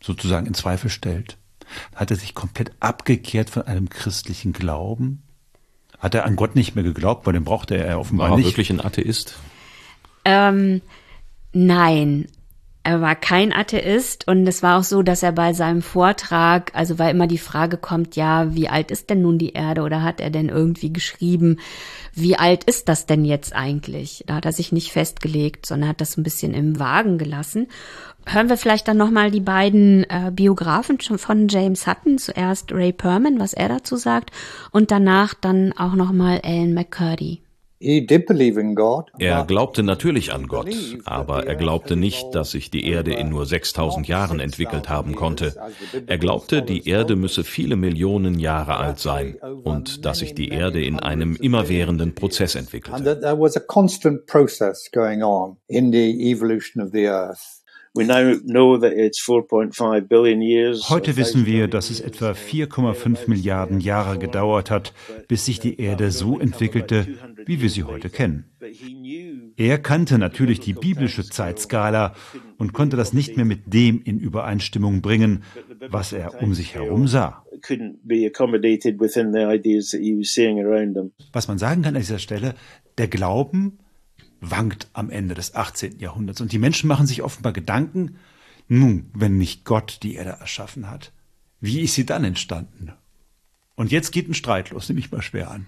sozusagen 0.00 0.46
in 0.46 0.54
Zweifel 0.54 0.90
stellt, 0.90 1.36
hat 1.94 2.10
er 2.10 2.16
sich 2.16 2.34
komplett 2.34 2.72
abgekehrt 2.80 3.50
von 3.50 3.62
einem 3.62 3.88
christlichen 3.88 4.52
Glauben? 4.52 5.22
Hat 5.98 6.14
er 6.14 6.24
an 6.24 6.36
Gott 6.36 6.56
nicht 6.56 6.74
mehr 6.74 6.84
geglaubt, 6.84 7.26
weil 7.26 7.32
den 7.32 7.44
brauchte 7.44 7.76
er 7.76 8.00
offenbar 8.00 8.30
War 8.30 8.36
er 8.36 8.38
nicht. 8.38 8.48
wirklich 8.48 8.70
ein 8.70 8.80
Atheist? 8.84 9.36
Ähm, 10.24 10.80
nein, 11.52 12.26
er 12.84 13.00
war 13.00 13.14
kein 13.14 13.52
Atheist 13.52 14.26
und 14.26 14.46
es 14.46 14.62
war 14.62 14.78
auch 14.78 14.82
so, 14.82 15.02
dass 15.02 15.22
er 15.22 15.30
bei 15.30 15.52
seinem 15.52 15.82
Vortrag, 15.82 16.72
also 16.74 16.98
weil 16.98 17.12
immer 17.14 17.28
die 17.28 17.38
Frage 17.38 17.76
kommt, 17.76 18.16
ja, 18.16 18.54
wie 18.56 18.68
alt 18.68 18.90
ist 18.90 19.08
denn 19.08 19.22
nun 19.22 19.38
die 19.38 19.52
Erde 19.52 19.82
oder 19.82 20.02
hat 20.02 20.20
er 20.20 20.30
denn 20.30 20.48
irgendwie 20.48 20.92
geschrieben, 20.92 21.58
wie 22.12 22.36
alt 22.36 22.64
ist 22.64 22.88
das 22.88 23.06
denn 23.06 23.24
jetzt 23.24 23.54
eigentlich? 23.54 24.24
Da 24.26 24.34
hat 24.34 24.46
er 24.46 24.52
sich 24.52 24.72
nicht 24.72 24.90
festgelegt, 24.90 25.64
sondern 25.64 25.90
hat 25.90 26.00
das 26.00 26.16
ein 26.16 26.24
bisschen 26.24 26.54
im 26.54 26.80
Wagen 26.80 27.18
gelassen. 27.18 27.68
Hören 28.26 28.48
wir 28.48 28.56
vielleicht 28.56 28.88
dann 28.88 28.96
nochmal 28.96 29.30
die 29.30 29.40
beiden 29.40 30.04
äh, 30.10 30.32
Biografen 30.32 30.98
von 30.98 31.48
James 31.48 31.86
Hutton, 31.86 32.18
zuerst 32.18 32.72
Ray 32.72 32.92
Perman, 32.92 33.38
was 33.38 33.52
er 33.52 33.68
dazu 33.68 33.96
sagt, 33.96 34.30
und 34.72 34.90
danach 34.90 35.34
dann 35.34 35.72
auch 35.72 35.94
nochmal 35.94 36.40
Ellen 36.42 36.74
McCurdy. 36.74 37.41
Er 39.18 39.44
glaubte 39.44 39.82
natürlich 39.82 40.32
an 40.32 40.46
Gott, 40.46 40.74
aber 41.04 41.46
er 41.46 41.56
glaubte 41.56 41.96
nicht, 41.96 42.34
dass 42.34 42.52
sich 42.52 42.70
die 42.70 42.86
Erde 42.86 43.12
in 43.14 43.28
nur 43.28 43.46
6000 43.46 44.06
Jahren 44.08 44.40
entwickelt 44.40 44.88
haben 44.88 45.14
konnte. 45.14 45.54
Er 46.06 46.18
glaubte, 46.18 46.62
die 46.62 46.88
Erde 46.88 47.16
müsse 47.16 47.44
viele 47.44 47.76
Millionen 47.76 48.38
Jahre 48.38 48.76
alt 48.76 48.98
sein 48.98 49.36
und 49.64 50.04
dass 50.04 50.18
sich 50.18 50.34
die 50.34 50.48
Erde 50.48 50.82
in 50.84 51.00
einem 51.00 51.36
immerwährenden 51.36 52.14
Prozess 52.14 52.54
entwickelte. 52.54 52.96
That 57.94 58.06
there 58.06 58.26
was 58.26 58.38
a 58.38 58.40
constant 58.40 58.40
process 58.40 58.40
going 58.40 58.40
on 58.40 58.40
in 58.40 58.40
the 58.40 58.40
evolution 58.40 58.40
of 58.40 58.40
the 58.40 58.40
earth. 58.40 58.40
We 58.40 58.40
now 58.40 58.40
know 58.44 58.78
that 58.78 58.92
it's 58.92 59.20
4.5 59.20 60.08
billion 60.08 60.40
years. 60.40 60.88
Heute 60.88 61.16
wissen 61.16 61.46
wir, 61.46 61.68
dass 61.68 61.90
es 61.90 62.00
etwa 62.00 62.32
4,5 62.32 63.28
Milliarden 63.28 63.80
Jahre 63.80 64.18
gedauert 64.18 64.70
hat, 64.70 64.92
bis 65.28 65.44
sich 65.46 65.60
die 65.60 65.80
Erde 65.80 66.10
so 66.10 66.38
entwickelte, 66.38 67.06
wie 67.46 67.60
wir 67.60 67.68
sie 67.70 67.84
heute 67.84 68.10
kennen. 68.10 68.44
Er 69.56 69.78
kannte 69.78 70.18
natürlich 70.18 70.60
die 70.60 70.72
biblische 70.72 71.24
Zeitskala 71.24 72.14
und 72.58 72.72
konnte 72.72 72.96
das 72.96 73.12
nicht 73.12 73.36
mehr 73.36 73.44
mit 73.44 73.72
dem 73.72 74.00
in 74.02 74.18
Übereinstimmung 74.18 75.02
bringen, 75.02 75.42
was 75.88 76.12
er 76.12 76.42
um 76.42 76.54
sich 76.54 76.74
herum 76.74 77.08
sah. 77.08 77.44
Was 81.32 81.48
man 81.48 81.58
sagen 81.58 81.82
kann 81.82 81.94
an 81.96 82.00
dieser 82.00 82.18
Stelle, 82.18 82.54
der 82.98 83.08
Glauben 83.08 83.78
wankt 84.42 84.88
am 84.92 85.08
Ende 85.08 85.34
des 85.34 85.54
18. 85.54 86.00
Jahrhunderts 86.00 86.40
und 86.40 86.52
die 86.52 86.58
Menschen 86.58 86.88
machen 86.88 87.06
sich 87.06 87.22
offenbar 87.22 87.52
Gedanken, 87.52 88.18
nun, 88.68 89.10
wenn 89.14 89.38
nicht 89.38 89.64
Gott 89.64 90.00
die 90.02 90.14
Erde 90.14 90.36
erschaffen 90.40 90.90
hat, 90.90 91.12
wie 91.60 91.80
ist 91.80 91.94
sie 91.94 92.04
dann 92.04 92.24
entstanden? 92.24 92.92
Und 93.76 93.92
jetzt 93.92 94.10
geht 94.10 94.28
ein 94.28 94.34
Streit 94.34 94.70
los, 94.70 94.88
nehme 94.88 95.00
ich 95.00 95.12
mal 95.12 95.22
schwer 95.22 95.50
an. 95.50 95.66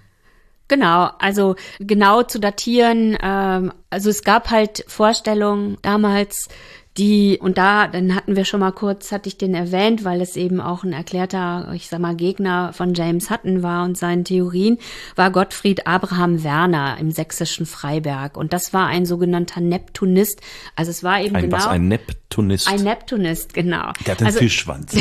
Genau, 0.69 1.11
also 1.19 1.57
genau 1.79 2.23
zu 2.23 2.41
datieren. 2.41 3.17
Ähm, 3.21 3.73
also 3.91 4.11
es 4.11 4.25
gab 4.25 4.51
halt 4.51 4.85
Vorstellungen 4.89 5.79
damals, 5.83 6.49
die, 6.97 7.39
und 7.41 7.59
da, 7.59 7.89
dann 7.89 8.15
hatten 8.15 8.37
wir 8.37 8.45
schon 8.45 8.61
mal 8.61 8.71
kurz, 8.71 9.11
hatte 9.11 9.29
ich 9.29 9.37
den 9.37 9.55
erwähnt, 9.55 10.05
weil 10.05 10.21
es 10.21 10.37
eben 10.37 10.61
auch 10.61 10.85
ein 10.85 10.93
erklärter, 10.93 11.73
ich 11.75 11.89
sag 11.89 11.99
mal, 11.99 12.15
Gegner 12.15 12.73
von 12.73 12.95
James 12.95 13.31
Hutton 13.31 13.65
war 13.65 13.85
und 13.85 13.99
seinen 13.99 14.25
Theorien, 14.25 14.79
war 15.17 15.33
Gottfried 15.33 15.89
Abraham 15.89 16.45
Werner 16.45 16.97
im 17.01 17.11
sächsischen 17.11 17.67
Freiberg. 17.67 18.37
Und 18.37 18.53
das 18.53 18.73
war 18.73 18.87
ein 18.87 19.07
sogenannter 19.07 19.61
Neptunist. 19.61 20.41
Also 20.77 20.93
es 20.93 21.03
war 21.03 21.21
eben 21.21 21.35
Ein 21.35 21.43
genau. 21.45 21.57
was, 21.57 21.67
ein 21.67 21.89
Neptunist. 21.89 22.69
ein 22.69 22.85
Neptunist, 22.85 23.55
genau. 23.55 23.93
Der 24.07 24.13
hat 24.13 24.21
einen 24.21 24.27
also, 24.27 24.39
Fischschwanz. 24.39 24.95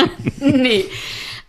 nee. 0.38 0.84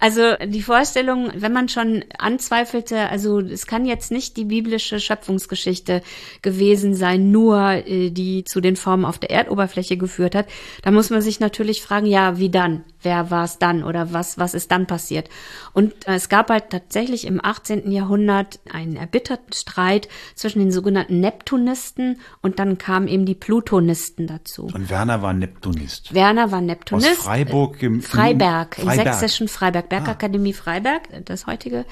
Also 0.02 0.34
die 0.48 0.64
Vorstellung, 0.64 1.30
wenn 1.36 1.54
man 1.54 1.70
schon 1.70 2.04
anzweifelte, 2.18 3.08
also 3.10 3.40
es 3.40 3.68
kann 3.68 3.86
jetzt 3.86 4.12
nicht 4.12 4.36
die 4.36 4.46
biblische 4.46 5.00
Schöpfungsgeschichte 5.00 6.02
gewesen 6.42 6.96
sein, 6.96 7.30
nur 7.32 7.60
äh, 7.88 8.10
die 8.10 8.44
zu 8.44 8.62
den 8.62 8.76
Formen 8.76 9.06
auf 9.06 9.20
der 9.20 9.30
Erdoberfläche 9.30 9.98
geführt 9.98 10.34
hat, 10.34 10.48
da 10.82 10.90
muss 10.90 11.12
man 11.12 11.22
sich 11.22 11.40
natürlich 11.40 11.84
fragen, 11.84 12.08
ja, 12.08 12.40
wie 12.40 12.50
dann? 12.50 12.84
Wer 13.04 13.32
war 13.32 13.46
es 13.46 13.58
dann 13.58 13.84
oder 13.84 14.12
was, 14.14 14.38
was 14.38 14.54
ist 14.54 14.72
dann 14.72 14.86
passiert? 14.88 15.30
Und 15.74 15.94
äh, 16.08 16.16
es 16.16 16.30
gab 16.30 16.50
halt 16.50 16.70
tatsächlich 16.72 17.26
im 17.26 17.44
18. 17.44 17.92
Jahrhundert 17.92 18.60
einen 18.72 18.96
erbitterten 18.96 19.54
Streit 19.54 20.08
zwischen 20.36 20.60
den 20.60 20.72
sogenannten 20.72 21.20
Neptunisten 21.20 22.20
und 22.42 22.58
dann 22.60 22.78
kamen 22.80 23.08
eben 23.08 23.26
die 23.26 23.36
Plutonisten 23.36 24.26
dazu. 24.28 24.64
Und 24.74 24.90
Werner 24.90 25.22
war 25.22 25.34
Neptunist. 25.34 26.14
Werner 26.14 26.52
war 26.52 26.62
Neptunist. 26.62 27.10
Aus 27.20 27.26
Freiburg 27.26 27.82
im- 27.84 28.02
Freiberg, 28.02 28.78
im 28.80 28.86
Freiberg. 28.86 29.16
sächsischen 29.16 29.48
Freiberg, 29.48 29.90
Bergakademie 29.92 30.54
Freiberg, 30.54 31.04
das 31.26 31.46
heutige, 31.46 31.86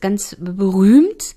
ganz 0.00 0.36
berühmt. 0.38 1.34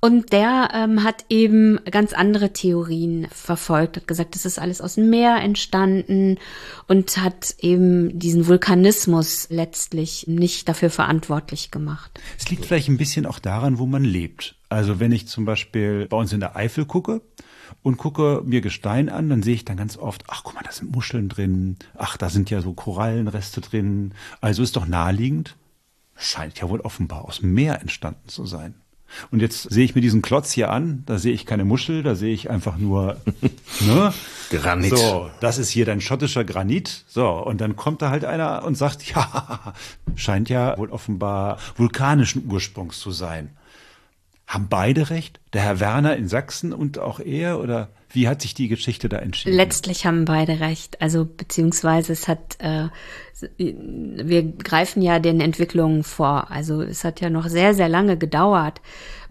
Und 0.00 0.32
der 0.32 0.70
ähm, 0.74 1.02
hat 1.02 1.24
eben 1.28 1.80
ganz 1.90 2.12
andere 2.12 2.52
Theorien 2.52 3.26
verfolgt, 3.32 3.96
hat 3.96 4.06
gesagt, 4.06 4.36
das 4.36 4.44
ist 4.44 4.60
alles 4.60 4.80
aus 4.80 4.94
dem 4.94 5.10
Meer 5.10 5.38
entstanden 5.42 6.38
und 6.86 7.16
hat 7.16 7.56
eben 7.58 8.16
diesen 8.16 8.46
Vulkanismus 8.46 9.48
letztlich 9.50 10.28
nicht 10.28 10.68
dafür 10.68 10.90
verantwortlich 10.90 11.72
gemacht. 11.72 12.12
Es 12.38 12.48
liegt 12.48 12.64
vielleicht 12.64 12.88
ein 12.88 12.96
bisschen 12.96 13.26
auch 13.26 13.40
daran, 13.40 13.78
wo 13.78 13.86
man 13.86 14.04
lebt. 14.04 14.54
Also 14.68 15.00
wenn 15.00 15.12
ich 15.12 15.28
zum 15.28 15.44
Beispiel 15.44 16.06
bei 16.08 16.16
uns 16.16 16.32
in 16.32 16.40
der 16.40 16.56
Eifel 16.56 16.84
gucke 16.84 17.22
und 17.82 17.96
gucke 17.96 18.42
mir 18.44 18.60
Gestein 18.60 19.08
an, 19.08 19.30
dann 19.30 19.42
sehe 19.42 19.54
ich 19.54 19.64
dann 19.64 19.76
ganz 19.76 19.96
oft, 19.96 20.24
ach 20.28 20.42
guck 20.44 20.54
mal, 20.54 20.62
da 20.64 20.72
sind 20.72 20.92
Muscheln 20.94 21.28
drin, 21.28 21.76
ach, 21.96 22.16
da 22.16 22.28
sind 22.28 22.50
ja 22.50 22.60
so 22.60 22.74
Korallenreste 22.74 23.60
drin. 23.60 24.14
Also 24.40 24.62
ist 24.62 24.76
doch 24.76 24.86
naheliegend, 24.86 25.56
scheint 26.16 26.60
ja 26.60 26.68
wohl 26.68 26.80
offenbar 26.80 27.24
aus 27.24 27.40
dem 27.40 27.54
Meer 27.54 27.80
entstanden 27.80 28.28
zu 28.28 28.46
sein. 28.46 28.74
Und 29.30 29.40
jetzt 29.40 29.62
sehe 29.62 29.84
ich 29.84 29.94
mir 29.94 30.00
diesen 30.02 30.22
Klotz 30.22 30.52
hier 30.52 30.70
an, 30.70 31.02
da 31.06 31.18
sehe 31.18 31.32
ich 31.32 31.46
keine 31.46 31.64
Muschel, 31.64 32.02
da 32.02 32.14
sehe 32.14 32.34
ich 32.34 32.50
einfach 32.50 32.76
nur 32.76 33.16
ne? 33.80 34.12
Granit. 34.50 34.96
So, 34.96 35.30
das 35.40 35.58
ist 35.58 35.70
hier 35.70 35.86
dein 35.86 36.00
schottischer 36.00 36.44
Granit. 36.44 37.04
So, 37.08 37.30
und 37.30 37.60
dann 37.60 37.74
kommt 37.74 38.02
da 38.02 38.10
halt 38.10 38.24
einer 38.24 38.64
und 38.64 38.76
sagt, 38.76 39.10
ja, 39.14 39.72
scheint 40.14 40.48
ja 40.48 40.76
wohl 40.76 40.90
offenbar 40.90 41.58
vulkanischen 41.76 42.50
Ursprungs 42.50 42.98
zu 42.98 43.10
sein. 43.10 43.56
Haben 44.48 44.68
beide 44.70 45.10
recht? 45.10 45.40
Der 45.52 45.60
Herr 45.60 45.78
Werner 45.78 46.16
in 46.16 46.26
Sachsen 46.26 46.72
und 46.72 46.98
auch 46.98 47.20
er? 47.20 47.60
Oder 47.60 47.90
wie 48.08 48.28
hat 48.28 48.40
sich 48.40 48.54
die 48.54 48.68
Geschichte 48.68 49.10
da 49.10 49.18
entschieden? 49.18 49.54
Letztlich 49.54 50.06
haben 50.06 50.24
beide 50.24 50.60
recht. 50.60 51.02
Also 51.02 51.26
beziehungsweise 51.26 52.14
es 52.14 52.28
hat, 52.28 52.56
äh, 52.58 52.88
wir 53.58 54.42
greifen 54.42 55.02
ja 55.02 55.18
den 55.18 55.42
Entwicklungen 55.42 56.02
vor. 56.02 56.50
Also 56.50 56.80
es 56.80 57.04
hat 57.04 57.20
ja 57.20 57.28
noch 57.28 57.46
sehr, 57.48 57.74
sehr 57.74 57.90
lange 57.90 58.16
gedauert, 58.16 58.80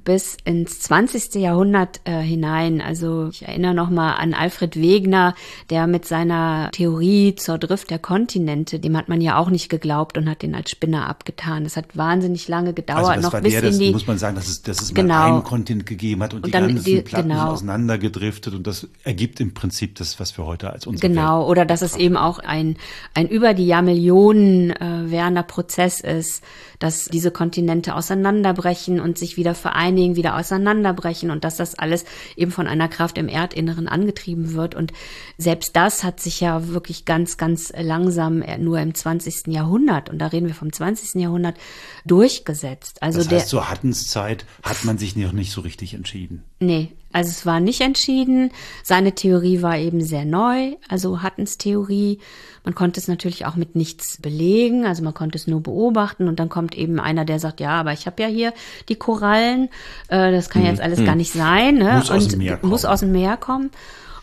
bis 0.07 0.37
ins 0.45 0.79
20. 0.79 1.35
Jahrhundert 1.35 1.99
äh, 2.05 2.21
hinein. 2.21 2.79
Also 2.79 3.27
ich 3.27 3.45
erinnere 3.45 3.73
nochmal 3.73 4.15
an 4.17 4.33
Alfred 4.33 4.77
Wegener, 4.77 5.35
der 5.69 5.85
mit 5.85 6.05
seiner 6.05 6.69
Theorie 6.71 7.35
zur 7.35 7.57
Drift 7.57 7.89
der 7.89 7.99
Kontinente, 7.99 8.79
dem 8.79 8.95
hat 8.95 9.09
man 9.09 9.19
ja 9.19 9.37
auch 9.37 9.49
nicht 9.49 9.67
geglaubt 9.67 10.17
und 10.17 10.29
hat 10.29 10.43
den 10.43 10.55
als 10.55 10.71
Spinner 10.71 11.09
abgetan. 11.09 11.65
Das 11.65 11.75
hat 11.75 11.97
wahnsinnig 11.97 12.47
lange 12.47 12.71
gedauert. 12.71 12.99
Also 12.99 13.13
das 13.15 13.23
noch 13.23 13.33
war 13.33 13.41
bis 13.41 13.51
der, 13.51 13.63
das 13.63 13.73
in 13.73 13.81
die, 13.81 13.91
muss 13.91 14.07
man 14.07 14.17
sagen, 14.17 14.37
dass 14.37 14.47
es, 14.47 14.61
dass 14.61 14.81
es 14.81 14.93
genau. 14.93 15.13
mal 15.13 15.25
einen 15.25 15.43
Kontinent 15.43 15.85
gegeben 15.85 16.23
hat 16.23 16.33
und, 16.33 16.45
und 16.45 16.45
die 16.45 16.51
ganzen 16.51 16.83
die, 16.85 17.01
Platten 17.01 17.27
genau. 17.27 17.51
auseinandergedriftet 17.51 18.53
und 18.53 18.65
das 18.65 18.87
ergibt 19.03 19.41
im 19.41 19.53
Prinzip 19.53 19.95
das, 19.95 20.21
was 20.21 20.37
wir 20.37 20.45
heute 20.45 20.71
als 20.71 20.87
unsere 20.87 21.09
Genau, 21.09 21.41
Welt 21.41 21.49
oder 21.49 21.65
dass 21.65 21.81
es 21.81 21.97
eben 21.97 22.15
auch 22.15 22.39
ein, 22.39 22.77
ein 23.13 23.27
über 23.27 23.53
die 23.53 23.67
Jahrmillionen 23.67 24.71
äh, 24.71 25.11
währender 25.11 25.43
Prozess 25.43 25.99
ist, 25.99 26.45
dass 26.79 27.05
diese 27.05 27.31
Kontinente 27.31 27.93
auseinanderbrechen 27.93 29.01
und 29.01 29.17
sich 29.17 29.35
wieder 29.35 29.53
vereinigen, 29.97 30.15
wieder 30.15 30.37
auseinanderbrechen 30.37 31.31
und 31.31 31.43
dass 31.43 31.57
das 31.57 31.75
alles 31.75 32.05
eben 32.35 32.51
von 32.51 32.67
einer 32.67 32.87
Kraft 32.87 33.17
im 33.17 33.27
Erdinneren 33.27 33.87
angetrieben 33.87 34.53
wird. 34.53 34.75
Und 34.75 34.93
selbst 35.37 35.75
das 35.75 36.03
hat 36.03 36.19
sich 36.19 36.39
ja 36.39 36.67
wirklich 36.67 37.05
ganz, 37.05 37.37
ganz 37.37 37.73
langsam 37.77 38.43
nur 38.59 38.79
im 38.79 38.93
20. 38.93 39.47
Jahrhundert, 39.47 40.09
und 40.09 40.19
da 40.19 40.27
reden 40.27 40.47
wir 40.47 40.55
vom 40.55 40.71
20. 40.71 41.21
Jahrhundert, 41.21 41.57
durchgesetzt. 42.05 43.01
Also 43.01 43.19
das 43.19 43.27
der, 43.27 43.39
heißt, 43.39 43.49
zur 43.49 43.69
Hattenszeit 43.69 44.45
hat 44.63 44.83
man 44.83 44.97
sich 44.97 45.15
noch 45.15 45.31
nicht 45.31 45.51
so 45.51 45.61
richtig 45.61 45.93
entschieden. 45.93 46.43
Nee, 46.59 46.91
also 47.13 47.29
es 47.29 47.45
war 47.45 47.59
nicht 47.59 47.81
entschieden. 47.81 48.51
Seine 48.83 49.13
Theorie 49.13 49.61
war 49.61 49.77
eben 49.77 50.01
sehr 50.01 50.25
neu, 50.25 50.75
also 50.87 51.21
Hattens 51.21 51.57
Theorie. 51.57 52.19
Man 52.63 52.75
konnte 52.75 52.99
es 52.99 53.07
natürlich 53.07 53.45
auch 53.45 53.55
mit 53.55 53.75
nichts 53.75 54.21
belegen, 54.21 54.85
also 54.85 55.03
man 55.03 55.13
konnte 55.13 55.37
es 55.37 55.47
nur 55.47 55.61
beobachten 55.61 56.27
und 56.27 56.39
dann 56.39 56.49
kommt 56.49 56.75
eben 56.77 56.99
einer, 56.99 57.25
der 57.25 57.39
sagt, 57.39 57.59
ja, 57.59 57.71
aber 57.71 57.93
ich 57.93 58.05
habe 58.07 58.21
ja 58.21 58.27
hier 58.27 58.53
die 58.89 58.95
Korallen, 58.95 59.69
äh, 60.09 60.31
das 60.31 60.49
kann 60.49 60.65
jetzt 60.65 60.81
alles 60.81 61.03
gar 61.03 61.15
nicht 61.15 61.31
sein. 61.31 61.77
Ne? 61.77 61.93
Muss 61.93 62.11
aus 62.11 62.23
und 62.23 62.31
dem 62.33 62.39
Meer 62.39 62.57
kommen. 62.57 62.69
Muss 62.69 62.85
aus 62.85 62.99
dem 62.99 63.11
Meer 63.13 63.37
kommen. 63.37 63.71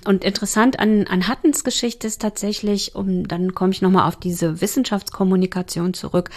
Und 0.05 0.22
interessant 0.22 0.78
an, 0.78 1.07
an 1.07 1.28
Hattens 1.28 1.64
Geschichte 1.64 2.07
ist 2.07 2.20
tatsächlich, 2.20 2.95
um 2.95 3.26
dann 3.26 3.55
komme 3.55 3.72
ich 3.72 3.80
nochmal 3.80 4.07
auf 4.07 4.16
diese 4.16 4.61
Wissenschaftskommunikation 4.61 5.95
zurück, 5.95 6.28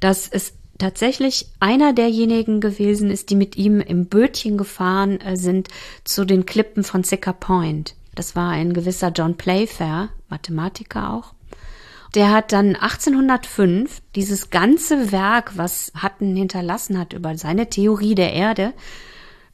dass 0.00 0.26
es 0.28 0.54
tatsächlich 0.78 1.48
einer 1.60 1.92
derjenigen 1.92 2.60
gewesen 2.60 3.10
ist, 3.10 3.30
die 3.30 3.36
mit 3.36 3.56
ihm 3.56 3.80
im 3.80 4.06
Bötchen 4.06 4.56
gefahren 4.58 5.20
äh, 5.20 5.36
sind 5.36 5.68
zu 6.04 6.24
den 6.24 6.46
Klippen 6.46 6.84
von 6.84 7.04
Sicker 7.04 7.32
Point. 7.32 7.94
Das 8.14 8.36
war 8.36 8.50
ein 8.50 8.74
gewisser 8.74 9.08
John 9.08 9.36
Playfair, 9.36 10.10
Mathematiker 10.28 11.12
auch. 11.12 11.34
Der 12.14 12.30
hat 12.30 12.52
dann 12.52 12.76
1805 12.76 14.02
dieses 14.14 14.50
ganze 14.50 15.12
Werk, 15.12 15.56
was 15.56 15.92
Hutton 16.02 16.36
hinterlassen 16.36 16.98
hat 16.98 17.14
über 17.14 17.36
seine 17.38 17.70
Theorie 17.70 18.14
der 18.14 18.34
Erde, 18.34 18.74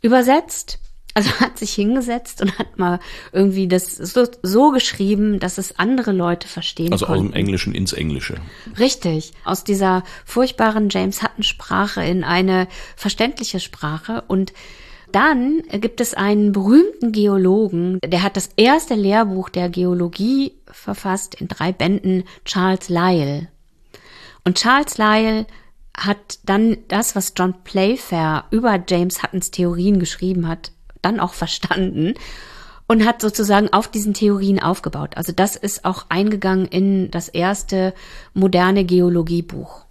übersetzt. 0.03 0.81
Also 1.15 1.31
hat 1.41 1.59
sich 1.59 1.73
hingesetzt 1.75 2.43
und 2.43 2.59
hat 2.59 2.79
mal 2.79 3.01
irgendwie 3.33 3.67
das 3.67 3.97
so, 3.97 4.27
so 4.43 4.71
geschrieben, 4.71 5.41
dass 5.41 5.59
es 5.59 5.79
andere 5.79 6.13
Leute 6.13 6.47
verstehen 6.47 6.93
Also 6.93 7.07
aus 7.07 7.13
konnten. 7.13 7.33
dem 7.33 7.35
Englischen 7.35 7.75
ins 7.75 7.93
Englische. 7.93 8.37
Richtig, 8.79 9.33
aus 9.45 9.65
dieser 9.65 10.05
furchtbaren 10.25 10.89
James 10.91 11.23
Hutton 11.23 11.43
Sprache 11.43 12.05
in 12.05 12.23
eine 12.23 12.69
verständliche 12.97 13.59
Sprache 13.59 14.23
und 14.29 14.53
dann 15.11 15.63
gibt 15.73 16.01
es 16.01 16.15
einen 16.15 16.53
berühmten 16.53 17.13
Geologen, 17.13 17.99
der 18.05 18.23
hat 18.23 18.37
das 18.37 18.51
erste 18.57 18.95
Lehrbuch 18.95 19.49
der 19.49 19.71
Geologie 19.71 20.53
verfasst 20.71 21.35
in 21.35 21.49
drei 21.49 21.73
Bänden, 21.73 22.25
Charles 22.45 22.91
Lyell. 22.91 23.49
Und 24.45 24.59
Charles 24.59 24.99
Lyell 24.99 25.47
hat 25.97 26.39
dann 26.45 26.77
das, 26.89 27.17
was 27.17 27.33
John 27.37 27.55
Playfair 27.65 28.45
über 28.51 28.79
James 28.87 29.23
Huttons 29.23 29.51
Theorien 29.51 29.99
geschrieben 29.99 30.47
hat, 30.47 30.73
dann 31.03 31.21
auch 31.21 31.35
verstanden 31.35 32.15
und 32.89 33.05
hat 33.05 33.21
sozusagen 33.21 33.73
auf 33.73 33.89
diesen 33.89 34.15
Theorien 34.15 34.61
aufgebaut. 34.61 35.17
Also 35.17 35.33
das 35.33 35.57
ist 35.57 35.85
auch 35.85 36.07
eingegangen 36.09 36.67
in 36.67 37.11
das 37.11 37.29
erste 37.29 37.95
moderne 38.35 38.85
Geologiebuch. 38.85 39.85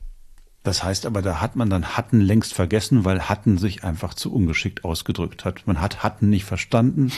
Das 0.64 0.84
heißt 0.84 1.06
aber, 1.06 1.22
da 1.22 1.40
hat 1.40 1.56
man 1.56 1.70
dann 1.70 1.96
Hatten 1.96 2.20
längst 2.20 2.54
vergessen, 2.54 3.06
weil 3.06 3.30
Hatten 3.30 3.58
sich 3.58 3.86
einfach 3.86 4.14
zu 4.14 4.34
ungeschickt 4.34 4.84
ausgedrückt 4.84 5.46
hat. 5.46 5.66
Man 5.66 5.80
hat 5.80 6.04
Hatten 6.04 6.30
nicht 6.30 6.44
verstanden. 6.44 7.14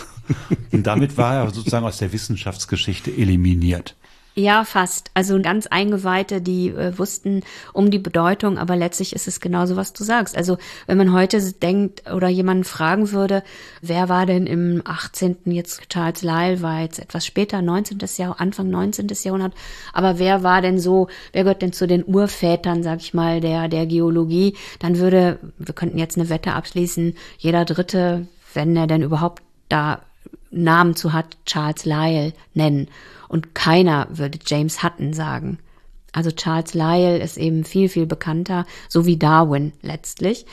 Und 0.72 0.86
damit 0.86 1.16
war 1.16 1.34
er 1.34 1.50
sozusagen 1.50 1.86
aus 1.86 1.98
der 1.98 2.12
Wissenschaftsgeschichte 2.12 3.10
eliminiert. 3.10 3.96
Ja, 4.38 4.64
fast. 4.64 5.10
Also 5.14 5.40
ganz 5.40 5.66
Eingeweihte, 5.66 6.42
die 6.42 6.68
äh, 6.68 6.98
wussten 6.98 7.42
um 7.72 7.90
die 7.90 7.98
Bedeutung, 7.98 8.58
aber 8.58 8.76
letztlich 8.76 9.14
ist 9.14 9.26
es 9.26 9.40
genauso, 9.40 9.76
was 9.76 9.94
du 9.94 10.04
sagst. 10.04 10.36
Also 10.36 10.58
wenn 10.86 10.98
man 10.98 11.14
heute 11.14 11.40
denkt 11.54 12.02
oder 12.12 12.28
jemanden 12.28 12.64
fragen 12.64 13.12
würde, 13.12 13.42
wer 13.80 14.10
war 14.10 14.26
denn 14.26 14.46
im 14.46 14.82
18. 14.84 15.38
jetzt 15.46 15.88
Charles 15.88 16.20
Lyell 16.20 16.60
war 16.60 16.82
jetzt 16.82 16.98
etwas 16.98 17.24
später, 17.24 17.62
19. 17.62 17.98
Jahrhundert, 18.18 18.40
Anfang 18.42 18.68
19. 18.68 19.08
Jahrhundert, 19.22 19.54
aber 19.94 20.18
wer 20.18 20.42
war 20.42 20.60
denn 20.60 20.78
so, 20.78 21.08
wer 21.32 21.44
gehört 21.44 21.62
denn 21.62 21.72
zu 21.72 21.86
den 21.86 22.04
Urvätern, 22.04 22.82
sag 22.82 23.00
ich 23.00 23.14
mal, 23.14 23.40
der, 23.40 23.68
der 23.68 23.86
Geologie, 23.86 24.54
dann 24.80 24.98
würde, 24.98 25.38
wir 25.56 25.74
könnten 25.74 25.96
jetzt 25.96 26.18
eine 26.18 26.28
Wette 26.28 26.52
abschließen, 26.52 27.16
jeder 27.38 27.64
Dritte, 27.64 28.26
wenn 28.52 28.76
er 28.76 28.86
denn 28.86 29.02
überhaupt 29.02 29.42
da 29.70 30.02
Namen 30.50 30.94
zu 30.94 31.14
hat, 31.14 31.38
Charles 31.46 31.86
Lyell 31.86 32.34
nennen. 32.52 32.88
Und 33.28 33.54
keiner 33.54 34.08
würde 34.10 34.38
James 34.46 34.82
Hutton 34.82 35.12
sagen. 35.12 35.58
Also 36.12 36.30
Charles 36.30 36.74
Lyell 36.74 37.20
ist 37.20 37.36
eben 37.36 37.64
viel, 37.64 37.88
viel 37.88 38.06
bekannter, 38.06 38.64
so 38.88 39.06
wie 39.06 39.18
Darwin 39.18 39.72
letztlich. 39.82 40.46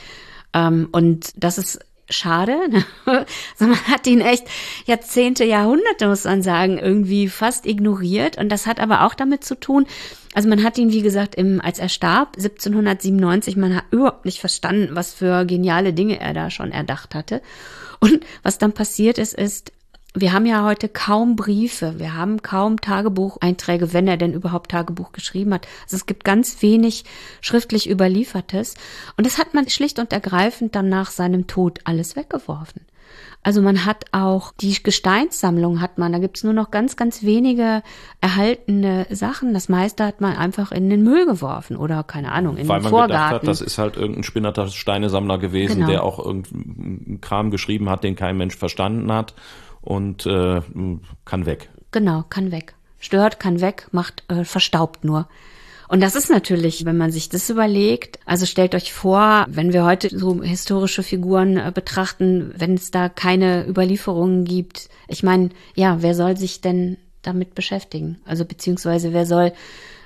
Ähm, 0.52 0.88
und 0.92 1.32
das 1.36 1.58
ist 1.58 1.80
schade. 2.10 2.58
also 3.06 3.24
man 3.60 3.86
hat 3.86 4.06
ihn 4.06 4.20
echt 4.20 4.46
Jahrzehnte, 4.86 5.44
Jahrhunderte, 5.44 6.08
muss 6.08 6.24
man 6.24 6.42
sagen, 6.42 6.78
irgendwie 6.78 7.28
fast 7.28 7.66
ignoriert. 7.66 8.36
Und 8.36 8.50
das 8.50 8.66
hat 8.66 8.80
aber 8.80 9.04
auch 9.04 9.14
damit 9.14 9.44
zu 9.44 9.58
tun, 9.58 9.86
also 10.34 10.48
man 10.48 10.64
hat 10.64 10.76
ihn, 10.78 10.90
wie 10.92 11.02
gesagt, 11.02 11.36
im, 11.36 11.60
als 11.60 11.78
er 11.78 11.88
starb, 11.88 12.36
1797, 12.36 13.56
man 13.56 13.76
hat 13.76 13.84
überhaupt 13.92 14.24
nicht 14.24 14.40
verstanden, 14.40 14.96
was 14.96 15.14
für 15.14 15.44
geniale 15.44 15.92
Dinge 15.92 16.20
er 16.20 16.34
da 16.34 16.50
schon 16.50 16.72
erdacht 16.72 17.14
hatte. 17.14 17.40
Und 18.00 18.20
was 18.42 18.58
dann 18.58 18.72
passiert 18.72 19.18
ist, 19.18 19.32
ist, 19.32 19.72
wir 20.16 20.32
haben 20.32 20.46
ja 20.46 20.64
heute 20.64 20.88
kaum 20.88 21.34
Briefe, 21.34 21.98
wir 21.98 22.14
haben 22.14 22.40
kaum 22.40 22.80
Tagebucheinträge, 22.80 23.92
wenn 23.92 24.06
er 24.06 24.16
denn 24.16 24.32
überhaupt 24.32 24.70
Tagebuch 24.70 25.10
geschrieben 25.10 25.52
hat. 25.52 25.66
Also 25.84 25.96
es 25.96 26.06
gibt 26.06 26.24
ganz 26.24 26.62
wenig 26.62 27.04
schriftlich 27.40 27.90
überliefertes. 27.90 28.74
Und 29.16 29.26
das 29.26 29.38
hat 29.38 29.54
man 29.54 29.68
schlicht 29.68 29.98
und 29.98 30.12
ergreifend 30.12 30.76
dann 30.76 30.88
nach 30.88 31.10
seinem 31.10 31.48
Tod 31.48 31.80
alles 31.84 32.14
weggeworfen. 32.14 32.82
Also 33.42 33.60
man 33.60 33.84
hat 33.84 34.06
auch 34.12 34.52
die 34.58 34.82
Gesteinssammlung 34.82 35.80
hat 35.82 35.98
man, 35.98 36.12
da 36.12 36.18
gibt's 36.18 36.44
nur 36.44 36.54
noch 36.54 36.70
ganz, 36.70 36.96
ganz 36.96 37.22
wenige 37.24 37.82
erhaltene 38.20 39.06
Sachen. 39.10 39.52
Das 39.52 39.68
meiste 39.68 40.06
hat 40.06 40.20
man 40.20 40.36
einfach 40.36 40.72
in 40.72 40.88
den 40.88 41.02
Müll 41.02 41.26
geworfen 41.26 41.76
oder 41.76 42.04
keine 42.04 42.32
Ahnung, 42.32 42.56
in 42.56 42.68
Weil 42.68 42.78
den 42.78 42.84
man 42.84 42.90
Vorgarten. 42.90 43.12
gedacht 43.16 43.32
hat, 43.34 43.46
das 43.48 43.60
ist 43.60 43.76
halt 43.78 43.96
irgendein 43.96 44.22
spinnerter 44.22 44.68
Steinesammler 44.68 45.38
gewesen, 45.38 45.74
Genau. 45.76 45.88
der 45.88 46.04
auch 46.04 46.24
irgendeinen 46.24 47.20
Kram 47.20 47.50
geschrieben 47.50 47.90
hat, 47.90 48.02
den 48.02 48.16
kein 48.16 48.36
Mensch 48.36 48.56
verstanden 48.56 49.12
hat 49.12 49.34
und 49.84 50.26
äh, 50.26 50.60
kann 51.24 51.46
weg. 51.46 51.70
Genau, 51.92 52.24
kann 52.28 52.50
weg. 52.50 52.74
Stört, 52.98 53.38
kann 53.38 53.60
weg, 53.60 53.88
macht, 53.92 54.24
äh, 54.28 54.44
verstaubt 54.44 55.04
nur. 55.04 55.28
Und 55.88 56.00
das 56.00 56.16
ist 56.16 56.30
natürlich, 56.30 56.86
wenn 56.86 56.96
man 56.96 57.12
sich 57.12 57.28
das 57.28 57.50
überlegt, 57.50 58.18
also 58.24 58.46
stellt 58.46 58.74
euch 58.74 58.92
vor, 58.92 59.46
wenn 59.48 59.72
wir 59.72 59.84
heute 59.84 60.08
so 60.16 60.42
historische 60.42 61.02
Figuren 61.02 61.58
äh, 61.58 61.70
betrachten, 61.72 62.52
wenn 62.56 62.74
es 62.74 62.90
da 62.90 63.08
keine 63.08 63.66
Überlieferungen 63.66 64.44
gibt. 64.44 64.88
Ich 65.08 65.22
meine, 65.22 65.50
ja, 65.74 65.98
wer 66.00 66.14
soll 66.14 66.36
sich 66.36 66.62
denn 66.62 66.96
damit 67.20 67.54
beschäftigen? 67.54 68.18
Also 68.24 68.44
beziehungsweise 68.44 69.12
wer 69.12 69.26
soll 69.26 69.52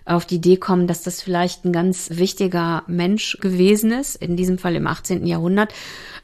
auf 0.09 0.25
die 0.27 0.37
Idee 0.37 0.57
kommen, 0.57 0.87
dass 0.87 1.03
das 1.03 1.23
vielleicht 1.23 1.65
ein 1.65 1.73
ganz 1.73 2.11
wichtiger 2.15 2.83
Mensch 2.87 3.39
gewesen 3.41 3.93
ist, 3.93 4.17
in 4.17 4.37
diesem 4.37 4.59
Fall 4.59 4.75
im 4.75 4.87
18. 4.87 5.27
Jahrhundert, 5.27 5.75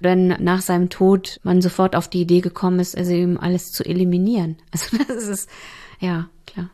wenn 0.01 0.29
nach 0.29 0.63
seinem 0.63 0.89
Tod 0.91 1.41
man 1.43 1.61
sofort 1.61 1.95
auf 1.95 2.09
die 2.09 2.23
Idee 2.23 2.41
gekommen 2.41 2.81
ist, 2.81 2.97
also 2.97 3.13
ihm 3.13 3.39
alles 3.39 3.73
zu 3.73 3.85
eliminieren. 3.85 4.57
Also 4.73 4.97
das 5.07 5.29
ist, 5.29 5.49
ja, 6.01 6.29
klar. 6.47 6.71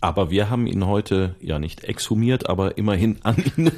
Aber 0.00 0.30
wir 0.30 0.50
haben 0.50 0.66
ihn 0.66 0.86
heute 0.86 1.36
ja 1.40 1.58
nicht 1.58 1.84
exhumiert, 1.84 2.48
aber 2.48 2.76
immerhin 2.78 3.18
an 3.22 3.36
ihn 3.56 3.70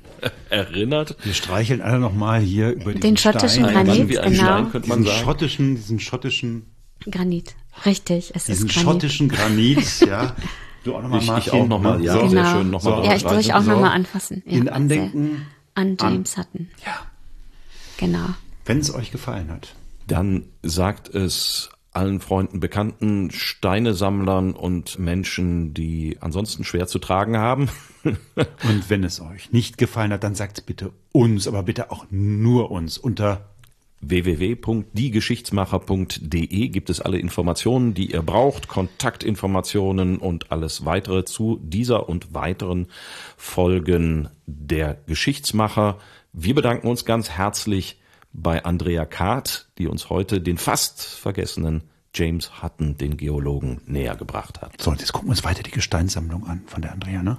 erinnert. 0.50 1.16
Wir 1.22 1.34
streicheln 1.34 1.80
alle 1.80 1.98
nochmal 1.98 2.40
hier 2.40 2.70
über 2.70 2.92
Den 2.92 3.00
diesen 3.00 3.16
schottischen 3.16 3.64
Stein, 3.64 3.86
Granit, 3.86 3.98
Mann 3.98 4.08
wie 4.08 4.18
ein 4.18 4.32
genau. 4.32 4.44
Stein, 4.44 4.70
könnte 4.70 4.88
man 4.88 4.98
diesen 5.02 5.12
sagen. 5.14 5.24
schottischen, 5.24 5.74
diesen 5.76 6.00
schottischen, 6.00 6.66
Granit. 7.10 7.54
Richtig, 7.84 8.32
es 8.34 8.44
diesen 8.44 8.66
ist 8.68 8.74
Granit. 8.74 8.90
schottischen 8.90 9.28
Granit, 9.28 10.00
ja. 10.00 10.34
Du 10.86 10.94
auch 10.94 11.02
nochmal, 11.02 11.18
Ich- 11.18 11.24
ich 11.24 11.30
Martin. 11.30 11.52
auch 11.52 11.66
noch 11.68 11.80
mal, 11.80 12.00
ja. 12.00 12.12
So. 12.12 12.28
Sehr 12.28 12.28
genau. 12.42 12.52
schön, 12.58 12.70
noch 12.70 12.82
mal 12.84 13.04
ja, 13.04 13.14
ich 13.16 13.24
würde 13.24 13.56
auch 13.56 13.62
So. 13.62 13.70
nochmal 13.72 13.90
anfassen. 13.90 14.42
Ja, 14.46 14.52
In 14.58 14.68
Andenken 14.68 15.46
An 15.74 15.96
James 16.00 16.38
Hutton. 16.38 16.68
Ja. 16.84 16.94
Genau. 17.98 18.26
Wenn 18.64 18.78
es 18.78 18.94
euch 18.94 19.10
gefallen 19.10 19.50
hat. 19.50 19.74
Dann 20.06 20.44
sagt 20.62 21.08
es 21.12 21.70
allen 21.92 22.20
Freunden, 22.20 22.60
Bekannten, 22.60 23.30
Steinesammlern 23.32 24.52
und 24.52 24.98
Menschen, 25.00 25.74
die 25.74 26.18
ansonsten 26.20 26.62
schwer 26.62 26.86
zu 26.86 26.98
tragen 27.00 27.36
haben. 27.36 27.68
und 28.04 28.88
wenn 28.88 29.02
es 29.02 29.20
euch 29.20 29.50
nicht 29.50 29.78
gefallen 29.78 30.12
hat, 30.12 30.22
dann 30.22 30.34
sagt 30.36 30.66
bitte 30.66 30.92
uns, 31.10 31.48
aber 31.48 31.64
bitte 31.64 31.90
auch 31.90 32.06
nur 32.10 32.70
uns 32.70 32.96
unter 32.96 33.46
www.diegeschichtsmacher.de 34.00 36.68
gibt 36.68 36.90
es 36.90 37.00
alle 37.00 37.18
Informationen, 37.18 37.94
die 37.94 38.12
ihr 38.12 38.22
braucht, 38.22 38.68
Kontaktinformationen 38.68 40.18
und 40.18 40.52
alles 40.52 40.84
weitere 40.84 41.24
zu 41.24 41.58
dieser 41.62 42.08
und 42.08 42.32
weiteren 42.34 42.86
Folgen 43.36 44.28
der 44.46 44.98
Geschichtsmacher. 45.06 45.98
Wir 46.32 46.54
bedanken 46.54 46.86
uns 46.88 47.04
ganz 47.04 47.30
herzlich 47.30 48.00
bei 48.32 48.64
Andrea 48.64 49.04
Kahrt, 49.06 49.68
die 49.78 49.88
uns 49.88 50.10
heute 50.10 50.40
den 50.40 50.58
fast 50.58 51.02
vergessenen 51.02 51.82
James 52.14 52.62
Hutton, 52.62 52.96
den 52.96 53.16
Geologen, 53.16 53.80
näher 53.86 54.14
gebracht 54.16 54.62
hat. 54.62 54.80
So, 54.80 54.90
und 54.90 55.00
jetzt 55.00 55.12
gucken 55.12 55.28
wir 55.28 55.32
uns 55.32 55.44
weiter 55.44 55.62
die 55.62 55.70
Gesteinssammlung 55.70 56.46
an 56.46 56.62
von 56.66 56.82
der 56.82 56.92
Andrea, 56.92 57.22
ne? 57.22 57.38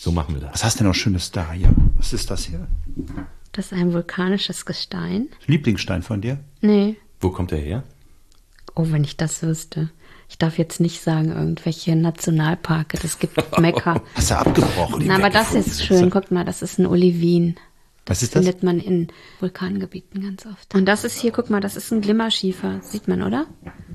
So 0.00 0.12
machen 0.12 0.34
wir 0.34 0.40
das. 0.40 0.54
Was 0.54 0.64
hast 0.64 0.76
du 0.76 0.78
denn 0.78 0.86
noch 0.88 0.94
Schönes 0.94 1.30
da 1.30 1.52
hier? 1.52 1.74
Was 1.96 2.14
ist 2.14 2.30
das 2.30 2.46
hier? 2.46 2.66
Das 3.60 3.72
ist 3.72 3.78
ein 3.78 3.92
vulkanisches 3.92 4.64
Gestein. 4.64 5.28
Lieblingsstein 5.46 6.02
von 6.02 6.22
dir? 6.22 6.38
Nee. 6.62 6.96
Wo 7.20 7.28
kommt 7.28 7.50
der 7.50 7.58
her? 7.58 7.82
Oh, 8.74 8.86
wenn 8.88 9.04
ich 9.04 9.18
das 9.18 9.42
wüsste. 9.42 9.90
Ich 10.30 10.38
darf 10.38 10.56
jetzt 10.56 10.80
nicht 10.80 11.02
sagen, 11.02 11.30
irgendwelche 11.30 11.94
Nationalparke. 11.94 12.96
Das 12.96 13.18
gibt 13.18 13.36
Mekka. 13.58 14.00
Hast 14.14 14.30
du 14.30 14.38
abgebrochen? 14.38 15.04
Na, 15.04 15.16
aber 15.16 15.28
das 15.28 15.52
ist 15.52 15.84
schön. 15.84 16.08
Guck 16.08 16.30
mal, 16.30 16.46
das 16.46 16.62
ist 16.62 16.78
ein 16.78 16.86
Olivin. 16.86 17.56
Ist 18.08 18.22
das? 18.22 18.30
findet 18.30 18.62
man 18.62 18.80
in 18.80 19.08
Vulkangebieten 19.38 20.22
ganz 20.22 20.44
oft. 20.46 20.74
Und 20.74 20.86
das 20.86 21.04
ist 21.04 21.18
hier, 21.20 21.30
guck 21.30 21.48
mal, 21.48 21.60
das 21.60 21.76
ist 21.76 21.92
ein 21.92 22.00
Glimmerschiefer. 22.00 22.80
Sieht 22.82 23.06
man, 23.06 23.22
oder? 23.22 23.46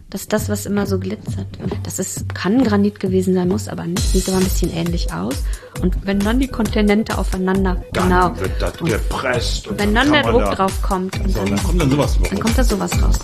Das 0.09 0.21
ist 0.21 0.33
das, 0.33 0.47
was 0.47 0.65
immer 0.65 0.85
so 0.85 0.99
glitzert. 0.99 1.47
Das 1.83 1.99
ist, 1.99 2.33
kann 2.33 2.63
Granit 2.63 2.99
gewesen 2.99 3.33
sein, 3.33 3.49
muss 3.49 3.67
aber 3.67 3.85
nicht. 3.85 4.01
Sieht 4.01 4.29
aber 4.29 4.37
ein 4.37 4.43
bisschen 4.43 4.71
ähnlich 4.71 5.11
aus. 5.11 5.43
Und 5.81 6.05
wenn 6.05 6.19
dann 6.19 6.39
die 6.39 6.47
Kontinente 6.47 7.17
aufeinander, 7.17 7.83
dann 7.91 8.09
genau. 8.09 8.39
wird 8.39 8.61
das 8.61 8.79
und 8.79 8.89
gepresst. 8.89 9.67
Und 9.67 9.79
wenn 9.79 9.93
dann, 9.93 10.11
der 10.11 10.23
Druck 10.23 10.43
da, 10.43 10.55
drauf 10.55 10.81
kommt. 10.81 11.19
Und 11.19 11.33
so, 11.33 11.39
dann, 11.39 11.49
dann 11.49 11.63
kommt 11.63 11.81
dann 11.81 11.89
sowas 11.89 12.17
Dann 12.29 12.39
kommt 12.39 12.57
da 12.57 12.63
sowas 12.63 13.03
raus. 13.03 13.19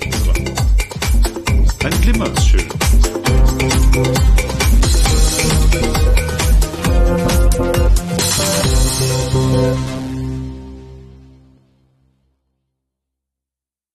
Dann 1.79 2.01
glimmert 2.01 2.37
es 2.37 2.45
schön. 2.47 2.67
Musik 9.33 9.90